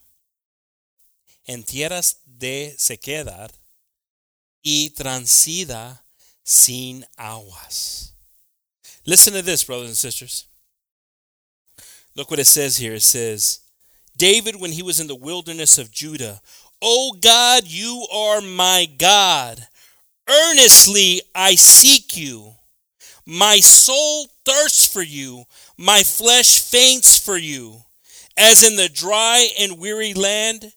en 1.44 1.64
tierras 1.64 2.20
de 2.24 2.76
sequedad 2.78 3.50
y 4.62 4.90
transida 4.90 6.04
sin 6.48 7.04
aguas. 7.18 8.12
Listen 9.06 9.34
to 9.34 9.42
this, 9.42 9.64
brothers 9.64 9.88
and 9.88 9.96
sisters. 9.96 10.46
Look 12.16 12.30
what 12.30 12.40
it 12.40 12.46
says 12.46 12.78
here. 12.78 12.94
It 12.94 13.02
says, 13.02 13.60
David, 14.16 14.56
when 14.56 14.72
he 14.72 14.82
was 14.82 14.98
in 14.98 15.06
the 15.06 15.14
wilderness 15.14 15.78
of 15.78 15.92
Judah, 15.92 16.40
O 16.80 17.14
God, 17.20 17.64
you 17.66 18.06
are 18.12 18.40
my 18.40 18.88
God. 18.98 19.66
Earnestly 20.28 21.20
I 21.34 21.54
seek 21.54 22.16
you. 22.16 22.54
My 23.26 23.58
soul 23.58 24.28
thirsts 24.44 24.90
for 24.90 25.02
you. 25.02 25.44
My 25.76 26.02
flesh 26.02 26.60
faints 26.60 27.18
for 27.18 27.36
you. 27.36 27.82
As 28.38 28.62
in 28.62 28.76
the 28.76 28.88
dry 28.88 29.48
and 29.60 29.78
weary 29.78 30.14
land 30.14 30.72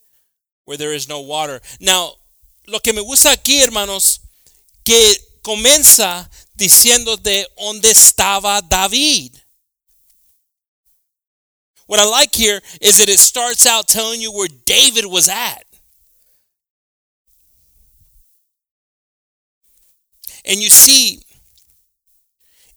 where 0.65 0.77
there 0.77 0.93
is 0.93 1.07
no 1.07 1.21
water. 1.21 1.61
Now, 1.79 2.13
lo 2.67 2.79
que 2.79 2.93
me 2.93 3.01
gusta 3.01 3.29
aquí, 3.29 3.61
hermanos, 3.61 4.19
que 4.83 5.15
comienza 5.43 6.29
diciendo 6.55 7.21
de 7.21 7.45
dónde 7.57 7.91
estaba 7.91 8.61
David. 8.61 9.41
What 11.87 11.99
I 11.99 12.05
like 12.05 12.33
here 12.35 12.61
is 12.79 12.99
that 12.99 13.09
it 13.09 13.19
starts 13.19 13.65
out 13.65 13.87
telling 13.87 14.21
you 14.21 14.31
where 14.31 14.47
David 14.65 15.05
was 15.05 15.27
at. 15.27 15.65
And 20.45 20.61
you 20.61 20.69
see, 20.69 21.23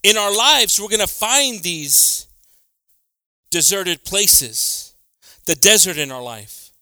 in 0.03 0.17
our 0.17 0.35
lives, 0.37 0.81
we're 0.81 0.89
going 0.89 1.01
to 1.01 1.07
find 1.07 1.63
these 1.63 2.27
deserted 3.51 4.05
places, 4.05 4.95
the 5.47 5.55
desert 5.55 5.97
in 5.97 6.11
our 6.11 6.23
life. 6.23 6.73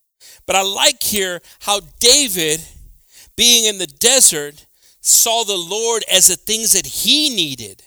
But 0.46 0.56
I 0.56 0.62
like 0.62 1.02
here 1.02 1.40
how 1.60 1.80
David, 2.00 2.60
being 3.36 3.66
in 3.66 3.78
the 3.78 3.86
desert, 3.86 4.66
saw 5.02 5.42
the 5.44 5.56
Lord 5.56 6.04
as 6.10 6.28
the 6.28 6.36
things 6.36 6.72
that 6.72 6.86
he 6.86 7.28
needed. 7.28 7.82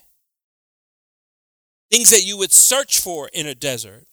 Things 1.89 2.09
that 2.11 2.23
you 2.23 2.37
would 2.37 2.51
search 2.51 2.99
for 2.99 3.29
in 3.33 3.47
a 3.47 3.55
desert. 3.55 4.05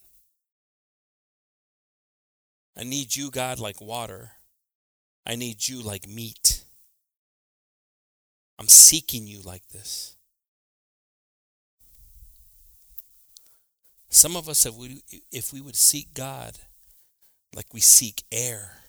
I 2.78 2.84
need 2.84 3.14
you, 3.14 3.30
God, 3.30 3.59
like 3.59 3.80
water. 3.80 4.32
I 5.26 5.36
need 5.36 5.68
you 5.68 5.82
like 5.82 6.09
meat. 6.09 6.62
I'm 8.59 8.68
seeking 8.68 9.26
you 9.26 9.40
like 9.42 9.68
this. 9.68 10.16
Some 14.09 14.36
of 14.36 14.48
us, 14.48 14.64
if 14.64 14.74
we, 14.74 15.03
if 15.32 15.53
we 15.53 15.61
would 15.61 15.76
seek 15.76 16.14
God, 16.14 16.59
like 17.55 17.66
we 17.72 17.80
seek 17.80 18.22
air. 18.30 18.82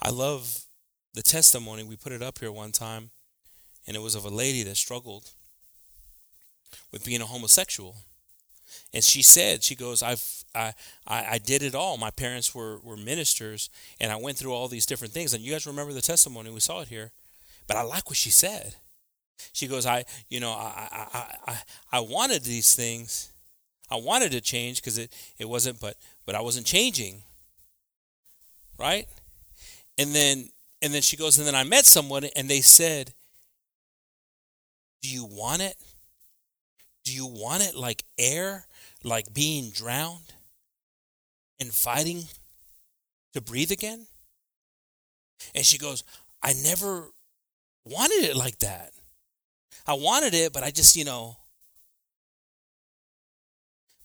I 0.00 0.10
love 0.10 0.64
the 1.14 1.22
testimony. 1.22 1.82
We 1.82 1.96
put 1.96 2.12
it 2.12 2.22
up 2.22 2.38
here 2.38 2.52
one 2.52 2.72
time, 2.72 3.10
and 3.86 3.96
it 3.96 4.00
was 4.00 4.14
of 4.14 4.24
a 4.24 4.30
lady 4.30 4.62
that 4.64 4.76
struggled 4.76 5.30
with 6.92 7.04
being 7.04 7.20
a 7.20 7.26
homosexual. 7.26 7.96
And 8.92 9.02
she 9.02 9.22
said, 9.22 9.64
she 9.64 9.74
goes, 9.74 10.02
I've 10.02 10.44
I, 10.54 10.72
I, 11.06 11.26
I 11.32 11.38
did 11.38 11.62
it 11.62 11.74
all. 11.74 11.96
My 11.96 12.10
parents 12.10 12.54
were, 12.54 12.78
were 12.80 12.96
ministers 12.96 13.70
and 14.00 14.10
I 14.10 14.16
went 14.16 14.36
through 14.36 14.52
all 14.52 14.68
these 14.68 14.86
different 14.86 15.12
things. 15.14 15.34
And 15.34 15.42
you 15.42 15.52
guys 15.52 15.66
remember 15.66 15.92
the 15.92 16.00
testimony, 16.00 16.50
we 16.50 16.60
saw 16.60 16.80
it 16.80 16.88
here. 16.88 17.12
But 17.66 17.76
I 17.76 17.82
like 17.82 18.08
what 18.08 18.16
she 18.16 18.30
said. 18.30 18.74
She 19.52 19.68
goes, 19.68 19.86
I, 19.86 20.04
you 20.28 20.40
know, 20.40 20.50
I, 20.50 20.88
I, 20.90 21.34
I, 21.46 21.62
I 21.92 22.00
wanted 22.00 22.42
these 22.42 22.74
things. 22.74 23.32
I 23.90 23.96
wanted 23.96 24.32
to 24.32 24.40
change 24.40 24.80
because 24.80 24.98
it, 24.98 25.12
it 25.38 25.48
wasn't, 25.48 25.80
but, 25.80 25.96
but 26.26 26.34
I 26.34 26.40
wasn't 26.40 26.66
changing. 26.66 27.22
Right? 28.78 29.06
And 29.98 30.14
then, 30.14 30.48
and 30.80 30.94
then 30.94 31.02
she 31.02 31.16
goes, 31.16 31.38
and 31.38 31.46
then 31.46 31.56
I 31.56 31.64
met 31.64 31.84
someone 31.84 32.24
and 32.36 32.48
they 32.48 32.60
said, 32.60 33.12
do 35.02 35.08
you 35.08 35.24
want 35.24 35.60
it? 35.62 35.76
Do 37.04 37.12
you 37.12 37.26
want 37.26 37.62
it 37.62 37.74
like 37.74 38.04
air, 38.16 38.66
like 39.02 39.32
being 39.34 39.70
drowned 39.70 40.34
and 41.60 41.72
fighting 41.72 42.24
to 43.32 43.40
breathe 43.40 43.72
again? 43.72 44.06
And 45.54 45.64
she 45.64 45.78
goes, 45.78 46.04
I 46.42 46.52
never 46.64 47.10
wanted 47.84 48.24
it 48.24 48.36
like 48.36 48.58
that. 48.58 48.92
I 49.86 49.94
wanted 49.94 50.34
it, 50.34 50.52
but 50.52 50.62
I 50.62 50.70
just, 50.70 50.96
you 50.96 51.04
know. 51.04 51.36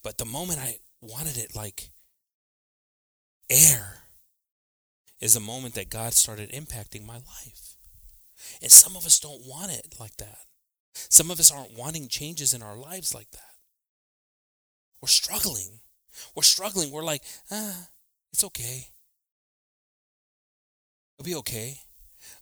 But 0.04 0.18
the 0.18 0.26
moment 0.26 0.60
I 0.60 0.78
wanted 1.02 1.38
it 1.38 1.56
like 1.56 1.90
air 3.50 4.03
is 5.24 5.34
the 5.36 5.40
moment 5.40 5.74
that 5.76 5.90
God 5.90 6.14
started 6.14 6.52
impacting 6.52 7.06
my 7.06 7.16
life. 7.16 7.78
And 8.62 8.70
some 8.70 8.98
of 8.98 9.06
us 9.06 9.20
don't 9.20 9.48
want 9.48 9.72
it 9.72 9.96
like 9.98 10.18
that. 10.18 10.40
Some 10.94 11.32
of 11.32 11.40
us 11.40 11.50
aren't 11.50 11.78
wanting 11.78 12.10
changes 12.10 12.54
in 12.54 12.62
our 12.62 12.76
lives 12.76 13.16
like 13.16 13.32
that. 13.32 13.54
We're 15.02 15.08
struggling. 15.08 15.80
We're 16.36 16.44
struggling. 16.44 16.92
We're 16.92 17.06
like, 17.06 17.24
ah, 17.50 17.88
it's 18.34 18.44
okay. 18.44 18.90
It'll 21.18 21.26
be 21.26 21.36
okay. 21.36 21.80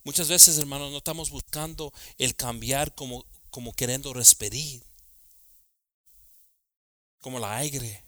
Muchas 0.04 0.28
veces, 0.28 0.58
hermanos, 0.58 0.90
no 0.90 0.98
estamos 0.98 1.30
buscando 1.30 1.92
el 2.18 2.34
cambiar 2.34 2.96
como, 2.96 3.24
como 3.52 3.72
queriendo 3.74 4.12
respirar, 4.12 4.82
como 7.20 7.38
la 7.38 7.58
aire. 7.58 8.01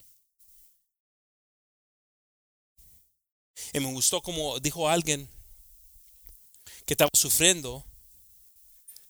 Y 3.72 3.80
me 3.80 3.92
gustó 3.92 4.22
como 4.22 4.58
dijo 4.60 4.88
alguien 4.88 5.28
que 6.86 6.94
estaba 6.94 7.10
sufriendo 7.14 7.84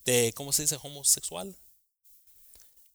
de, 0.05 0.32
¿cómo 0.34 0.53
se 0.53 0.62
dice? 0.62 0.78
Homosexual. 0.82 1.57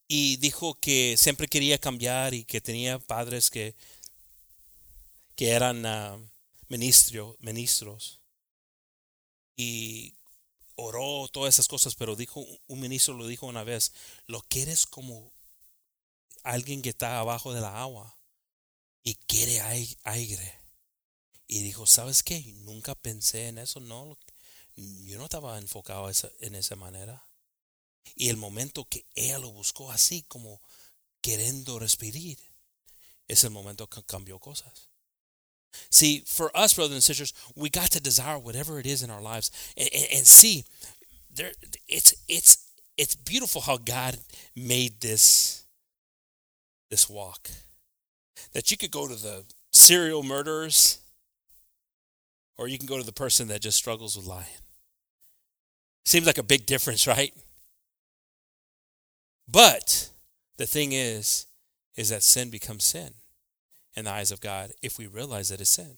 Y 0.08 0.36
dijo 0.38 0.74
que 0.74 1.16
siempre 1.16 1.48
quería 1.48 1.78
cambiar 1.78 2.34
y 2.34 2.44
que 2.44 2.60
tenía 2.60 2.98
padres 2.98 3.50
que, 3.50 3.74
que 5.36 5.50
eran 5.50 5.86
uh, 5.86 6.30
ministros. 6.68 8.20
Y 9.56 10.14
oró 10.74 11.28
todas 11.28 11.54
esas 11.54 11.68
cosas, 11.68 11.94
pero 11.94 12.16
dijo, 12.16 12.44
un 12.66 12.80
ministro 12.80 13.14
lo 13.14 13.26
dijo 13.26 13.46
una 13.46 13.64
vez, 13.64 13.92
lo 14.26 14.40
quieres 14.42 14.86
como 14.86 15.32
alguien 16.42 16.82
que 16.82 16.88
está 16.90 17.20
abajo 17.20 17.52
de 17.52 17.60
la 17.60 17.80
agua 17.80 18.16
y 19.02 19.14
quiere 19.14 19.60
aire. 20.04 20.59
Y 21.52 21.62
dijo, 21.62 21.84
¿sabes 21.84 22.22
qué? 22.22 22.40
Nunca 22.58 22.94
pensé 22.94 23.48
en 23.48 23.58
eso, 23.58 23.80
no. 23.80 24.16
Yo 24.76 25.18
no 25.18 25.24
estaba 25.24 25.58
enfocado 25.58 26.08
en 26.38 26.54
esa 26.54 26.76
manera. 26.76 27.28
Y 28.14 28.28
el 28.28 28.36
momento 28.36 28.88
que 28.88 29.04
ella 29.16 29.40
lo 29.40 29.50
buscó 29.50 29.90
así, 29.90 30.22
como 30.28 30.62
queriendo 31.20 31.80
respirar, 31.80 32.38
es 33.26 33.42
el 33.42 33.50
momento 33.50 33.88
que 33.88 34.00
cambió 34.04 34.38
cosas. 34.38 34.90
See, 35.90 36.22
for 36.24 36.52
us, 36.56 36.72
brothers 36.72 36.94
and 36.94 37.02
sisters, 37.02 37.34
we 37.56 37.68
got 37.68 37.90
to 37.90 38.00
desire 38.00 38.38
whatever 38.38 38.78
it 38.78 38.86
is 38.86 39.02
in 39.02 39.10
our 39.10 39.20
lives, 39.20 39.50
and, 39.76 39.88
and, 39.92 40.06
and 40.18 40.26
see, 40.26 40.64
there, 41.34 41.52
it's 41.88 42.14
it's 42.28 42.58
it's 42.96 43.16
beautiful 43.16 43.60
how 43.60 43.76
God 43.76 44.18
made 44.54 45.00
this 45.00 45.64
this 46.90 47.08
walk. 47.10 47.50
That 48.52 48.70
you 48.70 48.76
could 48.76 48.92
go 48.92 49.08
to 49.08 49.16
the 49.16 49.44
serial 49.72 50.22
murderers 50.22 51.00
or 52.60 52.68
you 52.68 52.76
can 52.76 52.86
go 52.86 52.98
to 52.98 53.02
the 53.02 53.10
person 53.10 53.48
that 53.48 53.62
just 53.62 53.78
struggles 53.78 54.16
with 54.16 54.26
lying. 54.26 54.44
Seems 56.04 56.26
like 56.26 56.36
a 56.36 56.42
big 56.42 56.66
difference, 56.66 57.06
right? 57.06 57.32
But 59.48 60.10
the 60.58 60.66
thing 60.66 60.92
is, 60.92 61.46
is 61.96 62.10
that 62.10 62.22
sin 62.22 62.50
becomes 62.50 62.84
sin 62.84 63.14
in 63.96 64.04
the 64.04 64.10
eyes 64.10 64.30
of 64.30 64.42
God 64.42 64.72
if 64.82 64.98
we 64.98 65.06
realize 65.06 65.48
that 65.48 65.62
it's 65.62 65.70
sin. 65.70 65.96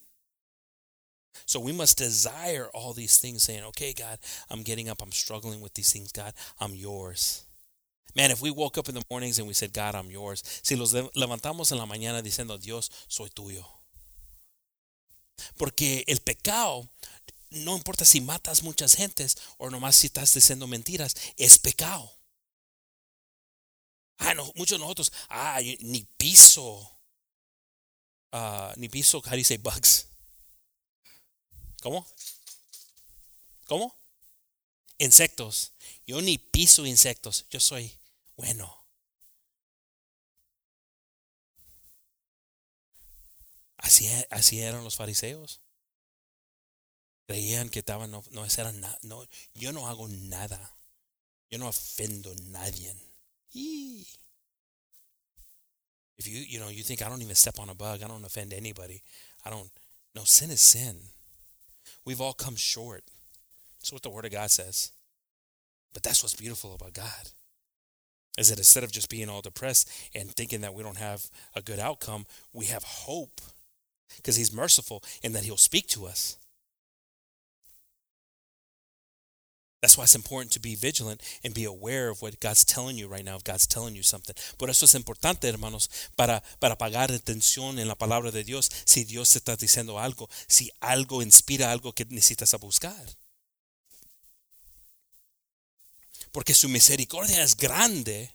So 1.46 1.58
we 1.58 1.72
must 1.72 1.98
desire 1.98 2.68
all 2.72 2.92
these 2.92 3.18
things, 3.18 3.42
saying, 3.42 3.64
okay, 3.64 3.92
God, 3.92 4.18
I'm 4.48 4.62
getting 4.62 4.88
up, 4.88 5.02
I'm 5.02 5.12
struggling 5.12 5.60
with 5.60 5.74
these 5.74 5.92
things. 5.92 6.12
God, 6.12 6.32
I'm 6.60 6.74
yours. 6.74 7.44
Man, 8.14 8.30
if 8.30 8.40
we 8.40 8.52
woke 8.52 8.78
up 8.78 8.88
in 8.88 8.94
the 8.94 9.02
mornings 9.10 9.40
and 9.40 9.48
we 9.48 9.54
said, 9.54 9.72
God, 9.72 9.96
I'm 9.96 10.10
yours. 10.10 10.44
Si 10.62 10.76
los 10.76 10.92
levantamos 10.92 11.72
en 11.72 11.78
la 11.78 11.86
mañana 11.86 12.22
diciendo, 12.22 12.62
Dios, 12.62 12.88
soy 13.08 13.30
tuyo. 13.30 13.64
Porque 15.56 16.04
el 16.06 16.20
pecado, 16.20 16.88
no 17.50 17.76
importa 17.76 18.04
si 18.04 18.20
matas 18.20 18.62
muchas 18.62 18.94
gentes 18.94 19.36
o 19.58 19.70
nomás 19.70 19.96
si 19.96 20.06
estás 20.06 20.32
diciendo 20.34 20.66
mentiras, 20.66 21.14
es 21.36 21.58
pecado. 21.58 22.10
Ah, 24.18 24.34
muchos 24.54 24.78
de 24.78 24.84
nosotros, 24.84 25.12
ah, 25.28 25.60
ni 25.80 26.04
piso, 26.16 26.90
uh, 28.32 28.72
ni 28.76 28.88
piso, 28.88 29.18
how 29.18 29.36
do 29.36 29.58
bugs? 29.58 30.06
¿Cómo? 31.82 32.06
¿Cómo? 33.66 33.96
Insectos. 34.98 35.72
Yo 36.06 36.20
ni 36.20 36.38
piso 36.38 36.86
insectos, 36.86 37.46
yo 37.50 37.58
soy 37.58 37.98
bueno. 38.36 38.81
Así, 43.82 44.08
así 44.30 44.60
eran 44.60 44.84
los 44.84 44.96
fariseos. 44.96 45.60
Creían 47.26 47.68
que 47.68 47.80
estaban, 47.80 48.10
no, 48.10 48.22
no 48.30 48.44
eran 48.44 48.80
nada. 48.80 48.98
No, 49.02 49.26
yo 49.54 49.72
no 49.72 49.88
hago 49.88 50.08
nada. 50.08 50.76
Yo 51.50 51.58
no 51.58 51.68
ofendo 51.68 52.32
a 52.32 52.34
nadie. 52.50 52.94
If 56.16 56.28
you, 56.28 56.38
you 56.38 56.60
know, 56.60 56.68
you 56.68 56.82
think 56.82 57.02
I 57.02 57.08
don't 57.08 57.20
even 57.20 57.34
step 57.34 57.58
on 57.58 57.68
a 57.68 57.74
bug, 57.74 58.02
I 58.02 58.08
don't 58.08 58.24
offend 58.24 58.52
anybody. 58.52 59.02
I 59.44 59.50
don't. 59.50 59.70
No, 60.14 60.24
sin 60.24 60.50
is 60.50 60.60
sin. 60.60 60.96
We've 62.04 62.20
all 62.20 62.32
come 62.32 62.56
short. 62.56 63.02
That's 63.80 63.92
what 63.92 64.02
the 64.02 64.10
Word 64.10 64.24
of 64.24 64.32
God 64.32 64.50
says. 64.50 64.92
But 65.92 66.02
that's 66.02 66.22
what's 66.22 66.36
beautiful 66.36 66.74
about 66.74 66.94
God. 66.94 67.30
Is 68.38 68.48
that 68.48 68.58
instead 68.58 68.84
of 68.84 68.92
just 68.92 69.10
being 69.10 69.28
all 69.28 69.42
depressed 69.42 69.90
and 70.14 70.30
thinking 70.30 70.62
that 70.62 70.74
we 70.74 70.82
don't 70.82 70.96
have 70.96 71.26
a 71.54 71.60
good 71.60 71.78
outcome, 71.78 72.26
we 72.52 72.66
have 72.66 72.82
hope 72.84 73.40
because 74.16 74.36
he's 74.36 74.52
merciful 74.52 75.02
in 75.22 75.32
that 75.32 75.44
he'll 75.44 75.56
speak 75.56 75.86
to 75.88 76.06
us. 76.06 76.36
That's 79.82 79.98
why 79.98 80.04
it's 80.04 80.14
important 80.14 80.52
to 80.52 80.60
be 80.60 80.76
vigilant 80.76 81.20
and 81.42 81.52
be 81.52 81.64
aware 81.64 82.08
of 82.08 82.22
what 82.22 82.38
God's 82.38 82.64
telling 82.64 82.96
you 82.96 83.08
right 83.08 83.24
now, 83.24 83.34
if 83.34 83.42
God's 83.42 83.66
telling 83.66 83.96
you 83.96 84.04
something. 84.04 84.36
Por 84.56 84.70
eso 84.70 84.86
es 84.86 84.94
importante, 84.94 85.48
hermanos, 85.48 85.90
para, 86.14 86.40
para 86.60 86.76
pagar 86.76 87.10
atención 87.10 87.80
en 87.80 87.88
la 87.88 87.96
palabra 87.96 88.30
de 88.30 88.44
Dios, 88.44 88.70
si 88.84 89.02
Dios 89.02 89.30
te 89.30 89.38
está 89.38 89.56
diciendo 89.56 89.98
algo, 89.98 90.30
si 90.46 90.70
algo 90.80 91.20
inspira 91.20 91.72
algo 91.72 91.92
que 91.92 92.04
necesitas 92.04 92.54
a 92.54 92.58
buscar. 92.58 93.04
Porque 96.30 96.54
su 96.54 96.68
misericordia 96.68 97.42
es 97.42 97.56
grande 97.56 98.30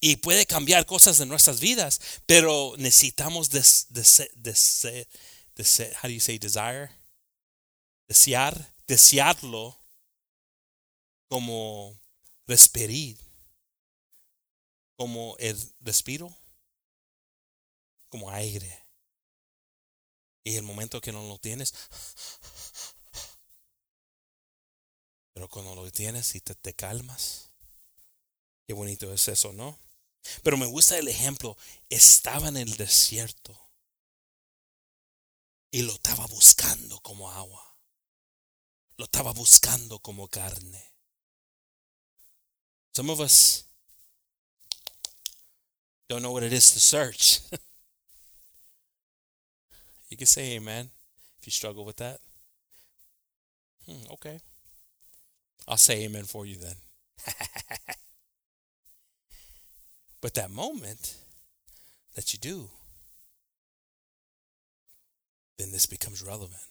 y 0.00 0.16
puede 0.16 0.46
cambiar 0.46 0.86
cosas 0.86 1.20
en 1.20 1.28
nuestras 1.28 1.60
vidas, 1.60 2.00
pero 2.26 2.74
necesitamos 2.78 3.50
des, 3.50 3.86
des, 3.90 4.30
des, 4.34 5.08
des, 5.54 5.80
how 6.02 6.08
do 6.08 6.10
you 6.10 6.20
say 6.20 6.38
desire? 6.38 6.90
Desear, 8.08 8.74
desearlo 8.86 9.78
como 11.28 11.98
respirar, 12.46 13.16
como 14.96 15.36
el 15.38 15.56
respiro, 15.80 16.34
como 18.08 18.30
aire. 18.30 18.84
Y 20.44 20.56
el 20.56 20.62
momento 20.62 21.00
que 21.00 21.10
no 21.10 21.26
lo 21.26 21.38
tienes, 21.38 21.74
pero 25.34 25.48
cuando 25.48 25.74
lo 25.74 25.90
tienes 25.90 26.34
y 26.36 26.40
te, 26.40 26.54
te 26.54 26.72
calmas, 26.72 27.50
qué 28.66 28.72
bonito 28.72 29.12
es 29.12 29.26
eso, 29.26 29.52
¿no? 29.52 29.85
Pero 30.42 30.56
me 30.56 30.66
gusta 30.66 30.98
el 30.98 31.08
ejemplo. 31.08 31.56
Estaba 31.88 32.48
en 32.48 32.56
el 32.56 32.76
desierto 32.76 33.58
y 35.70 35.82
lo 35.82 35.92
estaba 35.92 36.26
buscando 36.26 37.00
como 37.00 37.30
agua. 37.30 37.62
Lo 38.96 39.04
estaba 39.04 39.32
buscando 39.32 39.98
como 39.98 40.28
carne. 40.28 40.82
Some 42.94 43.10
of 43.10 43.20
us 43.20 43.64
don't 46.08 46.22
know 46.22 46.32
what 46.32 46.42
it 46.42 46.52
is 46.52 46.72
to 46.72 46.80
search. 46.80 47.40
you 50.08 50.16
can 50.16 50.26
say 50.26 50.56
amen 50.56 50.88
if 51.38 51.46
you 51.46 51.50
struggle 51.52 51.84
with 51.84 51.96
that. 51.96 52.20
Hmm, 53.86 54.10
okay. 54.12 54.40
I'll 55.68 55.76
say 55.76 56.04
amen 56.04 56.24
for 56.24 56.46
you 56.46 56.56
then. 56.56 56.76
But 60.26 60.34
that 60.34 60.50
moment 60.50 61.14
that 62.16 62.32
you 62.32 62.38
do, 62.40 62.68
then 65.56 65.70
this 65.70 65.86
becomes 65.86 66.20
relevant. 66.20 66.66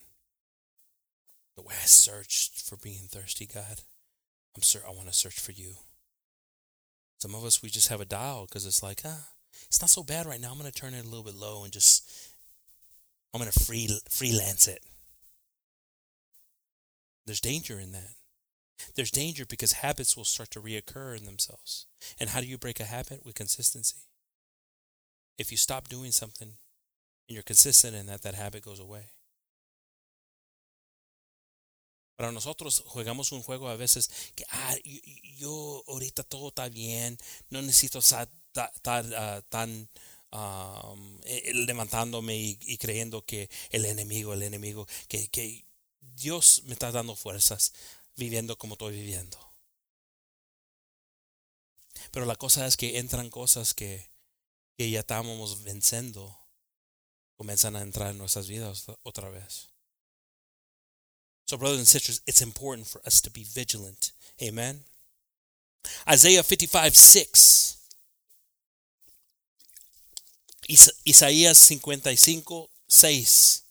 The 1.56 1.62
way 1.62 1.74
I 1.82 1.86
searched 1.86 2.60
for 2.60 2.76
being 2.76 3.08
thirsty, 3.08 3.46
God, 3.46 3.80
I'm 4.58 4.62
sure 4.62 4.82
I 4.86 4.92
want 4.92 5.08
to 5.08 5.14
search 5.14 5.40
for 5.40 5.54
you. 5.54 5.76
Some 7.20 7.34
of 7.34 7.46
us 7.46 7.64
we 7.64 7.70
just 7.70 7.88
have 7.88 8.02
a 8.02 8.06
dial 8.06 8.46
because 8.46 8.66
it's 8.66 8.84
like, 8.84 9.04
ah, 9.06 9.26
it's 9.68 9.80
not 9.80 9.90
so 9.90 10.04
bad 10.04 10.26
right 10.26 10.42
now. 10.42 10.52
I'm 10.52 10.60
going 10.60 10.70
to 10.70 10.78
turn 10.78 10.94
it 10.94 11.06
a 11.06 11.08
little 11.08 11.24
bit 11.24 11.36
low 11.36 11.64
and 11.64 11.72
just 11.72 12.12
I'm 13.34 13.40
going 13.40 13.50
to 13.50 13.64
free 13.64 13.88
freelance 14.10 14.68
it. 14.68 14.84
There's 17.26 17.40
danger 17.40 17.80
in 17.80 17.94
that. 17.94 18.16
There's 18.96 19.12
danger 19.12 19.46
because 19.46 19.74
habits 19.74 20.16
will 20.16 20.26
start 20.26 20.52
to 20.52 20.62
reoccur 20.62 21.18
in 21.18 21.26
themselves. 21.26 21.88
And 22.20 22.30
how 22.30 22.42
do 22.42 22.48
you 22.48 22.58
break 22.58 22.80
a 22.80 22.86
habit? 22.86 23.26
With 23.26 23.36
consistency. 23.36 23.98
If 25.38 25.52
you 25.52 25.58
stop 25.58 25.88
doing 25.90 26.12
something 26.12 26.48
and 27.28 27.36
you're 27.36 27.44
consistent 27.44 27.96
in 27.96 28.06
that, 28.08 28.22
that 28.24 28.36
habit 28.36 28.64
goes 28.64 28.80
away. 28.80 29.12
Para 32.18 32.32
nosotros 32.32 32.82
jugamos 32.88 33.34
un 33.34 33.44
juego 33.44 33.68
a 33.68 33.76
veces 33.76 34.10
que, 34.36 34.46
ah, 34.50 34.76
yo, 35.38 35.84
ahorita 35.88 36.24
todo 36.24 36.48
está 36.48 36.70
bien, 36.70 37.18
no 37.50 37.62
necesito 37.62 38.00
estar 38.00 38.30
uh, 38.56 39.42
tan 39.50 39.90
um, 40.32 41.20
eh, 41.26 41.52
levantándome 41.54 42.38
y, 42.38 42.58
y 42.62 42.78
creyendo 42.78 43.26
que 43.26 43.50
el 43.72 43.84
enemigo, 43.84 44.34
el 44.34 44.44
enemigo, 44.44 44.88
que, 45.10 45.28
que 45.28 45.66
Dios 46.00 46.64
me 46.66 46.74
está 46.74 46.92
dando 46.92 47.16
fuerzas 47.16 47.74
viviendo 48.16 48.58
como 48.58 48.74
estoy 48.74 48.96
viviendo. 48.96 49.38
Pero 52.12 52.26
la 52.26 52.36
cosa 52.36 52.66
es 52.66 52.78
que 52.78 52.98
entran 52.98 53.30
cosas 53.30 53.74
que, 53.74 54.10
que 54.78 54.90
ya 54.90 55.02
estábamos 55.02 55.64
venciendo, 55.64 56.38
comienzan 57.36 57.76
a 57.76 57.82
entrar 57.82 58.12
en 58.12 58.18
nuestras 58.18 58.48
vidas 58.48 58.86
otra 59.04 59.30
vez. 59.30 59.70
So, 61.46 61.58
brothers 61.58 61.80
and 61.80 61.88
sisters, 61.88 62.22
it's 62.26 62.42
important 62.42 62.88
for 62.88 63.02
us 63.06 63.22
to 63.22 63.30
be 63.30 63.44
vigilant. 63.44 64.14
Amen. 64.42 64.84
Isaiah 66.08 66.44
55 66.44 66.96
6. 66.96 67.78
Isaías 71.06 71.60
55 71.60 72.70
6. 72.88 73.64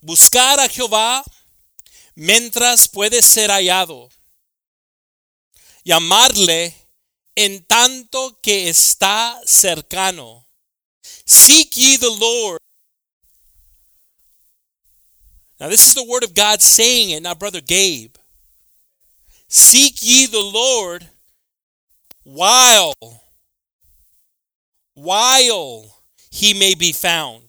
Buscar 0.00 0.60
a 0.60 0.68
Jehová 0.68 1.22
mientras 2.14 2.88
puede 2.88 3.22
ser 3.22 3.50
hallado. 3.50 4.08
Llamarle 5.84 6.74
en 7.34 7.64
tanto 7.64 8.38
que 8.40 8.68
está 8.68 9.40
cercano. 9.44 10.46
Seek 11.26 11.76
ye 11.76 11.98
the 11.98 12.10
Lord 12.10 12.58
Now, 15.60 15.68
this 15.68 15.86
is 15.86 15.94
the 15.94 16.04
word 16.04 16.24
of 16.24 16.34
God 16.34 16.60
saying 16.60 17.10
it, 17.10 17.22
not 17.22 17.38
Brother 17.38 17.60
Gabe. 17.60 18.16
Seek 19.48 19.94
ye 20.02 20.26
the 20.26 20.40
Lord 20.40 21.06
while, 22.24 22.94
while 24.94 26.02
he 26.30 26.54
may 26.54 26.74
be 26.74 26.92
found. 26.92 27.43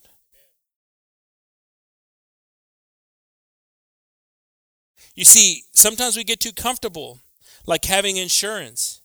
You 5.16 5.24
see, 5.24 5.64
sometimes 5.74 6.18
we 6.18 6.26
get 6.26 6.42
too 6.42 6.52
comfortable, 6.52 7.20
like 7.66 7.86
having 7.86 8.18
insurance. 8.18 9.02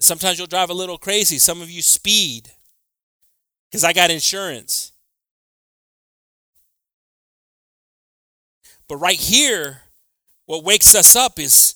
Sometimes 0.00 0.38
you'll 0.38 0.46
drive 0.46 0.68
a 0.68 0.74
little 0.74 0.98
crazy. 0.98 1.38
Some 1.38 1.62
of 1.62 1.70
you 1.70 1.80
speed 1.80 2.50
because 3.70 3.82
I 3.82 3.94
got 3.94 4.10
insurance. 4.10 4.92
But 8.86 8.96
right 8.96 9.18
here, 9.18 9.80
what 10.44 10.62
wakes 10.62 10.94
us 10.94 11.16
up 11.16 11.38
is 11.38 11.74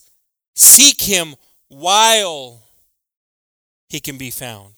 seek 0.55 1.01
him 1.01 1.36
while 1.68 2.64
he 3.89 3.99
can 3.99 4.18
be 4.18 4.30
found. 4.30 4.74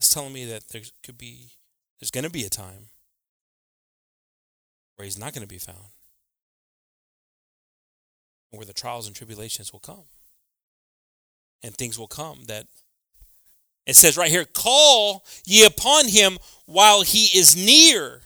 It's 0.00 0.08
telling 0.08 0.32
me 0.32 0.44
that 0.46 0.68
there 0.70 0.82
could 1.04 1.18
be, 1.18 1.52
there's 2.00 2.10
going 2.10 2.24
to 2.24 2.30
be 2.30 2.44
a 2.44 2.50
time 2.50 2.88
where 4.98 5.04
he's 5.04 5.18
not 5.18 5.32
going 5.32 5.46
to 5.46 5.48
be 5.48 5.58
found, 5.58 5.86
where 8.50 8.66
the 8.66 8.72
trials 8.72 9.06
and 9.06 9.14
tribulations 9.14 9.72
will 9.72 9.80
come. 9.80 10.04
And 11.62 11.74
things 11.74 11.98
will 11.98 12.08
come 12.08 12.44
that 12.46 12.66
it 13.86 13.96
says 13.96 14.16
right 14.16 14.30
here, 14.30 14.44
call 14.44 15.24
ye 15.46 15.64
upon 15.64 16.08
him 16.08 16.38
while 16.66 17.02
he 17.02 17.36
is 17.38 17.56
near. 17.56 18.22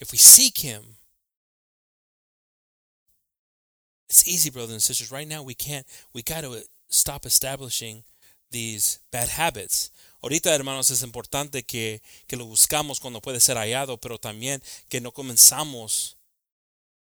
If 0.00 0.12
we 0.12 0.18
seek 0.18 0.58
Him, 0.58 0.82
it's 4.08 4.26
easy, 4.26 4.50
brothers 4.50 4.72
and 4.72 4.82
sisters. 4.82 5.12
Right 5.12 5.28
now, 5.28 5.42
we 5.42 5.54
can't, 5.54 5.86
we 6.14 6.22
got 6.22 6.42
to 6.42 6.62
stop 6.88 7.26
establishing 7.26 8.04
these 8.50 9.00
bad 9.10 9.28
habits. 9.28 9.90
Ahorita, 10.20 10.54
hermanos, 10.54 10.90
es 10.90 11.02
importante 11.02 11.64
que, 11.64 12.02
que 12.26 12.36
lo 12.36 12.46
buscamos 12.46 13.00
cuando 13.00 13.20
puede 13.20 13.40
ser 13.40 13.56
hallado, 13.56 13.98
pero 13.98 14.18
también 14.18 14.62
que 14.88 15.00
no 15.00 15.12
comenzamos 15.12 16.16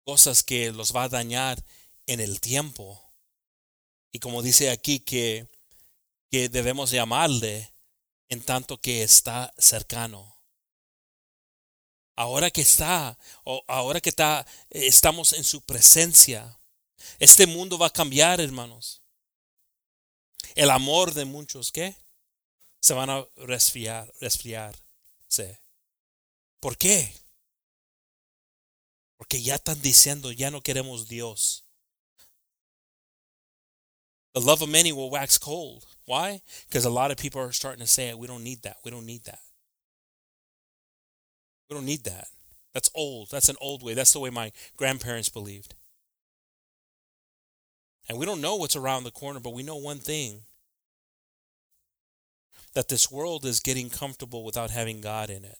cosas 0.04 0.44
que 0.44 0.72
los 0.72 0.96
va 0.96 1.04
a 1.04 1.10
dañar 1.10 1.64
en 2.08 2.20
el 2.20 2.40
tiempo. 2.40 3.02
Y 4.12 4.20
como 4.20 4.42
dice 4.42 4.70
aquí, 4.70 5.00
que, 5.00 5.48
que 6.32 6.50
debemos 6.50 6.92
llamarle 6.92 7.74
en 8.30 8.42
tanto 8.42 8.80
que 8.80 9.04
está 9.04 9.54
cercano 9.58 10.34
ahora 12.16 12.52
que 12.52 12.62
está, 12.62 13.18
ahora 13.68 14.02
que 14.02 14.10
está, 14.10 14.46
estamos 14.70 15.34
en 15.34 15.44
su 15.44 15.62
presencia, 15.62 16.60
este 17.20 17.48
mundo 17.48 17.78
va 17.78 17.88
a 17.88 17.94
cambiar, 17.94 18.40
hermanos. 18.40 19.02
El 20.56 20.70
amor 20.70 21.14
de 21.14 21.26
muchos, 21.26 21.72
¿qué? 21.72 21.96
Se 22.84 22.94
van 22.94 23.10
a 23.10 23.26
resfriar, 23.48 24.12
resfriarse. 24.20 25.58
¿Por 26.60 26.76
qué? 26.76 27.14
Porque 29.18 29.42
ya 29.42 29.56
están 29.56 29.82
diciendo, 29.82 30.34
ya 30.34 30.52
no 30.52 30.60
queremos 30.60 31.08
Dios. 31.08 31.64
The 34.34 34.42
love 34.42 34.62
of 34.62 34.70
many 34.70 34.92
will 34.92 35.10
wax 35.10 35.38
cold. 35.38 35.86
Why? 36.06 36.42
Because 36.68 36.84
a 36.84 36.90
lot 36.90 37.10
of 37.12 37.18
people 37.18 37.40
are 37.40 37.54
starting 37.54 37.80
to 37.80 37.88
say, 37.88 38.14
we 38.14 38.28
don't 38.28 38.44
need 38.44 38.64
that. 38.64 38.78
We 38.84 38.92
don't 38.92 39.06
need 39.06 39.24
that. 39.24 39.40
We 41.70 41.76
don't 41.76 41.86
need 41.86 42.04
that. 42.04 42.28
That's 42.74 42.90
old. 42.94 43.32
That's 43.32 43.48
an 43.48 43.56
old 43.62 43.82
way. 43.82 43.94
That's 43.94 44.12
the 44.12 44.20
way 44.20 44.30
my 44.30 44.52
grandparents 44.76 45.30
believed. 45.30 45.76
And 48.10 48.18
we 48.18 48.26
don't 48.26 48.42
know 48.42 48.56
what's 48.56 48.76
around 48.76 49.06
the 49.06 49.12
corner, 49.12 49.40
but 49.40 49.54
we 49.54 49.64
know 49.64 49.78
one 49.78 50.00
thing 50.00 50.42
that 52.74 52.90
this 52.90 53.12
world 53.12 53.46
is 53.46 53.60
getting 53.60 53.90
comfortable 53.90 54.44
without 54.44 54.72
having 54.72 55.02
God 55.02 55.30
in 55.30 55.46
it. 55.46 55.58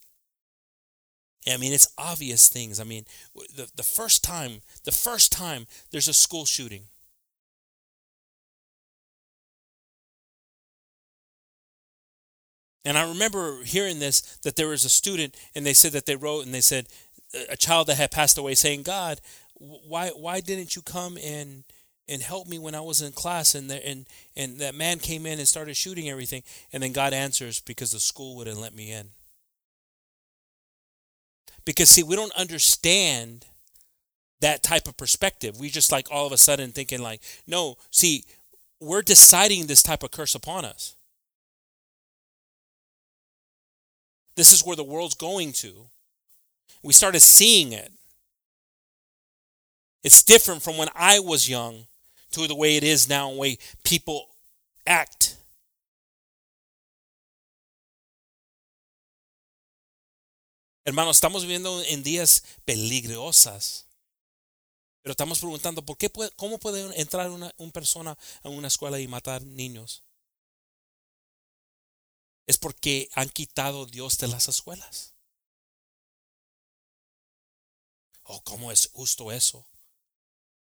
I 1.48 1.58
mean, 1.58 1.74
it's 1.74 1.94
obvious 1.98 2.48
things. 2.48 2.80
I 2.80 2.86
mean, 2.86 3.06
the, 3.56 3.70
the 3.76 3.84
first 3.84 4.24
time, 4.24 4.62
the 4.86 4.92
first 4.92 5.32
time 5.32 5.68
there's 5.92 6.08
a 6.08 6.14
school 6.14 6.46
shooting, 6.46 6.88
And 12.86 12.98
I 12.98 13.08
remember 13.08 13.64
hearing 13.64 14.00
this 14.00 14.22
that 14.44 14.56
there 14.56 14.68
was 14.68 14.84
a 14.84 14.90
student, 14.90 15.36
and 15.56 15.66
they 15.66 15.74
said 15.74 15.94
that 15.94 16.06
they 16.06 16.16
wrote 16.16 16.46
and 16.46 16.54
they 16.54 16.62
said 16.62 16.88
a 17.50 17.56
child 17.56 17.88
that 17.88 17.98
had 17.98 18.12
passed 18.12 18.38
away 18.38 18.56
saying, 18.56 18.84
"God, 18.84 19.22
why 19.56 20.10
why 20.10 20.42
didn't 20.42 20.76
you 20.76 20.82
come 20.82 21.18
and 21.18 21.64
and 22.08 22.22
help 22.22 22.48
me 22.48 22.60
when 22.60 22.76
I 22.76 22.82
was 22.82 23.02
in 23.02 23.12
class?" 23.12 23.56
And 23.56 23.72
and 23.72 24.08
and 24.36 24.60
that 24.60 24.76
man 24.76 25.00
came 25.00 25.26
in 25.26 25.40
and 25.40 25.48
started 25.48 25.76
shooting 25.76 26.10
everything, 26.10 26.44
and 26.72 26.84
then 26.84 26.94
God 26.94 27.14
answers 27.14 27.60
because 27.60 27.92
the 27.92 28.00
school 28.00 28.36
wouldn't 28.36 28.60
let 28.60 28.76
me 28.76 28.92
in. 28.92 29.10
Because 31.66 31.90
see, 31.90 32.04
we 32.04 32.16
don't 32.16 32.34
understand 32.36 33.46
that 34.42 34.62
type 34.62 34.88
of 34.88 34.98
perspective. 34.98 35.60
We 35.60 35.70
just 35.70 35.92
like 35.92 36.08
all 36.12 36.26
of 36.26 36.34
a 36.34 36.38
sudden 36.38 36.72
thinking 36.72 37.02
like, 37.02 37.22
no, 37.48 37.78
see, 37.92 38.26
we're 38.82 39.02
deciding 39.02 39.66
this 39.68 39.82
type 39.82 40.04
of 40.04 40.12
curse 40.12 40.36
upon 40.36 40.66
us. 40.66 40.96
This 44.36 44.52
is 44.52 44.66
where 44.66 44.76
the 44.76 44.84
world's 44.84 45.16
going 45.16 45.54
to. 45.54 45.86
We 46.82 46.92
started 46.92 47.22
seeing 47.22 47.72
it. 47.72 47.92
It's 50.04 50.24
different 50.24 50.62
from 50.62 50.78
when 50.78 50.90
I 50.94 51.20
was 51.20 51.50
young 51.50 51.86
to 52.34 52.48
the 52.48 52.54
way 52.54 52.78
it 52.78 52.84
is 52.84 53.08
now, 53.08 53.32
the 53.32 53.38
way 53.38 53.58
people 53.84 54.28
act. 54.86 55.38
Hermanos, 60.86 61.18
estamos 61.18 61.44
viviendo 61.44 61.82
en 61.84 62.04
días 62.04 62.44
peligrosas. 62.66 63.86
Pero 65.02 65.12
estamos 65.12 65.40
preguntando, 65.40 65.82
¿por 65.82 65.98
qué 65.98 66.10
puede, 66.10 66.32
¿cómo 66.36 66.60
puede 66.60 67.00
entrar 67.00 67.30
una, 67.30 67.54
una 67.58 67.72
persona 67.72 68.18
a 68.42 68.50
una 68.50 68.68
escuela 68.68 69.00
y 69.00 69.08
matar 69.08 69.42
niños? 69.44 70.04
es 72.46 72.58
porque 72.58 73.10
han 73.14 73.30
quitado 73.30 73.86
Dios 73.86 74.18
de 74.18 74.28
las 74.28 74.48
escuelas. 74.48 75.14
Oh, 78.24 78.42
¿cómo 78.44 78.72
es 78.72 78.90
justo 78.94 79.32
eso? 79.32 79.66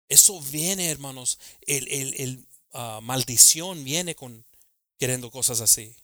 Eso 0.08 0.40
viene, 0.40 0.90
hermanos, 0.90 1.38
el, 1.62 1.88
el, 1.88 2.14
el 2.20 2.46
uh, 2.72 3.00
maldición 3.00 3.82
viene 3.84 4.14
con 4.14 4.44
queriendo 4.98 5.30
cosas 5.30 5.60
así. 5.60 5.94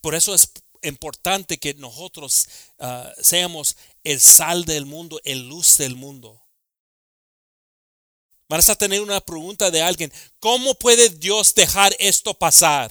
Por 0.00 0.14
eso 0.14 0.34
es 0.34 0.50
importante 0.82 1.58
que 1.58 1.74
nosotros 1.74 2.48
uh, 2.78 3.08
seamos 3.22 3.76
el 4.04 4.20
sal 4.20 4.64
del 4.64 4.86
mundo, 4.86 5.20
el 5.24 5.48
luz 5.48 5.78
del 5.78 5.94
mundo. 5.96 6.42
Vas 8.48 8.68
a 8.68 8.76
tener 8.76 9.00
una 9.02 9.20
pregunta 9.20 9.70
de 9.70 9.82
alguien, 9.82 10.12
¿cómo 10.40 10.74
puede 10.74 11.10
Dios 11.10 11.54
dejar 11.54 11.94
esto 11.98 12.34
pasar? 12.34 12.90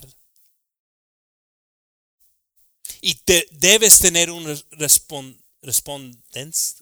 y 3.02 3.16
te, 3.16 3.48
debes 3.52 4.00
tener 4.00 4.32
un 4.32 4.46
respon, 4.72 5.42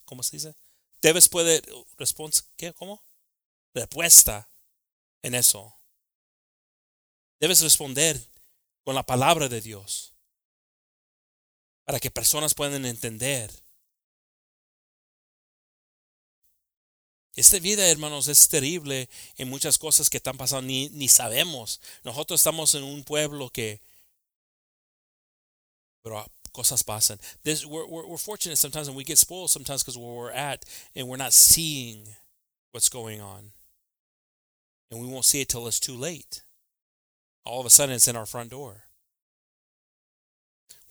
¿cómo 0.05 0.23
se 0.23 0.37
dice? 0.37 0.55
debes 1.01 1.27
poder 1.27 1.63
respons 1.97 2.43
¿qué? 2.57 2.73
¿Cómo? 2.73 3.01
Respuesta 3.75 4.49
en 5.21 5.35
eso. 5.35 5.77
Debes 7.41 7.61
responder 7.61 8.19
con 8.85 8.95
la 8.95 9.03
palabra 9.03 9.49
de 9.49 9.59
Dios 9.59 10.13
para 11.83 11.99
que 11.99 12.09
personas 12.09 12.53
puedan 12.53 12.85
entender. 12.85 13.51
Esta 17.35 17.59
vida, 17.59 17.85
hermanos, 17.85 18.29
es 18.29 18.47
terrible 18.47 19.09
en 19.35 19.49
muchas 19.49 19.77
cosas 19.77 20.09
que 20.09 20.17
están 20.17 20.37
pasando, 20.37 20.67
ni, 20.67 21.09
sabemos. 21.09 21.81
Nosotros 22.05 22.39
estamos 22.39 22.73
en 22.75 22.83
un 22.83 23.03
pueblo 23.03 23.49
que... 23.49 23.81
Pero 26.01 26.25
cosas 26.53 26.81
pasan. 26.81 27.19
This, 27.43 27.65
we're, 27.65 27.85
we're, 27.87 28.07
we're 28.07 28.17
fortunate 28.17 28.57
sometimes 28.57 28.87
and 28.87 28.95
we 28.95 29.03
get 29.03 29.17
spoiled 29.17 29.51
sometimes 29.51 29.83
because 29.83 29.97
where 29.97 30.13
we're 30.13 30.31
at 30.31 30.63
and 30.95 31.09
we're 31.09 31.17
not 31.17 31.33
seeing 31.33 32.07
what's 32.71 32.87
going 32.87 33.19
on. 33.19 33.51
And 34.91 35.01
we 35.01 35.07
won't 35.07 35.25
see 35.25 35.41
it 35.41 35.49
till 35.49 35.67
it's 35.67 35.79
too 35.79 35.95
late. 35.95 36.43
All 37.43 37.59
of 37.59 37.65
a 37.65 37.69
sudden, 37.69 37.95
it's 37.95 38.07
in 38.07 38.15
our 38.15 38.25
front 38.25 38.49
door. 38.49 38.83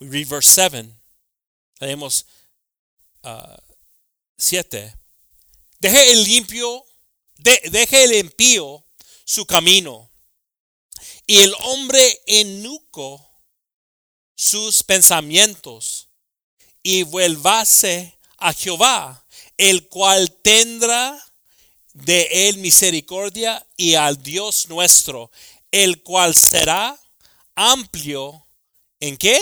We 0.00 0.08
read 0.08 0.26
verse 0.26 0.48
7. 0.48 0.92
Leemos 1.80 2.24
uh, 3.24 3.56
7. 4.38 4.92
Deje 5.80 6.12
el 6.12 6.24
limpio, 6.24 6.82
de, 7.36 7.60
deje 7.70 8.04
el 8.04 8.12
impío 8.12 8.84
su 9.24 9.44
camino, 9.44 10.10
y 11.26 11.38
el 11.38 11.54
hombre 11.64 12.20
enuco 12.26 13.42
sus 14.34 14.82
pensamientos, 14.82 16.08
y 16.82 17.02
vuélvase 17.02 18.18
a 18.38 18.52
Jehová, 18.52 19.26
el 19.56 19.88
cual 19.88 20.30
tendrá 20.42 21.22
de 21.94 22.48
él 22.48 22.58
misericordia, 22.58 23.64
y 23.76 23.94
al 23.94 24.22
Dios 24.22 24.68
nuestro, 24.68 25.30
el 25.70 26.02
cual 26.02 26.34
será 26.34 26.98
amplio 27.54 28.46
en 29.00 29.16
qué? 29.16 29.38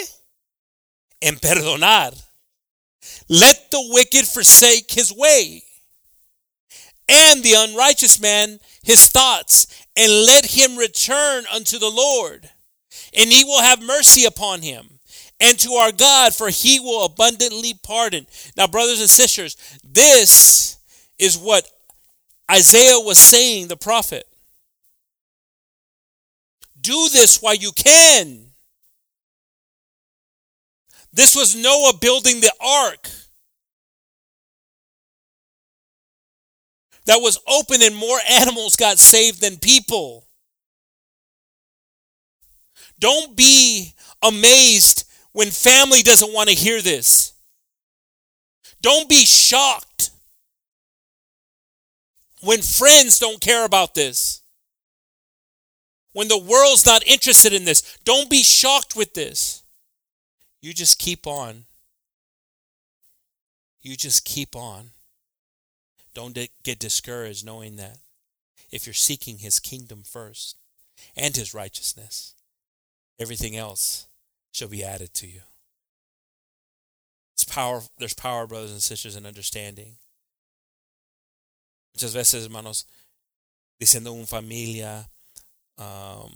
En 1.20 1.38
perdonar. 1.38 2.14
Let 3.28 3.70
the 3.70 3.88
wicked 3.90 4.26
forsake 4.26 4.90
his 4.90 5.12
way, 5.12 5.64
and 7.08 7.42
the 7.42 7.54
unrighteous 7.54 8.20
man 8.20 8.60
his 8.82 9.06
thoughts, 9.06 9.66
and 9.96 10.26
let 10.26 10.46
him 10.46 10.76
return 10.76 11.44
unto 11.52 11.78
the 11.78 11.90
Lord, 11.90 12.48
and 13.16 13.32
he 13.32 13.44
will 13.44 13.62
have 13.62 13.82
mercy 13.82 14.24
upon 14.24 14.62
him, 14.62 14.98
and 15.40 15.58
to 15.60 15.72
our 15.74 15.92
God, 15.92 16.34
for 16.34 16.50
he 16.50 16.78
will 16.78 17.04
abundantly 17.04 17.74
pardon. 17.82 18.26
Now, 18.56 18.66
brothers 18.66 19.00
and 19.00 19.10
sisters, 19.10 19.56
this 19.82 20.78
is 21.18 21.38
what 21.38 21.68
Isaiah 22.52 23.00
was 23.00 23.18
saying, 23.18 23.68
the 23.68 23.78
prophet. 23.78 24.26
Do 26.78 27.08
this 27.10 27.40
while 27.40 27.54
you 27.54 27.72
can. 27.72 28.46
This 31.14 31.34
was 31.34 31.56
Noah 31.56 31.94
building 31.98 32.40
the 32.40 32.52
ark 32.60 33.08
that 37.06 37.22
was 37.22 37.38
open, 37.48 37.82
and 37.82 37.96
more 37.96 38.18
animals 38.30 38.76
got 38.76 38.98
saved 38.98 39.40
than 39.40 39.56
people. 39.56 40.26
Don't 42.98 43.34
be 43.34 43.94
amazed 44.22 45.08
when 45.32 45.50
family 45.50 46.02
doesn't 46.02 46.32
want 46.32 46.50
to 46.50 46.54
hear 46.54 46.82
this. 46.82 47.32
Don't 48.82 49.08
be 49.08 49.24
shocked 49.24 50.11
when 52.42 52.60
friends 52.60 53.18
don't 53.18 53.40
care 53.40 53.64
about 53.64 53.94
this. 53.94 54.42
When 56.12 56.28
the 56.28 56.38
world's 56.38 56.84
not 56.84 57.06
interested 57.06 57.52
in 57.52 57.64
this. 57.64 57.98
Don't 58.04 58.28
be 58.28 58.42
shocked 58.42 58.94
with 58.94 59.14
this. 59.14 59.62
You 60.60 60.74
just 60.74 60.98
keep 60.98 61.26
on. 61.26 61.64
You 63.80 63.96
just 63.96 64.24
keep 64.24 64.54
on. 64.54 64.90
Don't 66.14 66.38
get 66.62 66.78
discouraged 66.78 67.46
knowing 67.46 67.76
that 67.76 67.98
if 68.70 68.86
you're 68.86 68.94
seeking 68.94 69.38
his 69.38 69.58
kingdom 69.58 70.02
first 70.04 70.56
and 71.16 71.34
his 71.34 71.54
righteousness, 71.54 72.34
everything 73.18 73.56
else 73.56 74.06
shall 74.52 74.68
be 74.68 74.84
added 74.84 75.14
to 75.14 75.26
you. 75.26 75.40
It's 77.32 77.44
power, 77.44 77.82
there's 77.98 78.14
power, 78.14 78.46
brothers 78.46 78.72
and 78.72 78.82
sisters, 78.82 79.16
in 79.16 79.24
understanding. 79.24 79.96
Muchas 81.94 82.14
veces, 82.14 82.44
hermanos, 82.44 82.86
diciendo 83.78 84.12
una 84.12 84.26
familia 84.26 85.10
um, 85.76 86.32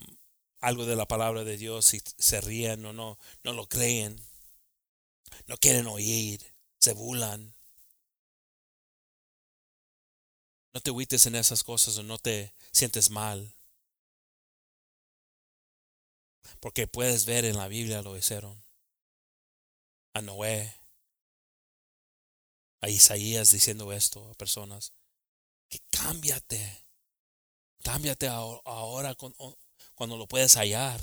algo 0.61 0.85
de 0.85 0.97
la 0.97 1.07
palabra 1.07 1.45
de 1.45 1.57
Dios 1.57 1.95
y 1.95 2.03
se 2.19 2.41
ríen 2.41 2.85
o 2.85 2.93
no, 2.93 3.19
no 3.45 3.53
lo 3.53 3.69
creen, 3.69 4.21
no 5.47 5.57
quieren 5.57 5.87
oír, 5.87 6.41
se 6.79 6.93
burlan. 6.93 7.55
No 10.73 10.81
te 10.81 10.91
huites 10.91 11.25
en 11.27 11.37
esas 11.37 11.65
cosas 11.65 11.97
o 11.97 12.03
no 12.03 12.19
te 12.19 12.53
sientes 12.73 13.11
mal. 13.11 13.55
Porque 16.61 16.87
puedes 16.87 17.25
ver 17.25 17.45
en 17.45 17.57
la 17.57 17.69
Biblia 17.69 18.03
lo 18.03 18.17
hicieron. 18.17 18.63
A 20.15 20.21
Noé, 20.21 20.75
a 22.81 22.89
Isaías 22.89 23.51
diciendo 23.51 23.93
esto 23.93 24.29
a 24.31 24.35
personas. 24.35 24.93
Que 25.69 25.81
cámbiate. 25.91 26.85
Cámbiate 27.83 28.29
ahora 28.29 29.15
cuando 29.15 30.17
lo 30.17 30.27
puedes 30.27 30.57
hallar. 30.57 31.01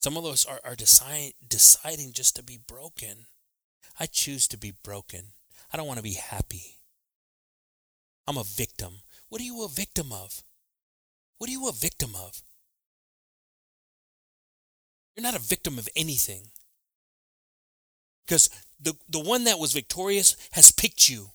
Some 0.00 0.18
of 0.18 0.26
us 0.26 0.44
are, 0.44 0.60
are 0.64 0.76
deciding 0.76 2.12
just 2.12 2.36
to 2.36 2.42
be 2.42 2.58
broken. 2.58 3.26
I 3.98 4.06
choose 4.06 4.46
to 4.48 4.58
be 4.58 4.70
broken. 4.82 5.32
I 5.72 5.78
don't 5.78 5.86
want 5.86 5.96
to 5.98 6.02
be 6.02 6.14
happy. 6.14 6.82
I'm 8.26 8.36
a 8.36 8.44
victim. 8.44 9.00
What 9.28 9.40
are 9.40 9.44
you 9.44 9.62
a 9.64 9.68
victim 9.68 10.12
of? 10.12 10.42
What 11.38 11.48
are 11.48 11.52
you 11.52 11.68
a 11.68 11.72
victim 11.72 12.14
of? 12.14 12.42
You're 15.16 15.22
not 15.22 15.36
a 15.36 15.38
victim 15.38 15.78
of 15.78 15.88
anything. 15.96 16.50
Because 18.26 18.48
the, 18.80 18.94
the 19.08 19.20
one 19.20 19.44
that 19.44 19.58
was 19.58 19.72
victorious 19.72 20.36
has 20.52 20.70
picked 20.70 21.08
you, 21.08 21.30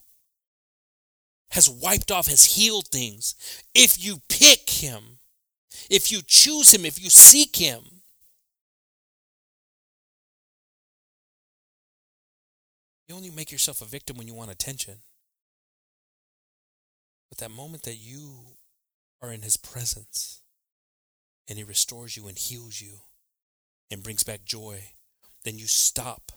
has 1.51 1.69
wiped 1.69 2.11
off, 2.11 2.27
has 2.27 2.55
healed 2.57 2.87
things. 2.87 3.35
If 3.73 4.03
you 4.03 4.21
pick 4.29 4.69
him, 4.69 5.19
if 5.89 6.11
you 6.11 6.21
choose 6.25 6.73
him, 6.73 6.85
if 6.85 7.01
you 7.01 7.09
seek 7.09 7.55
him, 7.55 7.81
you 13.07 13.15
only 13.15 13.31
make 13.31 13.51
yourself 13.51 13.81
a 13.81 13.85
victim 13.85 14.17
when 14.17 14.27
you 14.27 14.33
want 14.33 14.51
attention. 14.51 14.95
But 17.29 17.39
that 17.39 17.51
moment 17.51 17.83
that 17.83 17.97
you 17.97 18.57
are 19.21 19.31
in 19.31 19.41
his 19.41 19.57
presence 19.57 20.41
and 21.47 21.57
he 21.57 21.63
restores 21.63 22.15
you 22.15 22.27
and 22.27 22.37
heals 22.37 22.81
you 22.81 22.99
and 23.91 24.03
brings 24.03 24.23
back 24.23 24.43
joy, 24.45 24.83
then 25.43 25.57
you 25.57 25.67
stop 25.67 26.31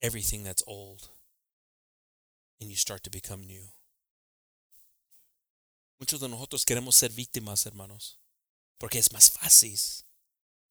everything 0.00 0.44
that's 0.44 0.62
old 0.66 1.08
and 2.60 2.70
you 2.70 2.76
start 2.76 3.02
to 3.02 3.10
become 3.10 3.46
new. 3.46 3.64
Muchos 5.98 6.20
de 6.20 6.28
nosotros 6.28 6.64
queremos 6.64 6.96
ser 6.96 7.10
víctimas, 7.10 7.66
hermanos, 7.66 8.18
porque 8.78 8.98
es 8.98 9.12
más 9.12 9.30
fácil. 9.30 9.78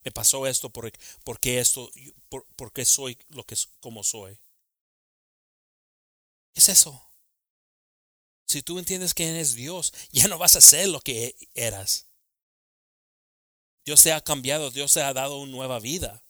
Me 0.03 0.11
pasó 0.11 0.47
esto 0.47 0.69
por, 0.69 0.91
porque 1.23 1.59
esto, 1.59 1.91
por, 2.29 2.47
porque 2.55 2.85
soy 2.85 3.17
lo 3.29 3.43
que 3.43 3.55
como 3.79 4.03
soy. 4.03 4.39
¿Qué 6.53 6.61
es 6.61 6.69
eso? 6.69 7.09
Si 8.47 8.63
tú 8.63 8.79
entiendes 8.79 9.13
quién 9.13 9.35
es 9.35 9.53
Dios, 9.53 9.93
ya 10.11 10.27
no 10.27 10.37
vas 10.37 10.55
a 10.55 10.61
ser 10.61 10.87
lo 10.89 11.01
que 11.01 11.35
eras. 11.53 12.07
Dios 13.85 14.01
te 14.01 14.11
ha 14.11 14.21
cambiado, 14.21 14.71
Dios 14.71 14.93
te 14.93 15.01
ha 15.01 15.13
dado 15.13 15.37
una 15.37 15.51
nueva 15.51 15.79
vida. 15.79 16.23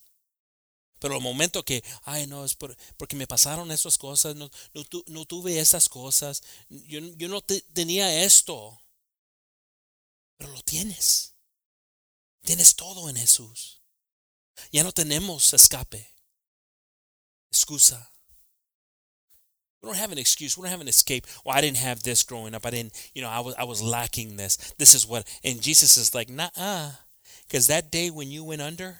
Pero 1.00 1.16
el 1.16 1.22
momento 1.22 1.64
que, 1.64 1.84
ay, 2.04 2.28
no, 2.28 2.46
es 2.46 2.56
porque 2.56 3.16
me 3.16 3.28
pasaron 3.28 3.72
esas 3.72 3.98
cosas, 3.98 4.36
no, 4.36 4.50
no, 4.74 4.84
no 5.08 5.26
tuve 5.26 5.60
esas 5.60 5.90
cosas, 5.90 6.44
yo, 6.70 7.00
yo 7.16 7.28
no 7.28 7.42
tenía 7.42 8.24
esto. 8.24 8.82
Pero 10.38 10.52
lo 10.52 10.62
tienes. 10.62 11.36
Tienes 12.44 12.76
todo 12.76 13.10
en 13.10 13.18
Jesús. 13.18 13.82
Ya 14.72 14.84
no 14.84 14.92
tenemos 14.92 15.54
escape. 15.54 16.08
Excusa. 17.52 18.10
We 19.82 19.88
don't 19.88 19.98
have 19.98 20.12
an 20.12 20.18
excuse. 20.18 20.58
We 20.58 20.64
don't 20.64 20.72
have 20.72 20.82
an 20.82 20.88
escape. 20.88 21.26
Well, 21.46 21.56
I 21.56 21.62
didn't 21.62 21.78
have 21.78 22.04
this 22.04 22.24
growing 22.24 22.54
up. 22.54 22.66
I 22.66 22.72
didn't, 22.72 22.94
you 23.14 23.22
know, 23.22 23.30
I 23.30 23.40
was 23.40 23.56
I 23.56 23.64
was 23.64 23.82
lacking 23.82 24.36
this. 24.36 24.58
This 24.78 24.94
is 24.94 25.08
what 25.08 25.26
and 25.44 25.62
Jesus 25.62 25.98
is 25.98 26.14
like, 26.14 26.30
nah. 26.30 26.50
Because 27.48 27.68
that 27.68 27.92
day 27.92 28.10
when 28.10 28.30
you 28.30 28.44
went 28.44 28.62
under 28.62 28.98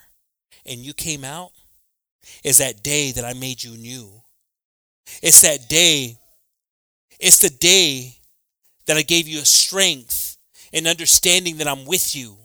and 0.66 0.80
you 0.80 0.94
came 0.94 1.24
out, 1.24 1.52
is 2.44 2.58
that 2.60 2.84
day 2.84 3.12
that 3.12 3.26
I 3.26 3.34
made 3.34 3.64
you 3.64 3.72
new. 3.72 4.10
It's 5.22 5.42
that 5.42 5.68
day. 5.70 6.18
It's 7.20 7.40
the 7.40 7.50
day 7.50 8.14
that 8.86 8.98
I 8.98 9.02
gave 9.02 9.28
you 9.28 9.40
a 9.40 9.46
strength 9.46 10.38
and 10.74 10.88
understanding 10.88 11.58
that 11.58 11.68
I'm 11.68 11.86
with 11.86 12.16
you. 12.16 12.38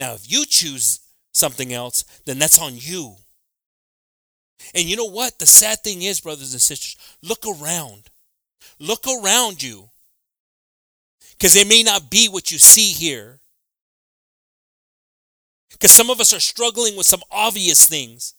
Now, 0.00 0.14
if 0.14 0.30
you 0.30 0.44
choose 0.46 1.00
something 1.32 1.72
else, 1.72 2.04
then 2.24 2.38
that's 2.38 2.60
on 2.60 2.72
you. 2.74 3.16
And 4.74 4.84
you 4.84 4.96
know 4.96 5.10
what? 5.10 5.38
The 5.38 5.46
sad 5.46 5.80
thing 5.80 6.02
is, 6.02 6.20
brothers 6.20 6.52
and 6.52 6.60
sisters, 6.60 6.96
look 7.22 7.44
around. 7.46 8.10
Look 8.78 9.06
around 9.06 9.62
you. 9.62 9.90
Because 11.32 11.56
it 11.56 11.68
may 11.68 11.82
not 11.82 12.10
be 12.10 12.28
what 12.28 12.50
you 12.50 12.58
see 12.58 12.88
here. 12.88 13.40
Because 15.72 15.92
some 15.92 16.10
of 16.10 16.20
us 16.20 16.32
are 16.32 16.40
struggling 16.40 16.96
with 16.96 17.06
some 17.06 17.22
obvious 17.30 17.86
things. 17.88 18.36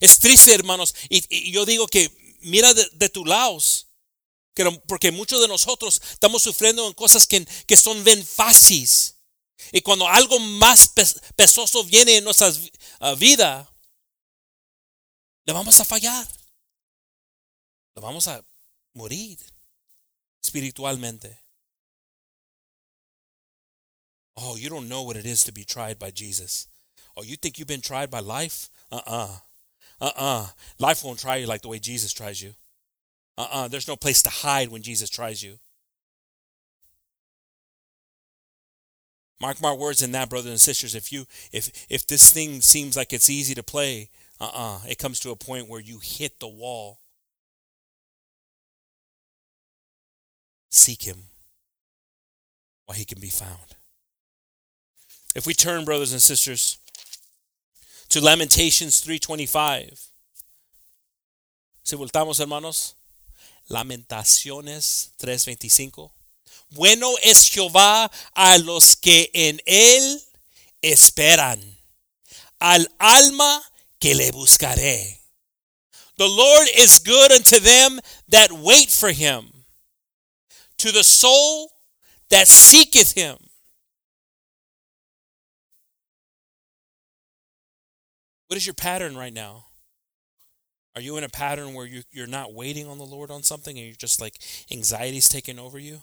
Es 0.00 0.18
triste, 0.18 0.52
hermanos. 0.52 0.94
Y, 1.08 1.24
y 1.28 1.52
yo 1.52 1.64
digo 1.64 1.86
que 1.86 2.10
mira 2.40 2.74
de, 2.74 2.88
de 2.92 3.08
tu 3.08 3.24
lado. 3.24 3.58
Porque 4.86 5.12
muchos 5.12 5.40
de 5.40 5.48
nosotros 5.48 6.00
estamos 6.10 6.42
sufriendo 6.42 6.86
en 6.86 6.92
cosas 6.92 7.26
que, 7.26 7.46
que 7.66 7.76
son 7.76 8.02
bien 8.02 8.24
fáciles. 8.26 9.18
Y 9.72 9.80
cuando 9.82 10.08
algo 10.08 10.38
más 10.38 10.92
pesoso 11.36 11.84
viene 11.84 12.16
en 12.16 12.24
nuestra 12.24 12.48
uh, 12.48 13.16
vida, 13.16 13.72
le 15.44 15.52
vamos 15.52 15.78
a 15.80 15.84
fallar. 15.84 16.26
Le 17.94 18.02
vamos 18.02 18.26
a 18.28 18.44
morir 18.94 19.38
espiritualmente. 20.42 21.47
Oh, 24.40 24.56
you 24.56 24.70
don't 24.70 24.88
know 24.88 25.02
what 25.02 25.16
it 25.16 25.26
is 25.26 25.42
to 25.44 25.52
be 25.52 25.64
tried 25.64 25.98
by 25.98 26.10
Jesus. 26.10 26.68
Oh, 27.16 27.24
you 27.24 27.36
think 27.36 27.58
you've 27.58 27.66
been 27.66 27.80
tried 27.80 28.10
by 28.10 28.20
life? 28.20 28.70
Uh 28.92 29.00
uh-uh. 29.06 29.38
uh. 30.00 30.04
Uh 30.04 30.12
uh. 30.16 30.46
Life 30.78 31.02
won't 31.02 31.18
try 31.18 31.36
you 31.36 31.46
like 31.46 31.62
the 31.62 31.68
way 31.68 31.80
Jesus 31.80 32.12
tries 32.12 32.40
you. 32.40 32.54
Uh 33.36 33.42
uh-uh. 33.42 33.64
uh. 33.64 33.68
There's 33.68 33.88
no 33.88 33.96
place 33.96 34.22
to 34.22 34.30
hide 34.30 34.68
when 34.68 34.82
Jesus 34.82 35.10
tries 35.10 35.42
you. 35.42 35.58
Mark 39.40 39.60
my 39.60 39.72
words 39.72 40.02
in 40.02 40.12
that, 40.12 40.30
brothers 40.30 40.50
and 40.50 40.60
sisters. 40.60 40.94
If 40.94 41.12
you 41.12 41.26
if 41.52 41.86
if 41.90 42.06
this 42.06 42.32
thing 42.32 42.60
seems 42.60 42.96
like 42.96 43.12
it's 43.12 43.30
easy 43.30 43.54
to 43.54 43.62
play, 43.64 44.10
uh 44.40 44.44
uh-uh. 44.44 44.76
uh, 44.76 44.80
it 44.88 44.98
comes 44.98 45.18
to 45.20 45.30
a 45.30 45.36
point 45.36 45.68
where 45.68 45.80
you 45.80 45.98
hit 46.00 46.38
the 46.38 46.48
wall. 46.48 47.00
Seek 50.70 51.02
him 51.02 51.24
while 52.84 52.96
he 52.96 53.04
can 53.04 53.20
be 53.20 53.30
found. 53.30 53.77
If 55.34 55.46
we 55.46 55.54
turn, 55.54 55.84
brothers 55.84 56.12
and 56.12 56.22
sisters, 56.22 56.78
to 58.08 58.20
Lamentations 58.20 59.00
3:25. 59.00 60.10
Si 61.82 61.96
voltamos, 61.96 62.40
hermanos, 62.40 62.94
Lamentaciones 63.68 65.10
3:25. 65.18 66.12
Bueno 66.70 67.14
es 67.22 67.50
Jehová 67.50 68.10
a 68.34 68.58
los 68.58 68.96
que 68.96 69.30
en 69.32 69.60
él 69.66 70.22
esperan, 70.82 71.78
al 72.60 72.86
alma 72.98 73.62
que 74.00 74.14
le 74.14 74.30
buscaré. 74.32 75.18
The 76.16 76.28
Lord 76.28 76.68
is 76.76 76.98
good 76.98 77.32
unto 77.32 77.60
them 77.60 78.00
that 78.28 78.52
wait 78.52 78.90
for 78.90 79.12
him, 79.12 79.64
to 80.78 80.92
the 80.92 81.04
soul 81.04 81.70
that 82.28 82.48
seeketh 82.48 83.12
him. 83.12 83.47
What 88.48 88.56
is 88.56 88.66
your 88.66 88.74
pattern 88.74 89.16
right 89.16 89.32
now? 89.32 89.66
Are 90.96 91.02
you 91.02 91.16
in 91.16 91.24
a 91.24 91.28
pattern 91.28 91.74
where 91.74 91.86
you, 91.86 92.02
you're 92.10 92.26
not 92.26 92.54
waiting 92.54 92.88
on 92.88 92.98
the 92.98 93.04
Lord 93.04 93.30
on 93.30 93.42
something 93.42 93.76
and 93.76 93.86
you're 93.86 93.94
just 93.94 94.20
like 94.20 94.38
anxiety's 94.72 95.28
taking 95.28 95.58
over 95.58 95.78
you? 95.78 96.00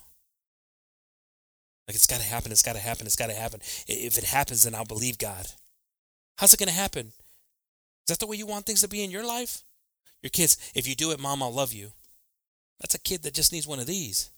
Like 1.87 1.95
it's 1.95 2.07
got 2.07 2.21
to 2.21 2.25
happen, 2.25 2.51
it's 2.51 2.61
got 2.61 2.73
to 2.73 2.79
happen, 2.79 3.05
it's 3.07 3.15
got 3.15 3.27
to 3.27 3.33
happen. 3.33 3.61
If 3.87 4.17
it 4.17 4.23
happens, 4.23 4.63
then 4.63 4.75
I'll 4.75 4.85
believe 4.85 5.17
God. 5.17 5.47
How's 6.37 6.53
it 6.53 6.59
going 6.59 6.69
to 6.69 6.73
happen? 6.73 7.07
Is 7.07 8.09
that 8.09 8.19
the 8.19 8.27
way 8.27 8.37
you 8.37 8.45
want 8.45 8.65
things 8.65 8.81
to 8.81 8.87
be 8.87 9.03
in 9.03 9.11
your 9.11 9.25
life? 9.25 9.63
Your 10.21 10.29
kids, 10.29 10.57
if 10.75 10.87
you 10.87 10.95
do 10.95 11.11
it, 11.11 11.19
mom, 11.19 11.41
I'll 11.41 11.51
love 11.51 11.73
you. 11.73 11.91
That's 12.79 12.95
a 12.95 12.99
kid 12.99 13.23
that 13.23 13.33
just 13.33 13.51
needs 13.51 13.67
one 13.67 13.79
of 13.79 13.87
these. 13.87 14.29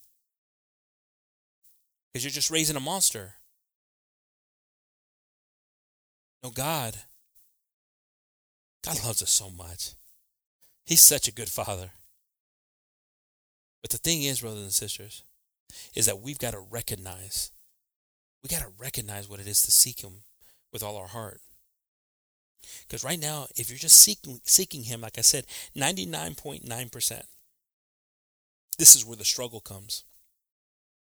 Because 2.13 2.23
you're 2.23 2.31
just 2.31 2.51
raising 2.51 2.77
a 2.77 2.81
monster. 2.81 3.35
No, 6.43 6.51
God 6.51 6.95
God 8.87 9.03
loves 9.03 9.21
us 9.21 9.29
so 9.29 9.49
much. 9.49 9.91
He's 10.85 11.01
such 11.01 11.27
a 11.27 11.33
good 11.33 11.49
father. 11.49 11.91
But 13.81 13.91
the 13.91 13.97
thing 13.97 14.23
is, 14.23 14.39
brothers 14.39 14.61
and 14.61 14.71
sisters, 14.71 15.23
is 15.93 16.05
that 16.05 16.21
we've 16.21 16.39
got 16.39 16.51
to 16.51 16.59
recognize, 16.59 17.51
we 18.41 18.47
got 18.47 18.61
to 18.61 18.71
recognize 18.79 19.29
what 19.29 19.41
it 19.41 19.47
is 19.47 19.61
to 19.63 19.71
seek 19.71 20.01
Him 20.01 20.23
with 20.71 20.83
all 20.83 20.95
our 20.95 21.07
heart. 21.07 21.41
Because 22.87 23.03
right 23.03 23.19
now, 23.19 23.47
if 23.57 23.69
you're 23.69 23.77
just 23.77 23.99
seeking 23.99 24.39
seeking 24.45 24.83
Him, 24.83 25.01
like 25.01 25.17
I 25.17 25.21
said, 25.21 25.45
99.9%, 25.75 27.21
this 28.77 28.95
is 28.95 29.05
where 29.05 29.17
the 29.17 29.25
struggle 29.25 29.59
comes. 29.59 30.05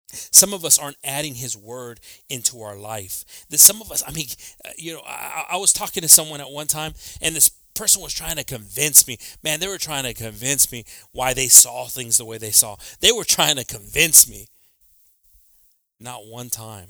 Some 0.07 0.53
of 0.53 0.63
us 0.63 0.79
aren't 0.79 0.97
adding 1.03 1.35
His 1.35 1.57
Word 1.57 1.99
into 2.29 2.61
our 2.61 2.77
life. 2.77 3.25
Some 3.51 3.81
of 3.81 3.91
us, 3.91 4.03
I 4.07 4.11
mean, 4.11 4.27
uh, 4.63 4.69
you 4.77 4.93
know, 4.93 5.01
I, 5.05 5.47
I 5.51 5.57
was 5.57 5.73
talking 5.73 6.01
to 6.01 6.07
someone 6.07 6.39
at 6.39 6.51
one 6.51 6.67
time, 6.67 6.93
and 7.21 7.35
this 7.35 7.51
person 7.73 8.01
was 8.01 8.13
trying 8.13 8.35
to 8.37 8.43
convince 8.43 9.07
me. 9.07 9.17
Man, 9.43 9.59
they 9.59 9.67
were 9.67 9.77
trying 9.77 10.03
to 10.03 10.13
convince 10.13 10.71
me 10.71 10.85
why 11.11 11.33
they 11.33 11.47
saw 11.47 11.85
things 11.85 12.17
the 12.17 12.25
way 12.25 12.37
they 12.37 12.51
saw. 12.51 12.77
They 12.99 13.11
were 13.11 13.23
trying 13.23 13.55
to 13.57 13.65
convince 13.65 14.29
me. 14.29 14.47
Not 15.99 16.25
one 16.25 16.49
time 16.49 16.87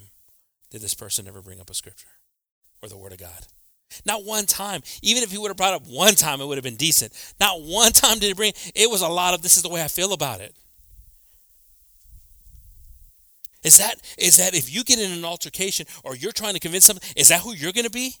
did 0.70 0.80
this 0.80 0.94
person 0.94 1.28
ever 1.28 1.40
bring 1.40 1.60
up 1.60 1.70
a 1.70 1.74
scripture 1.74 2.08
or 2.82 2.88
the 2.88 2.96
word 2.98 3.12
of 3.12 3.18
God. 3.18 3.46
Not 4.04 4.24
one 4.24 4.46
time. 4.46 4.82
Even 5.02 5.22
if 5.22 5.30
he 5.30 5.38
would 5.38 5.48
have 5.48 5.56
brought 5.56 5.74
up 5.74 5.86
one 5.86 6.14
time, 6.14 6.40
it 6.40 6.46
would 6.46 6.56
have 6.56 6.64
been 6.64 6.76
decent. 6.76 7.12
Not 7.38 7.62
one 7.62 7.92
time 7.92 8.18
did 8.18 8.26
he 8.26 8.32
bring 8.34 8.52
it 8.74 8.90
was 8.90 9.02
a 9.02 9.08
lot 9.08 9.34
of 9.34 9.42
this 9.42 9.56
is 9.56 9.62
the 9.62 9.68
way 9.68 9.82
I 9.82 9.88
feel 9.88 10.12
about 10.12 10.40
it. 10.40 10.54
Is 13.62 13.78
that 13.78 13.96
is 14.18 14.36
that 14.36 14.54
if 14.54 14.72
you 14.72 14.84
get 14.84 14.98
in 14.98 15.10
an 15.10 15.24
altercation 15.24 15.86
or 16.02 16.14
you're 16.16 16.32
trying 16.32 16.54
to 16.54 16.60
convince 16.60 16.84
somebody, 16.84 17.06
is 17.16 17.28
that 17.28 17.40
who 17.40 17.54
you're 17.54 17.72
going 17.72 17.84
to 17.84 17.90
be? 17.90 18.16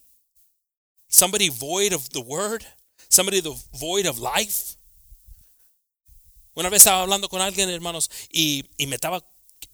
Somebody 1.08 1.48
void 1.48 1.92
of 1.92 2.08
the 2.10 2.20
word, 2.20 2.64
somebody 3.08 3.40
the 3.40 3.54
void 3.72 4.06
of 4.06 4.18
life. 4.18 4.76
Una 6.54 6.68
vez 6.68 6.82
estaba 6.82 7.02
hablando 7.02 7.28
con 7.28 7.40
alguien, 7.40 7.68
hermanos, 7.68 8.10
y, 8.30 8.64
y 8.76 8.86
me 8.86 8.94
estaba 8.94 9.24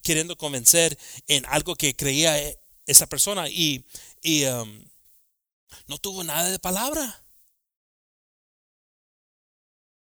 queriendo 0.02 0.36
convencer 0.36 0.98
en 1.26 1.44
algo 1.46 1.76
que 1.76 1.94
creía 1.94 2.36
esa 2.86 3.06
persona 3.06 3.48
y, 3.48 3.86
y 4.22 4.44
um, 4.46 4.84
no 5.86 5.98
tuvo 5.98 6.24
nada 6.24 6.50
de 6.50 6.58
palabra. 6.58 7.24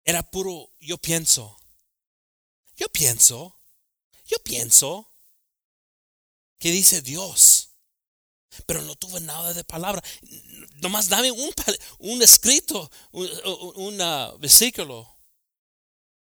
Era 0.06 0.24
puro 0.24 0.72
yo 0.80 0.98
pienso. 0.98 1.60
Yo 2.76 2.90
pienso. 2.90 3.60
Yo 4.26 4.38
pienso. 4.44 5.12
¿Qué 6.58 6.72
dice 6.72 7.02
Dios? 7.02 7.69
Pero 8.66 8.82
no 8.82 8.96
tuve 8.96 9.20
nada 9.22 9.54
de 9.54 9.64
palabra. 9.64 10.02
Nomás 10.82 11.10
dame 11.10 11.32
un, 11.32 11.52
un 12.00 12.22
escrito, 12.22 12.90
un, 13.12 13.30
un 13.76 13.98
versículo. 14.40 15.08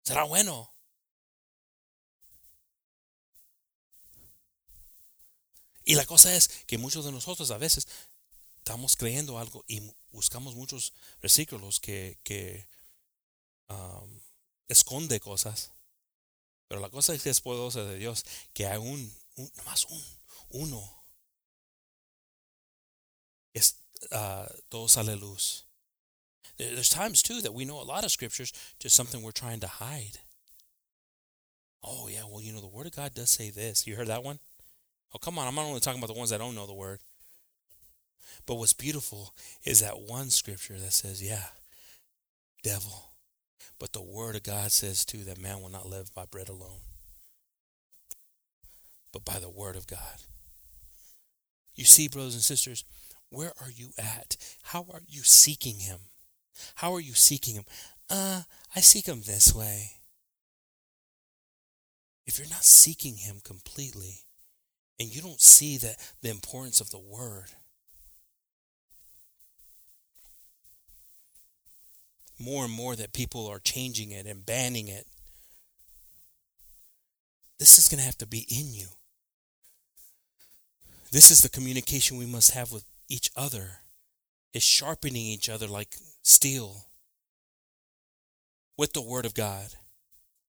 Será 0.03 0.25
bueno. 0.25 0.75
Y 5.85 5.95
la 5.95 6.07
cosa 6.07 6.35
es 6.35 6.49
que 6.67 6.79
muchos 6.79 7.05
de 7.05 7.13
nosotros 7.13 7.51
a 7.51 7.59
veces 7.59 7.87
estamos 8.59 8.97
creyendo 8.97 9.39
algo 9.39 9.65
y 9.69 9.83
buscamos 10.11 10.55
muchos 10.55 10.95
versículos 11.21 11.81
que, 11.81 12.19
que 12.25 12.69
um, 13.69 14.21
esconde 14.69 15.21
cosas. 15.21 15.73
Pero 16.69 16.81
la 16.81 16.89
cosa 16.89 17.15
es 17.15 17.23
que 17.23 17.29
es 17.29 17.43
poderosa 17.43 17.85
de 17.85 17.99
Dios, 17.99 18.25
que 18.55 18.67
hay 18.67 18.79
un, 18.79 19.15
un 19.37 19.53
nomás 19.57 19.85
un, 19.85 20.03
uno 20.49 21.04
uh, 24.13 24.47
todo 24.71 24.87
sale 24.87 25.17
luz. 25.17 25.65
There's 26.59 26.89
times 26.89 27.23
too 27.23 27.41
that 27.41 27.55
we 27.55 27.65
know 27.65 27.81
a 27.81 27.83
lot 27.83 28.05
of 28.05 28.13
scriptures 28.13 28.53
to 28.79 28.89
something 28.89 29.23
we're 29.23 29.33
trying 29.33 29.61
to 29.61 29.67
hide. 29.67 30.19
Oh 31.83 32.09
yeah, 32.09 32.23
well 32.29 32.41
you 32.41 32.53
know 32.53 32.61
the 32.61 32.67
Word 32.67 32.87
of 32.87 32.97
God 32.97 33.15
does 33.15 33.31
say 33.31 33.51
this. 33.51 33.87
You 33.87 33.97
heard 33.97 34.09
that 34.09 34.25
one? 34.25 34.39
Oh 35.15 35.19
come 35.19 35.39
on, 35.39 35.47
I'm 35.47 35.55
not 35.55 35.65
only 35.65 35.81
talking 35.81 36.01
about 36.01 36.13
the 36.13 36.19
ones 36.19 36.31
that 36.31 36.39
don't 36.39 36.55
know 36.55 36.67
the 36.67 36.75
Word. 36.75 37.01
But 38.47 38.57
what's 38.57 38.73
beautiful 38.73 39.35
is 39.65 39.81
that 39.81 40.01
one 40.01 40.31
scripture 40.31 40.79
that 40.79 40.93
says, 40.93 41.23
yeah, 41.23 41.47
devil. 42.63 43.11
But 43.79 43.93
the 43.93 44.03
Word 44.03 44.37
of 44.37 44.43
God 44.43 44.71
says 44.73 45.05
too 45.05 45.25
that 45.25 45.41
man 45.41 45.61
will 45.61 45.71
not 45.71 45.89
live 45.89 46.15
by 46.15 46.25
bread 46.25 46.49
alone, 46.49 46.81
but 49.13 49.25
by 49.25 49.39
the 49.39 49.51
Word 49.51 49.77
of 49.77 49.87
God. 49.87 50.23
You 51.75 51.85
see, 51.85 52.09
brothers 52.09 52.35
and 52.35 52.43
sisters, 52.43 52.85
Where 53.35 53.53
are 53.61 53.71
you 53.71 53.91
at? 53.99 54.37
How 54.63 54.87
are 54.93 55.03
you 55.09 55.23
seeking 55.23 55.81
Him? 55.81 55.99
How 56.77 56.95
are 56.95 57.01
you 57.01 57.15
seeking 57.15 57.57
Him? 57.57 57.65
Uh, 58.09 58.43
I 58.77 58.81
seek 58.81 59.07
Him 59.07 59.23
this 59.23 59.53
way. 59.53 59.91
If 62.27 62.39
you're 62.39 62.49
not 62.49 62.65
seeking 62.65 63.17
Him 63.17 63.41
completely 63.43 64.21
and 65.01 65.13
you 65.13 65.21
don't 65.21 65.41
see 65.41 65.77
that 65.79 65.97
the 66.23 66.31
importance 66.31 66.81
of 66.81 66.91
the 66.91 66.99
Word, 67.01 67.51
more 72.39 72.65
and 72.65 72.73
more 72.73 72.95
that 72.95 73.13
people 73.13 73.49
are 73.49 73.59
changing 73.59 74.13
it 74.13 74.27
and 74.27 74.47
banning 74.47 74.87
it. 74.87 75.07
This 77.59 77.79
is 77.79 77.89
going 77.89 77.99
to 77.99 78.05
have 78.05 78.19
to 78.19 78.27
be 78.27 78.47
in 78.49 78.73
you. 78.73 78.87
This 81.11 81.31
is 81.31 81.43
the 81.43 81.49
communication 81.49 82.17
we 82.17 82.27
must 82.27 82.53
have 82.53 82.73
with 82.73 82.85
each 83.09 83.31
other, 83.37 83.81
is 84.53 84.63
sharpening 84.63 85.27
each 85.27 85.49
other 85.49 85.67
like 85.67 85.97
steel 86.23 86.87
with 88.77 88.93
the 88.93 89.03
Word 89.03 89.27
of 89.27 89.35
God, 89.35 89.69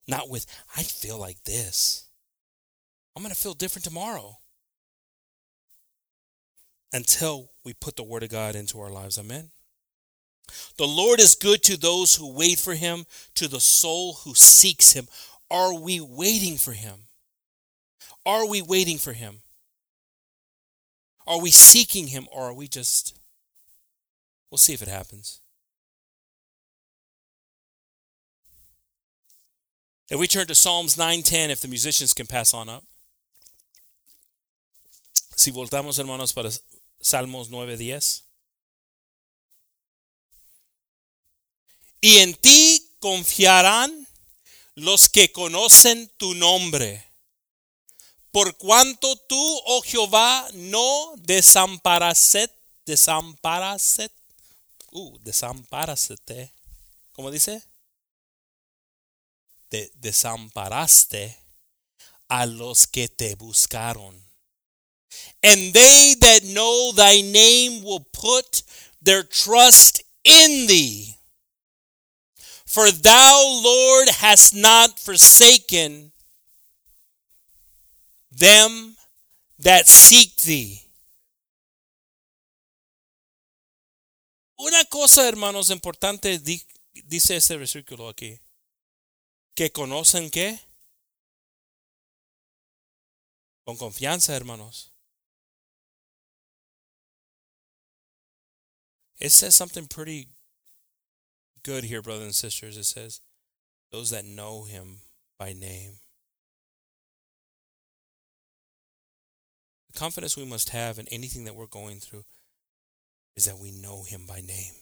not 0.07 0.29
with, 0.29 0.45
I 0.75 0.83
feel 0.83 1.19
like 1.19 1.43
this. 1.43 2.07
I'm 3.15 3.23
going 3.23 3.33
to 3.33 3.39
feel 3.39 3.53
different 3.53 3.85
tomorrow. 3.85 4.37
Until 6.93 7.51
we 7.63 7.73
put 7.73 7.95
the 7.95 8.03
Word 8.03 8.23
of 8.23 8.29
God 8.29 8.55
into 8.55 8.79
our 8.79 8.89
lives. 8.89 9.17
Amen. 9.17 9.51
The 10.77 10.87
Lord 10.87 11.19
is 11.19 11.35
good 11.35 11.63
to 11.63 11.77
those 11.77 12.15
who 12.15 12.33
wait 12.33 12.59
for 12.59 12.73
him, 12.73 13.05
to 13.35 13.47
the 13.47 13.59
soul 13.59 14.13
who 14.23 14.35
seeks 14.35 14.93
him. 14.93 15.07
Are 15.49 15.73
we 15.73 15.99
waiting 15.99 16.57
for 16.57 16.71
him? 16.71 17.07
Are 18.25 18.47
we 18.47 18.61
waiting 18.61 18.97
for 18.97 19.13
him? 19.13 19.41
Are 21.27 21.39
we 21.39 21.51
seeking 21.51 22.07
him 22.07 22.27
or 22.31 22.43
are 22.43 22.53
we 22.53 22.67
just 22.67 23.15
We'll 24.55 24.59
see 24.59 24.73
if 24.73 24.81
it 24.81 24.87
happens. 24.87 25.41
If 30.09 30.17
we 30.17 30.27
turn 30.27 30.47
to 30.47 30.55
Psalms 30.55 30.95
9:10 30.95 31.49
if 31.49 31.59
the 31.59 31.67
musicians 31.67 32.13
can 32.13 32.25
pass 32.25 32.53
on 32.53 32.69
up. 32.69 32.85
Si 35.35 35.51
voltamos 35.51 35.99
hermanos 35.99 36.31
para 36.31 36.51
Salmos 37.01 37.49
9:10. 37.49 38.21
Y 42.01 42.19
en 42.19 42.33
ti 42.35 42.79
confiarán 43.01 44.07
los 44.75 45.09
que 45.09 45.33
conocen 45.33 46.09
tu 46.17 46.33
nombre. 46.33 47.03
Por 48.35 48.57
cuanto 48.57 49.15
tú, 49.15 49.61
oh 49.65 49.81
Jehová, 49.81 50.45
no 50.55 51.13
desamparaset, 51.19 52.51
desamparaset, 52.85 54.11
uh, 54.91 55.17
desamparasete, 55.19 56.51
¿cómo 57.13 57.31
dice? 57.31 57.63
De, 59.69 59.89
desamparaste 59.95 61.39
a 62.27 62.45
los 62.45 62.87
que 62.87 63.07
te 63.07 63.35
buscaron. 63.35 64.21
And 65.41 65.71
they 65.71 66.15
that 66.19 66.43
know 66.43 66.91
thy 66.91 67.21
name 67.21 67.83
will 67.85 68.05
put 68.11 68.63
their 69.01 69.23
trust 69.23 70.01
in 70.25 70.67
thee. 70.67 71.15
For 72.65 72.91
thou, 72.91 73.61
Lord, 73.63 74.09
hast 74.09 74.53
not 74.53 74.99
forsaken 74.99 76.11
them 78.37 78.95
that 79.59 79.87
seek 79.87 80.35
thee. 80.37 80.81
Una 84.57 84.83
cosa, 84.85 85.27
hermanos, 85.27 85.69
importante 85.69 86.39
dice 86.39 87.35
este 87.35 87.57
versículo 87.57 88.09
aquí. 88.09 88.39
Que 89.53 89.71
conocen 89.71 90.29
qué? 90.29 90.59
Con 93.65 93.77
confianza, 93.77 94.35
hermanos. 94.35 94.91
It 99.19 99.31
says 99.31 99.55
something 99.55 99.87
pretty 99.87 100.27
good 101.63 101.85
here, 101.85 102.01
brothers 102.01 102.25
and 102.25 102.35
sisters. 102.35 102.77
It 102.77 102.83
says, 102.83 103.21
those 103.91 104.09
that 104.09 104.25
know 104.25 104.65
him 104.65 104.97
by 105.39 105.53
name. 105.53 105.99
Confidence 109.95 110.37
we 110.37 110.45
must 110.45 110.69
have 110.69 110.99
in 110.99 111.07
anything 111.07 111.45
that 111.45 111.55
we're 111.55 111.67
going 111.67 111.99
through 111.99 112.25
is 113.35 113.45
that 113.45 113.57
we 113.57 113.71
know 113.71 114.03
him 114.03 114.27
by 114.27 114.41
name. 114.41 114.75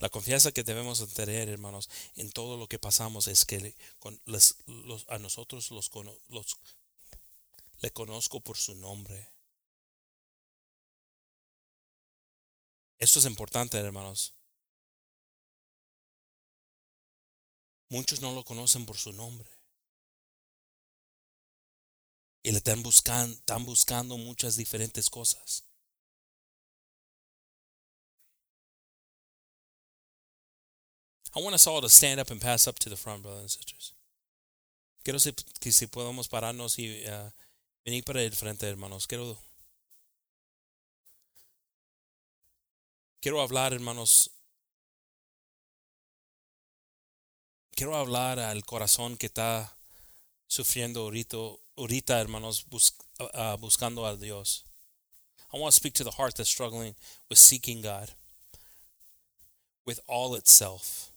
La 0.00 0.08
confianza 0.08 0.52
que 0.52 0.64
debemos 0.64 1.06
tener, 1.12 1.50
hermanos, 1.50 1.90
en 2.16 2.30
todo 2.30 2.56
lo 2.56 2.66
que 2.66 2.78
pasamos 2.78 3.28
es 3.28 3.44
que 3.44 3.74
con 3.98 4.18
los, 4.24 4.56
a 5.08 5.18
nosotros 5.18 5.70
le 7.82 7.90
conozco 7.90 8.40
por 8.40 8.56
su 8.56 8.74
nombre. 8.76 9.28
Esto 12.98 13.18
es 13.18 13.26
importante, 13.26 13.76
hermanos. 13.78 14.34
Muchos 17.90 18.22
no 18.22 18.32
lo 18.32 18.42
conocen 18.42 18.86
por 18.86 18.96
su 18.96 19.12
nombre. 19.12 19.48
Y 22.42 22.52
le 22.52 22.58
están 22.58 22.82
buscando, 22.82 23.34
están 23.36 23.64
buscando 23.64 24.16
muchas 24.16 24.56
diferentes 24.56 25.10
cosas. 25.10 25.64
I 31.34 31.40
want 31.40 31.54
us 31.54 31.66
all 31.66 31.80
to 31.80 31.88
stand 31.88 32.18
up 32.18 32.30
and 32.30 32.40
pass 32.40 32.66
up 32.66 32.78
to 32.80 32.88
the 32.88 32.96
front, 32.96 33.22
brothers 33.22 33.42
and 33.42 33.50
sisters. 33.50 33.94
Quiero 35.04 35.18
que 35.60 35.72
si 35.72 35.86
podemos 35.86 36.28
pararnos 36.28 36.78
y 36.78 37.04
uh, 37.06 37.30
venir 37.84 38.04
para 38.04 38.22
el 38.22 38.32
frente, 38.32 38.68
hermanos. 38.68 39.06
Quiero, 39.06 39.38
quiero 43.20 43.40
hablar, 43.40 43.72
hermanos, 43.72 44.30
quiero 47.70 47.96
hablar 47.96 48.40
al 48.40 48.64
corazón 48.64 49.16
que 49.16 49.26
está 49.26 49.78
sufriendo 50.48 51.02
ahorita, 51.02 51.36
ahorita 51.80 52.20
hermanos, 52.20 52.62
bus, 52.62 52.92
uh, 53.18 53.56
buscando 53.56 54.04
a 54.04 54.16
Dios. 54.16 54.64
I 55.52 55.58
want 55.58 55.72
to 55.72 55.76
speak 55.76 55.94
to 55.94 56.04
the 56.04 56.12
heart 56.12 56.36
that's 56.36 56.50
struggling 56.50 56.94
with 57.28 57.38
seeking 57.38 57.80
God 57.80 58.10
with 59.86 60.00
all 60.06 60.34
itself. 60.34 61.10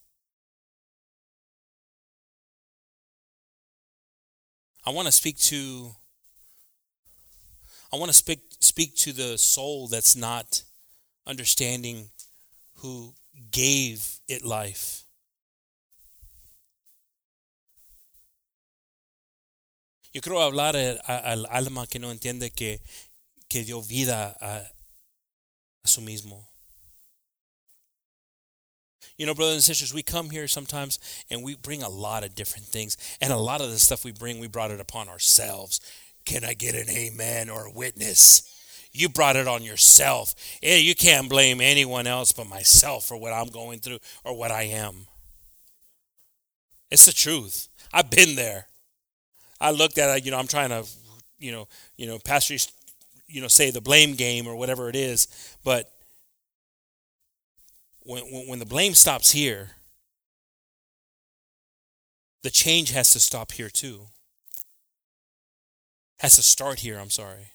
I 4.86 4.90
want 4.90 5.06
to 5.06 5.12
speak 5.12 5.38
to 5.40 5.96
I 7.92 7.98
want 7.98 8.10
to 8.10 8.18
speak 8.18 8.40
speak 8.60 8.96
to 8.98 9.14
the 9.14 9.38
soul 9.38 9.88
that's 9.88 10.16
not 10.16 10.64
understanding 11.28 12.10
who 12.78 13.14
gave 13.52 14.20
it 14.28 14.44
life. 14.44 15.03
Yo 20.14 20.22
hablar 20.22 20.76
eh, 20.76 21.00
al 21.08 21.48
alma 21.48 21.88
que 21.88 22.00
no 22.00 22.12
entiende 22.12 22.52
que, 22.52 22.82
que 23.50 23.64
dio 23.64 23.82
vida 23.82 24.38
a, 24.40 24.72
a 25.84 25.88
su 25.88 26.02
mismo. 26.02 26.46
You 29.18 29.26
know, 29.26 29.34
brothers 29.34 29.56
and 29.56 29.64
sisters, 29.64 29.94
we 29.94 30.04
come 30.04 30.30
here 30.30 30.48
sometimes 30.48 31.00
and 31.30 31.44
we 31.44 31.56
bring 31.56 31.84
a 31.84 31.90
lot 31.90 32.24
of 32.24 32.36
different 32.36 32.66
things. 32.66 32.98
And 33.22 33.32
a 33.34 33.38
lot 33.38 33.62
of 33.62 33.70
the 33.70 33.80
stuff 33.80 34.04
we 34.04 34.12
bring, 34.12 34.40
we 34.40 34.48
brought 34.48 34.72
it 34.72 34.80
upon 34.80 35.10
ourselves. 35.10 35.80
Can 36.26 36.44
I 36.44 36.54
get 36.54 36.76
an 36.76 36.90
amen 36.90 37.50
or 37.50 37.66
a 37.66 37.72
witness? 37.72 38.50
You 38.92 39.10
brought 39.10 39.36
it 39.36 39.48
on 39.48 39.64
yourself. 39.64 40.36
You 40.62 40.94
can't 40.96 41.30
blame 41.30 41.60
anyone 41.60 42.06
else 42.06 42.32
but 42.32 42.48
myself 42.48 43.06
for 43.06 43.18
what 43.18 43.34
I'm 43.34 43.50
going 43.50 43.80
through 43.80 44.00
or 44.24 44.38
what 44.38 44.52
I 44.52 44.64
am. 44.64 45.08
It's 46.92 47.06
the 47.06 47.12
truth. 47.12 47.70
I've 47.92 48.12
been 48.12 48.36
there. 48.36 48.68
I 49.64 49.72
looked 49.72 49.98
at 49.98 50.18
it, 50.18 50.26
you 50.26 50.32
know, 50.32 50.38
I'm 50.38 50.48
trying 50.48 50.70
to, 50.70 50.86
you 51.40 51.54
know, 51.54 51.70
you 51.96 52.06
know, 52.06 52.20
pastors, 52.20 52.70
you 53.28 53.42
know, 53.42 53.48
say 53.48 53.72
the 53.72 53.80
blame 53.80 54.14
game 54.14 54.46
or 54.46 54.58
whatever 54.58 54.90
it 54.90 54.96
is, 54.96 55.56
but 55.64 55.90
when, 58.02 58.24
when 58.26 58.60
the 58.60 58.66
blame 58.66 58.94
stops 58.94 59.32
here, 59.32 59.72
the 62.44 62.50
change 62.50 62.92
has 62.92 63.14
to 63.14 63.22
stop 63.22 63.54
here 63.54 63.70
too. 63.70 64.08
Has 66.20 66.36
to 66.36 66.42
start 66.42 66.82
here, 66.82 67.00
I'm 67.00 67.10
sorry. 67.10 67.54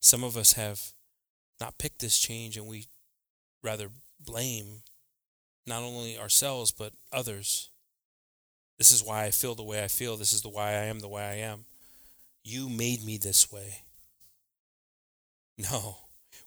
Some 0.00 0.22
of 0.22 0.36
us 0.36 0.52
have 0.52 0.92
not 1.58 1.78
picked 1.78 2.00
this 2.00 2.18
change 2.18 2.58
and 2.58 2.66
we 2.66 2.88
rather 3.62 3.88
blame 4.20 4.82
not 5.66 5.82
only 5.82 6.18
ourselves 6.18 6.72
but 6.72 6.92
others. 7.10 7.70
This 8.78 8.92
is 8.92 9.02
why 9.02 9.24
I 9.24 9.30
feel 9.30 9.54
the 9.54 9.62
way 9.62 9.82
I 9.82 9.88
feel. 9.88 10.16
This 10.16 10.32
is 10.32 10.42
the 10.42 10.48
why 10.48 10.70
I 10.70 10.84
am 10.84 11.00
the 11.00 11.08
way 11.08 11.22
I 11.22 11.36
am. 11.36 11.64
You 12.42 12.68
made 12.68 13.04
me 13.04 13.16
this 13.16 13.50
way. 13.50 13.82
No, 15.58 15.96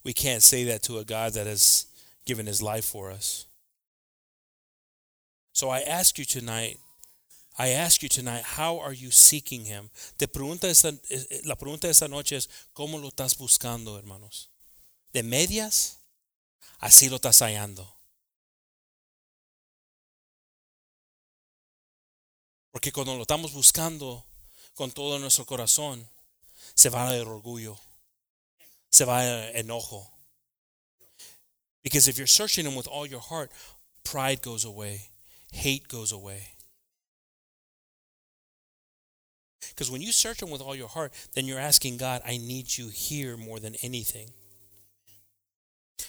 we 0.03 0.13
can't 0.13 0.43
say 0.43 0.65
that 0.65 0.83
to 0.83 0.99
a 0.99 1.05
God 1.05 1.33
that 1.33 1.47
has 1.47 1.87
given 2.25 2.45
his 2.45 2.61
life 2.61 2.85
for 2.85 3.09
us. 3.11 3.47
So 5.51 5.69
I 5.69 5.79
ask 5.79 6.17
you 6.19 6.25
tonight, 6.25 6.77
I 7.57 7.69
ask 7.69 8.01
you 8.03 8.07
tonight, 8.07 8.43
how 8.43 8.79
are 8.79 8.93
you 8.93 9.11
seeking 9.11 9.65
him? 9.65 9.89
Te 10.17 10.27
pregunta 10.27 10.69
esta, 10.69 10.93
la 11.45 11.55
pregunta 11.55 11.89
esta 11.89 12.07
noche 12.07 12.37
es, 12.37 12.47
¿cómo 12.73 13.01
lo 13.01 13.09
estás 13.09 13.35
buscando, 13.35 13.97
hermanos? 13.97 14.47
¿De 15.11 15.23
medias? 15.23 15.97
Así 16.79 17.09
lo 17.09 17.17
estás 17.17 17.39
hallando. 17.39 17.98
Porque 22.71 22.91
cuando 22.91 23.15
lo 23.15 23.21
estamos 23.21 23.53
buscando 23.53 24.25
con 24.75 24.91
todo 24.91 25.17
nuestro 25.19 25.45
corazón, 25.45 26.07
se 26.75 26.89
va 26.89 27.15
el 27.15 27.27
orgullo, 27.27 27.77
se 28.89 29.05
va 29.05 29.25
el 29.25 29.55
enojo. 29.55 30.07
Because 31.83 32.07
if 32.07 32.17
you're 32.17 32.27
searching 32.27 32.65
Him 32.65 32.75
with 32.75 32.87
all 32.87 33.05
your 33.05 33.21
heart, 33.21 33.51
pride 34.03 34.41
goes 34.41 34.65
away, 34.65 35.09
hate 35.51 35.87
goes 35.87 36.11
away. 36.11 36.53
Because 39.69 39.89
when 39.89 40.01
you 40.01 40.11
search 40.11 40.41
Him 40.41 40.51
with 40.51 40.61
all 40.61 40.75
your 40.75 40.89
heart, 40.89 41.13
then 41.33 41.45
you're 41.45 41.59
asking 41.59 41.97
God, 41.97 42.21
I 42.25 42.37
need 42.37 42.77
you 42.77 42.89
here 42.89 43.37
more 43.37 43.59
than 43.59 43.75
anything. 43.81 44.29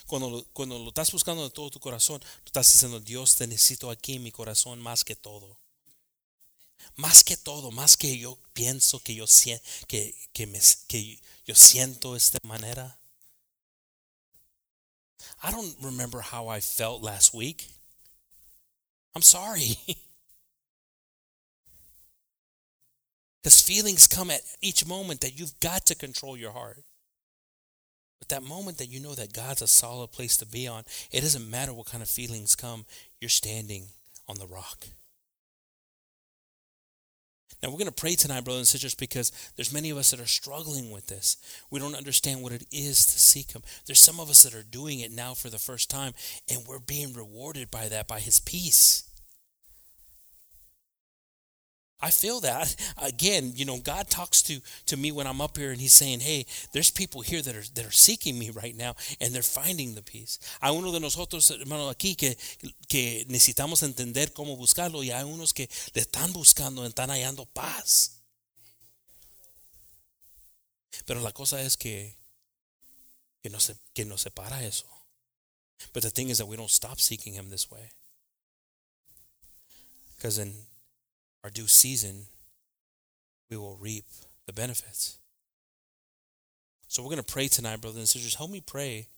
Cuando 0.06 0.44
cuando 0.52 0.78
lo 0.78 0.90
estás 0.90 1.12
buscando 1.12 1.44
de 1.44 1.50
todo 1.50 1.70
tu 1.70 1.78
corazón, 1.78 2.20
tú 2.44 2.50
estás 2.52 2.70
diciendo, 2.70 3.00
Dios, 3.00 3.36
te 3.36 3.46
necesito 3.46 3.90
aquí 3.90 4.16
en 4.16 4.22
mi 4.22 4.32
corazón 4.32 4.80
más 4.80 5.04
que 5.04 5.14
todo. 5.14 5.59
Más 6.96 7.24
que 7.24 7.36
todo, 7.36 7.70
más 7.70 7.96
que 7.96 8.18
yo 8.18 8.38
pienso, 8.52 9.00
que 9.00 9.14
yo, 9.14 9.26
que, 9.86 10.14
que, 10.32 10.46
me, 10.46 10.60
que 10.88 11.20
yo 11.46 11.54
siento 11.54 12.16
esta 12.16 12.38
manera. 12.42 12.98
I 15.42 15.50
don't 15.50 15.76
remember 15.82 16.20
how 16.20 16.48
I 16.48 16.60
felt 16.60 17.02
last 17.02 17.34
week. 17.34 17.68
I'm 19.14 19.22
sorry. 19.22 19.76
Because 23.42 23.62
feelings 23.62 24.06
come 24.06 24.30
at 24.30 24.42
each 24.60 24.86
moment 24.86 25.22
that 25.22 25.38
you've 25.38 25.58
got 25.60 25.86
to 25.86 25.94
control 25.94 26.36
your 26.36 26.52
heart. 26.52 26.76
But 28.18 28.28
that 28.28 28.42
moment 28.42 28.76
that 28.78 28.90
you 28.90 29.00
know 29.00 29.14
that 29.14 29.32
God's 29.32 29.62
a 29.62 29.66
solid 29.66 30.12
place 30.12 30.36
to 30.38 30.46
be 30.46 30.68
on, 30.68 30.84
it 31.10 31.22
doesn't 31.22 31.48
matter 31.48 31.72
what 31.72 31.86
kind 31.86 32.02
of 32.02 32.08
feelings 32.10 32.54
come, 32.54 32.84
you're 33.18 33.30
standing 33.30 33.86
on 34.28 34.36
the 34.36 34.46
rock. 34.46 34.86
Now 37.62 37.68
we're 37.68 37.78
going 37.78 37.86
to 37.86 37.92
pray 37.92 38.14
tonight, 38.14 38.44
brothers 38.44 38.60
and 38.60 38.68
sisters, 38.68 38.94
because 38.94 39.32
there's 39.56 39.72
many 39.72 39.90
of 39.90 39.98
us 39.98 40.10
that 40.10 40.20
are 40.20 40.26
struggling 40.26 40.90
with 40.90 41.08
this. 41.08 41.36
We 41.70 41.78
don't 41.78 41.94
understand 41.94 42.42
what 42.42 42.52
it 42.52 42.64
is 42.72 43.04
to 43.06 43.18
seek 43.18 43.52
Him. 43.52 43.62
There's 43.86 43.98
some 43.98 44.18
of 44.18 44.30
us 44.30 44.42
that 44.44 44.54
are 44.54 44.62
doing 44.62 45.00
it 45.00 45.12
now 45.12 45.34
for 45.34 45.50
the 45.50 45.58
first 45.58 45.90
time, 45.90 46.14
and 46.50 46.66
we're 46.66 46.78
being 46.78 47.12
rewarded 47.12 47.70
by 47.70 47.88
that, 47.88 48.08
by 48.08 48.20
His 48.20 48.40
peace. 48.40 49.09
I 52.02 52.10
feel 52.10 52.40
that. 52.40 52.74
Again, 53.02 53.52
you 53.54 53.64
know, 53.64 53.78
God 53.78 54.08
talks 54.08 54.42
to, 54.42 54.60
to 54.86 54.96
me 54.96 55.12
when 55.12 55.26
I'm 55.26 55.40
up 55.40 55.56
here 55.56 55.70
and 55.70 55.80
he's 55.80 55.92
saying, 55.92 56.20
hey, 56.20 56.46
there's 56.72 56.90
people 56.90 57.20
here 57.20 57.42
that 57.42 57.54
are, 57.54 57.74
that 57.74 57.86
are 57.86 57.90
seeking 57.90 58.38
me 58.38 58.50
right 58.50 58.74
now 58.74 58.94
and 59.20 59.34
they're 59.34 59.42
finding 59.42 59.94
the 59.94 60.02
peace. 60.02 60.38
Hay 60.62 60.70
uno 60.70 60.92
de 60.92 61.00
nosotros, 61.00 61.50
hermano, 61.50 61.90
aquí 61.90 62.16
que, 62.16 62.36
que 62.88 63.26
necesitamos 63.28 63.82
entender 63.82 64.32
cómo 64.32 64.56
buscarlo 64.56 65.02
y 65.02 65.10
hay 65.10 65.24
unos 65.24 65.52
que 65.52 65.68
le 65.94 66.02
están 66.02 66.32
buscando, 66.32 66.86
están 66.86 67.10
hallando 67.10 67.44
paz. 67.46 68.22
Pero 71.06 71.20
la 71.20 71.32
cosa 71.32 71.60
es 71.60 71.76
que, 71.76 72.16
que, 73.42 73.50
nos, 73.50 73.72
que 73.94 74.04
nos 74.04 74.22
separa 74.22 74.62
eso. 74.64 74.86
But 75.92 76.02
the 76.02 76.10
thing 76.10 76.28
is 76.28 76.38
that 76.38 76.46
we 76.46 76.56
don't 76.56 76.70
stop 76.70 76.98
seeking 76.98 77.34
him 77.34 77.50
this 77.50 77.70
way. 77.70 77.90
Because 80.16 80.38
in 80.38 80.54
our 81.42 81.50
due 81.50 81.66
season, 81.66 82.26
we 83.50 83.56
will 83.56 83.76
reap 83.76 84.04
the 84.46 84.52
benefits. 84.52 85.18
So 86.88 87.02
we're 87.02 87.10
going 87.10 87.22
to 87.22 87.32
pray 87.32 87.48
tonight, 87.48 87.80
brothers 87.80 87.98
and 87.98 88.08
sisters. 88.08 88.34
Help 88.34 88.50
me 88.50 88.60
pray 88.60 89.08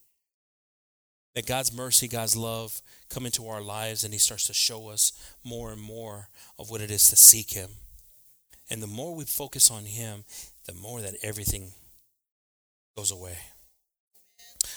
that 1.35 1.47
God's 1.47 1.75
mercy, 1.75 2.07
God's 2.07 2.37
love 2.37 2.83
come 3.09 3.25
into 3.25 3.49
our 3.49 3.63
lives 3.63 4.05
and 4.05 4.13
He 4.13 4.19
starts 4.19 4.47
to 4.49 4.55
show 4.55 4.89
us 4.89 5.13
more 5.43 5.73
and 5.73 5.81
more 5.81 6.29
of 6.59 6.71
what 6.71 6.81
it 6.81 6.91
is 6.91 7.07
to 7.07 7.17
seek 7.17 7.53
Him. 7.53 7.71
And 8.71 8.83
the 8.83 8.87
more 8.87 9.15
we 9.15 9.25
focus 9.25 9.71
on 9.71 9.85
Him, 9.85 10.25
the 10.67 10.75
more 10.75 11.01
that 11.01 11.15
everything 11.23 11.73
goes 12.97 13.11
away. 13.11 13.39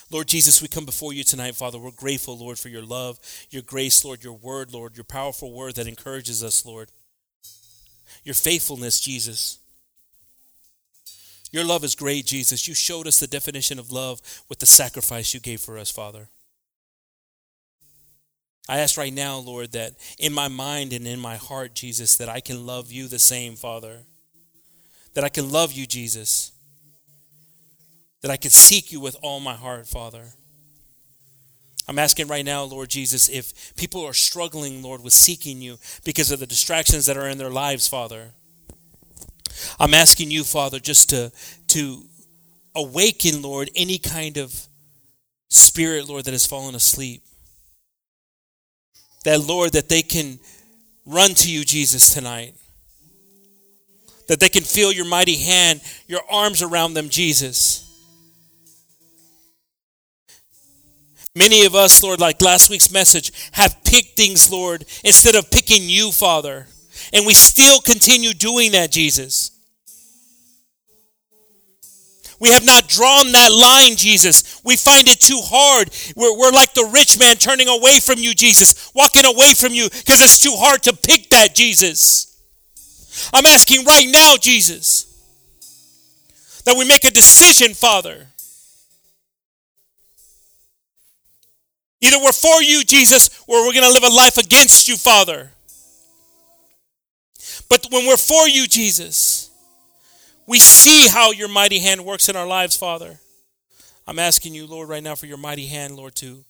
Lord 0.09 0.27
Jesus, 0.27 0.61
we 0.61 0.67
come 0.67 0.85
before 0.85 1.13
you 1.13 1.23
tonight, 1.23 1.55
Father. 1.55 1.77
We're 1.77 1.91
grateful, 1.91 2.37
Lord, 2.37 2.57
for 2.57 2.69
your 2.69 2.83
love, 2.83 3.19
your 3.49 3.61
grace, 3.61 4.05
Lord, 4.05 4.23
your 4.23 4.33
word, 4.33 4.73
Lord, 4.73 4.95
your 4.95 5.03
powerful 5.03 5.51
word 5.51 5.75
that 5.75 5.87
encourages 5.87 6.43
us, 6.43 6.65
Lord 6.65 6.89
your 8.23 8.35
faithfulness, 8.35 8.99
Jesus. 8.99 9.59
Your 11.51 11.63
love 11.63 11.83
is 11.83 11.95
great, 11.95 12.25
Jesus. 12.25 12.67
You 12.67 12.73
showed 12.73 13.07
us 13.07 13.19
the 13.19 13.27
definition 13.27 13.79
of 13.79 13.91
love 13.91 14.21
with 14.49 14.59
the 14.59 14.65
sacrifice 14.65 15.33
you 15.33 15.39
gave 15.39 15.61
for 15.61 15.77
us, 15.77 15.89
Father. 15.89 16.27
I 18.67 18.79
ask 18.79 18.97
right 18.97 19.13
now, 19.13 19.37
Lord, 19.37 19.73
that 19.73 19.93
in 20.17 20.33
my 20.33 20.47
mind 20.47 20.91
and 20.91 21.07
in 21.07 21.19
my 21.19 21.35
heart, 21.35 21.75
Jesus, 21.75 22.17
that 22.17 22.29
I 22.29 22.39
can 22.39 22.65
love 22.65 22.91
you 22.91 23.07
the 23.07 23.19
same, 23.19 23.55
Father. 23.55 23.99
That 25.13 25.23
I 25.23 25.29
can 25.29 25.51
love 25.51 25.71
you, 25.71 25.85
Jesus. 25.85 26.51
That 28.21 28.31
I 28.31 28.37
can 28.37 28.51
seek 28.51 28.91
you 28.91 28.99
with 28.99 29.15
all 29.21 29.39
my 29.39 29.53
heart, 29.53 29.87
Father. 29.87 30.33
I'm 31.87 31.99
asking 31.99 32.27
right 32.27 32.45
now, 32.45 32.63
Lord 32.63 32.89
Jesus, 32.89 33.29
if 33.29 33.75
people 33.75 34.03
are 34.05 34.13
struggling, 34.13 34.81
Lord, 34.81 35.03
with 35.03 35.13
seeking 35.13 35.61
you 35.61 35.77
because 36.03 36.31
of 36.31 36.39
the 36.39 36.47
distractions 36.47 37.05
that 37.05 37.17
are 37.17 37.27
in 37.27 37.37
their 37.37 37.51
lives, 37.51 37.87
Father. 37.87 38.31
I'm 39.79 39.93
asking 39.93 40.31
you, 40.31 40.43
Father, 40.43 40.79
just 40.79 41.09
to, 41.11 41.31
to 41.67 42.03
awaken, 42.75 43.41
Lord, 43.41 43.69
any 43.75 43.97
kind 43.99 44.37
of 44.37 44.67
spirit, 45.49 46.09
Lord, 46.09 46.25
that 46.25 46.31
has 46.31 46.45
fallen 46.45 46.75
asleep. 46.75 47.21
That, 49.23 49.41
Lord, 49.41 49.73
that 49.73 49.89
they 49.89 50.01
can 50.01 50.39
run 51.05 51.31
to 51.35 51.51
you, 51.51 51.63
Jesus, 51.63 52.13
tonight. 52.13 52.55
That 54.27 54.39
they 54.39 54.49
can 54.49 54.63
feel 54.63 54.91
your 54.91 55.05
mighty 55.05 55.37
hand, 55.37 55.81
your 56.07 56.21
arms 56.29 56.63
around 56.63 56.95
them, 56.95 57.09
Jesus. 57.09 57.84
Many 61.35 61.65
of 61.65 61.75
us, 61.75 62.01
Lord, 62.01 62.21
like 62.21 62.41
last 62.41 62.69
week's 62.69 62.89
message, 62.89 63.33
have 63.51 63.83
picked 63.83 64.15
things, 64.15 64.49
Lord, 64.49 64.85
instead 65.03 65.35
of 65.35 65.51
picking 65.51 65.83
you, 65.83 66.13
Father. 66.13 66.67
And 67.11 67.25
we 67.25 67.33
still 67.33 67.81
continue 67.81 68.33
doing 68.33 68.71
that, 68.71 68.89
Jesus. 68.89 69.51
We 72.39 72.49
have 72.49 72.65
not 72.65 72.87
drawn 72.87 73.31
that 73.33 73.51
line, 73.51 73.97
Jesus. 73.97 74.61
We 74.63 74.77
find 74.77 75.09
it 75.09 75.19
too 75.19 75.41
hard. 75.43 75.89
We're, 76.15 76.37
we're 76.37 76.51
like 76.51 76.73
the 76.73 76.89
rich 76.93 77.19
man 77.19 77.35
turning 77.35 77.67
away 77.67 77.99
from 77.99 78.17
you, 78.17 78.33
Jesus, 78.33 78.91
walking 78.95 79.25
away 79.25 79.53
from 79.53 79.73
you 79.73 79.89
because 79.89 80.21
it's 80.21 80.39
too 80.39 80.55
hard 80.55 80.83
to 80.83 80.95
pick 80.95 81.29
that, 81.31 81.53
Jesus. 81.53 82.31
I'm 83.33 83.45
asking 83.45 83.85
right 83.85 84.07
now, 84.09 84.35
Jesus, 84.39 85.05
that 86.63 86.77
we 86.77 86.85
make 86.87 87.03
a 87.03 87.11
decision, 87.11 87.73
Father 87.73 88.27
Either 92.01 92.17
we're 92.19 92.31
for 92.31 92.61
you, 92.61 92.83
Jesus, 92.83 93.43
or 93.47 93.65
we're 93.65 93.73
going 93.73 93.85
to 93.85 93.91
live 93.91 94.03
a 94.03 94.15
life 94.15 94.37
against 94.37 94.87
you, 94.87 94.97
Father. 94.97 95.51
But 97.69 97.87
when 97.91 98.05
we're 98.05 98.17
for 98.17 98.47
you, 98.47 98.67
Jesus, 98.67 99.49
we 100.47 100.59
see 100.59 101.07
how 101.07 101.31
your 101.31 101.47
mighty 101.47 101.79
hand 101.79 102.05
works 102.05 102.29
in 102.29 102.35
our 102.35 102.45
lives, 102.45 102.75
Father. 102.75 103.19
I'm 104.07 104.19
asking 104.19 104.53
you, 104.53 104.67
Lord, 104.67 104.89
right 104.89 105.01
now 105.01 105.15
for 105.15 105.25
your 105.25 105.37
mighty 105.37 105.65
hand, 105.65 105.95
Lord, 105.95 106.15
to 106.15 106.43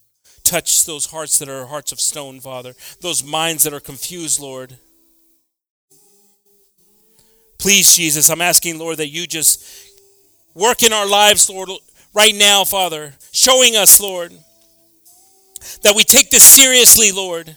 touch 0.43 0.85
those 0.85 1.07
hearts 1.07 1.39
that 1.39 1.49
are 1.49 1.65
hearts 1.65 1.91
of 1.91 1.99
stone, 1.99 2.39
Father, 2.39 2.73
those 3.01 3.23
minds 3.23 3.63
that 3.63 3.73
are 3.73 3.79
confused, 3.79 4.39
Lord. 4.39 4.77
Please, 7.57 7.95
Jesus, 7.95 8.29
I'm 8.29 8.41
asking, 8.41 8.77
Lord, 8.77 8.97
that 8.97 9.07
you 9.07 9.25
just 9.25 9.65
work 10.53 10.83
in 10.83 10.91
our 10.93 11.07
lives, 11.07 11.49
Lord, 11.49 11.69
right 12.13 12.35
now, 12.35 12.63
Father, 12.63 13.13
showing 13.31 13.75
us, 13.75 13.99
Lord, 13.99 14.33
that 15.83 15.95
we 15.95 16.03
take 16.03 16.31
this 16.31 16.43
seriously, 16.43 17.11
Lord, 17.11 17.55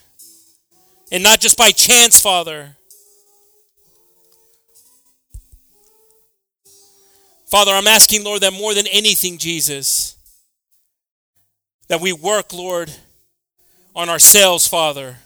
and 1.10 1.22
not 1.22 1.40
just 1.40 1.56
by 1.56 1.70
chance, 1.70 2.20
Father. 2.20 2.76
Father, 7.46 7.72
I'm 7.72 7.86
asking, 7.86 8.24
Lord, 8.24 8.42
that 8.42 8.52
more 8.52 8.74
than 8.74 8.86
anything, 8.88 9.38
Jesus, 9.38 10.16
that 11.88 12.00
we 12.00 12.12
work, 12.12 12.52
Lord, 12.52 12.92
on 13.96 14.10
ourselves, 14.10 14.66
Father. 14.66 15.16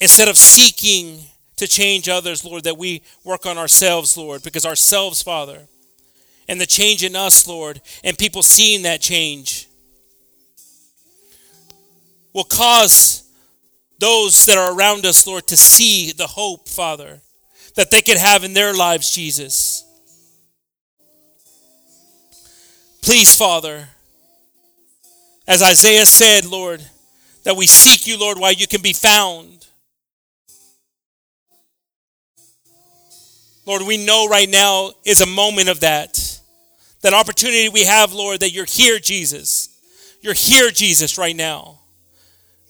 Instead 0.00 0.28
of 0.28 0.36
seeking 0.36 1.20
to 1.56 1.68
change 1.68 2.08
others, 2.08 2.44
Lord, 2.44 2.64
that 2.64 2.78
we 2.78 3.02
work 3.24 3.44
on 3.44 3.58
ourselves, 3.58 4.16
Lord, 4.16 4.42
because 4.42 4.64
ourselves, 4.64 5.22
Father, 5.22 5.68
and 6.48 6.60
the 6.60 6.66
change 6.66 7.04
in 7.04 7.14
us, 7.14 7.46
Lord, 7.46 7.80
and 8.02 8.18
people 8.18 8.42
seeing 8.42 8.82
that 8.82 9.00
change 9.00 9.68
will 12.32 12.44
cause 12.44 13.28
those 13.98 14.46
that 14.46 14.58
are 14.58 14.76
around 14.76 15.06
us, 15.06 15.26
Lord, 15.26 15.46
to 15.48 15.56
see 15.56 16.12
the 16.12 16.26
hope, 16.26 16.68
Father, 16.68 17.20
that 17.76 17.90
they 17.90 18.02
could 18.02 18.16
have 18.16 18.44
in 18.44 18.52
their 18.54 18.74
lives, 18.74 19.14
Jesus. 19.14 19.84
Please, 23.02 23.36
Father, 23.36 23.88
as 25.46 25.62
Isaiah 25.62 26.06
said, 26.06 26.44
Lord, 26.44 26.82
that 27.44 27.56
we 27.56 27.66
seek 27.66 28.06
you, 28.06 28.18
Lord, 28.18 28.38
while 28.38 28.52
you 28.52 28.66
can 28.66 28.82
be 28.82 28.92
found. 28.92 29.66
Lord, 33.66 33.82
we 33.82 34.04
know 34.04 34.28
right 34.28 34.48
now 34.48 34.92
is 35.04 35.20
a 35.20 35.26
moment 35.26 35.68
of 35.68 35.80
that. 35.80 36.40
That 37.02 37.12
opportunity 37.12 37.68
we 37.68 37.84
have, 37.84 38.12
Lord, 38.12 38.40
that 38.40 38.52
you're 38.52 38.64
here, 38.64 38.98
Jesus. 38.98 39.68
You're 40.20 40.34
here, 40.34 40.70
Jesus, 40.70 41.18
right 41.18 41.34
now. 41.34 41.81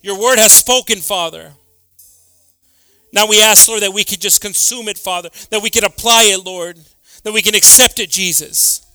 Your 0.03 0.21
word 0.21 0.39
has 0.39 0.53
spoken, 0.53 0.99
Father. 0.99 1.53
Now 3.13 3.27
we 3.27 3.41
ask, 3.41 3.69
Lord, 3.69 3.83
that 3.83 3.93
we 3.93 4.05
could 4.05 4.21
just 4.21 4.41
consume 4.41 4.89
it, 4.89 4.99
Father, 4.99 5.31
that 5.51 5.63
we 5.63 5.71
can 5.71 5.85
apply 5.85 6.25
it, 6.25 6.45
Lord, 6.45 6.79
that 7.23 7.33
we 7.33 7.43
can 7.43 7.55
accept 7.55 8.01
it, 8.01 8.11
Jesus. 8.11 8.87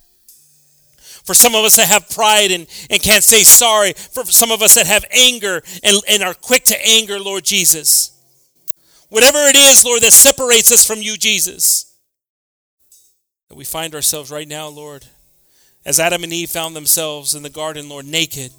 For 1.23 1.33
some 1.33 1.55
of 1.55 1.63
us 1.63 1.75
that 1.75 1.87
have 1.87 2.09
pride 2.09 2.51
and, 2.51 2.67
and 2.89 3.01
can't 3.01 3.23
say 3.23 3.43
sorry, 3.43 3.93
for 3.93 4.25
some 4.25 4.51
of 4.51 4.61
us 4.61 4.75
that 4.75 4.87
have 4.87 5.05
anger 5.11 5.61
and, 5.83 5.97
and 6.09 6.23
are 6.23 6.33
quick 6.33 6.63
to 6.65 6.87
anger, 6.87 7.19
Lord 7.19 7.43
Jesus. 7.43 8.11
Whatever 9.09 9.39
it 9.39 9.55
is, 9.55 9.85
Lord, 9.85 10.01
that 10.01 10.11
separates 10.11 10.71
us 10.71 10.85
from 10.85 11.01
you, 11.01 11.15
Jesus. 11.15 11.93
That 13.49 13.55
we 13.55 13.63
find 13.63 13.95
ourselves 13.95 14.31
right 14.31 14.47
now, 14.47 14.67
Lord, 14.67 15.05
as 15.85 15.99
Adam 15.99 16.23
and 16.23 16.33
Eve 16.33 16.49
found 16.49 16.75
themselves 16.75 17.35
in 17.35 17.43
the 17.43 17.49
garden, 17.49 17.87
Lord, 17.87 18.05
naked 18.05 18.51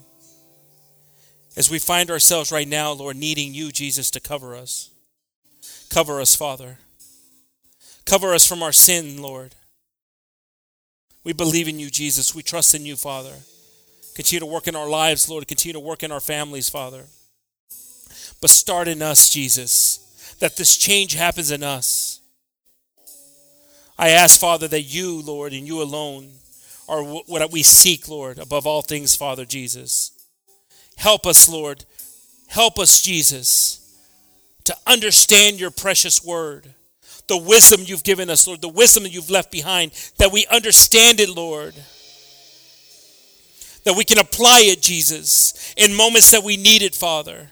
as 1.59 1.69
we 1.69 1.81
find 1.81 2.09
ourselves 2.09 2.53
right 2.53 2.69
now, 2.69 2.93
Lord, 2.93 3.17
needing 3.17 3.53
you, 3.53 3.73
Jesus, 3.73 4.13
to 4.13 4.21
cover 4.21 4.55
us. 4.55 4.91
Cover 5.91 6.21
us, 6.21 6.37
Father. 6.37 6.79
Cover 8.05 8.33
us 8.33 8.47
from 8.47 8.63
our 8.63 8.71
sin, 8.71 9.21
Lord. 9.21 9.57
We 11.25 11.33
believe 11.33 11.67
in 11.67 11.81
you, 11.81 11.91
Jesus. 11.91 12.33
We 12.33 12.45
trust 12.45 12.77
in 12.77 12.87
you, 12.87 12.95
Father. 12.95 13.35
Continue 14.15 14.39
to 14.39 14.47
work 14.47 14.69
in 14.69 14.77
our 14.77 14.89
lives, 14.89 15.29
Lord. 15.29 15.49
Continue 15.49 15.73
to 15.73 15.81
work 15.81 16.05
in 16.05 16.13
our 16.13 16.21
families, 16.21 16.69
Father. 16.69 17.07
But 18.41 18.51
start 18.51 18.87
in 18.87 19.03
us, 19.03 19.29
Jesus, 19.29 20.37
that 20.39 20.57
this 20.57 20.77
change 20.77 21.15
happens 21.15 21.51
in 21.51 21.65
us. 21.65 22.21
I 23.99 24.11
ask, 24.11 24.39
Father, 24.39 24.69
that 24.69 24.83
you, 24.83 25.23
Lord, 25.23 25.53
and 25.53 25.67
you 25.67 25.83
alone 25.83 26.31
are 26.89 27.03
what 27.03 27.51
we 27.51 27.65
seek, 27.65 28.09
Lord, 28.09 28.39
above 28.39 28.65
all 28.65 28.83
things, 28.83 29.17
Father 29.17 29.45
Jesus. 29.45 30.13
Help 30.99 31.27
us, 31.29 31.49
Lord. 31.49 31.85
Help 32.49 32.77
us, 32.77 33.01
Jesus, 33.01 33.97
to 34.65 34.75
understand 34.85 35.61
your 35.61 35.71
precious 35.71 36.25
word. 36.25 36.75
The 37.29 37.37
wisdom 37.37 37.83
you've 37.85 38.03
given 38.03 38.29
us, 38.29 38.49
Lord, 38.49 38.61
the 38.61 38.69
wisdom 38.69 39.05
that 39.05 39.13
you've 39.13 39.31
left 39.31 39.53
behind, 39.53 39.93
that 40.19 40.33
we 40.33 40.45
understand 40.47 41.21
it, 41.21 41.29
Lord. 41.29 41.75
That 43.85 43.95
we 43.97 44.03
can 44.03 44.19
apply 44.19 44.63
it, 44.65 44.83
Jesus, 44.83 45.73
in 45.77 45.95
moments 45.95 46.33
that 46.33 46.43
we 46.43 46.57
need 46.57 46.83
it, 46.83 46.97
Father. 46.97 47.49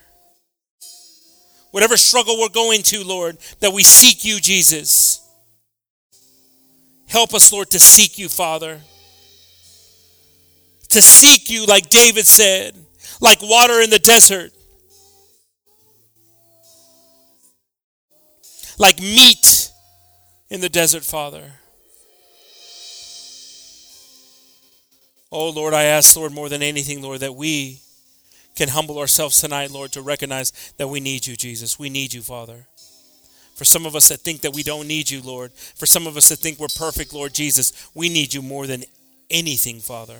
Whatever 1.71 1.97
struggle 1.97 2.41
we're 2.41 2.49
going 2.49 2.83
to, 2.85 3.05
Lord, 3.05 3.39
that 3.61 3.73
we 3.73 3.85
seek 3.85 4.25
you, 4.25 4.41
Jesus. 4.41 5.21
Help 7.07 7.33
us, 7.33 7.53
Lord, 7.53 7.71
to 7.71 7.79
seek 7.79 8.19
you, 8.19 8.29
Father. 8.29 8.81
To 10.89 11.01
seek 11.01 11.49
you, 11.49 11.65
like 11.65 11.91
David 11.91 12.27
said 12.27 12.86
like 13.21 13.41
water 13.43 13.81
in 13.81 13.91
the 13.91 13.99
desert, 13.99 14.53
like 18.79 19.01
meat 19.01 19.71
in 20.51 20.61
the 20.61 20.69
desert, 20.69 21.05
Father. 21.05 21.53
Oh, 25.33 25.51
Lord, 25.51 25.75
I 25.75 25.85
ask, 25.85 26.17
Lord, 26.17 26.33
more 26.33 26.49
than 26.49 26.63
anything, 26.63 27.03
Lord, 27.03 27.21
that 27.21 27.35
we 27.35 27.81
can 28.55 28.69
humble 28.69 28.99
ourselves 28.99 29.41
tonight, 29.41 29.71
Lord, 29.71 29.93
to 29.93 30.03
recognize 30.03 30.53
that 30.79 30.89
we 30.89 31.01
need 31.01 31.27
you, 31.27 31.37
Jesus. 31.37 31.79
We 31.79 31.91
need 31.91 32.15
you, 32.15 32.23
Father. 32.23 32.67
For 33.55 33.65
some 33.65 33.87
of 33.87 33.97
us 33.97 34.09
that 34.09 34.21
think 34.21 34.43
that 34.43 34.55
we 34.55 34.63
don't 34.63 34.87
need 34.87 35.11
you, 35.11 35.21
Lord, 35.23 35.53
for 35.53 35.87
some 35.87 36.07
of 36.07 36.17
us 36.17 36.29
that 36.29 36.37
think 36.37 36.59
we're 36.59 36.69
perfect, 36.79 37.13
Lord 37.13 37.35
Jesus, 37.35 37.91
we 37.95 38.09
need 38.09 38.35
you 38.35 38.43
more 38.43 38.67
than 38.67 38.85
anything, 39.31 39.81
Father. 39.81 40.19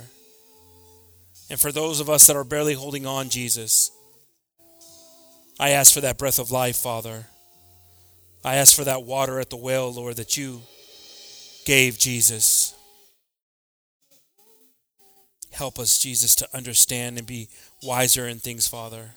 And 1.49 1.61
for 1.61 1.71
those 1.71 2.01
of 2.01 2.11
us 2.11 2.27
that 2.27 2.37
are 2.37 2.45
barely 2.45 2.75
holding 2.75 3.07
on, 3.07 3.29
Jesus, 3.29 3.91
I 5.61 5.71
ask 5.71 5.95
for 5.95 6.01
that 6.01 6.19
breath 6.19 6.39
of 6.39 6.51
life, 6.51 6.77
Father. 6.77 7.27
I 8.45 8.57
ask 8.57 8.75
for 8.75 8.85
that 8.85 9.05
water 9.05 9.41
at 9.41 9.51
the 9.51 9.57
well, 9.57 9.93
Lord, 9.93 10.17
that 10.17 10.37
you 10.37 10.63
gave 11.65 11.99
Jesus. 11.99 12.75
Help 15.53 15.79
us, 15.79 15.99
Jesus, 15.99 16.35
to 16.37 16.49
understand 16.55 17.17
and 17.17 17.27
be 17.27 17.49
wiser 17.83 18.27
in 18.27 18.39
things, 18.39 18.69
Father. 18.69 19.11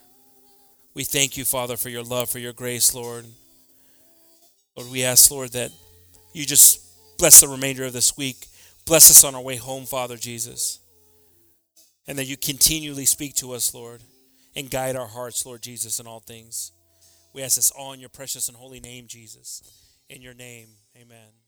We 0.93 1.03
thank 1.03 1.35
you, 1.35 1.45
Father, 1.45 1.77
for 1.77 1.89
your 1.89 2.03
love, 2.03 2.29
for 2.29 2.39
your 2.39 2.53
grace, 2.53 2.93
Lord. 2.93 3.25
Lord, 4.75 4.91
we 4.91 5.03
ask, 5.03 5.29
Lord, 5.29 5.51
that 5.51 5.71
you 6.33 6.45
just 6.45 7.17
bless 7.17 7.41
the 7.41 7.47
remainder 7.47 7.85
of 7.85 7.93
this 7.93 8.15
week. 8.15 8.47
Bless 8.85 9.09
us 9.09 9.23
on 9.23 9.35
our 9.35 9.41
way 9.41 9.57
home, 9.57 9.85
Father 9.85 10.15
Jesus 10.15 10.79
and 12.09 12.17
that 12.17 12.25
you 12.25 12.35
continually 12.35 13.05
speak 13.05 13.35
to 13.35 13.51
us, 13.51 13.71
Lord, 13.71 14.01
and 14.55 14.71
guide 14.71 14.95
our 14.95 15.07
hearts, 15.07 15.45
Lord 15.45 15.61
Jesus, 15.61 15.99
in 15.99 16.07
all 16.07 16.19
things. 16.19 16.71
We 17.33 17.43
ask 17.43 17.55
this 17.55 17.69
all 17.69 17.93
in 17.93 17.99
your 17.99 18.09
precious 18.09 18.47
and 18.49 18.57
holy 18.57 18.79
name, 18.79 19.05
Jesus. 19.07 19.61
In 20.09 20.19
your 20.19 20.33
name, 20.33 20.69
amen. 20.97 21.38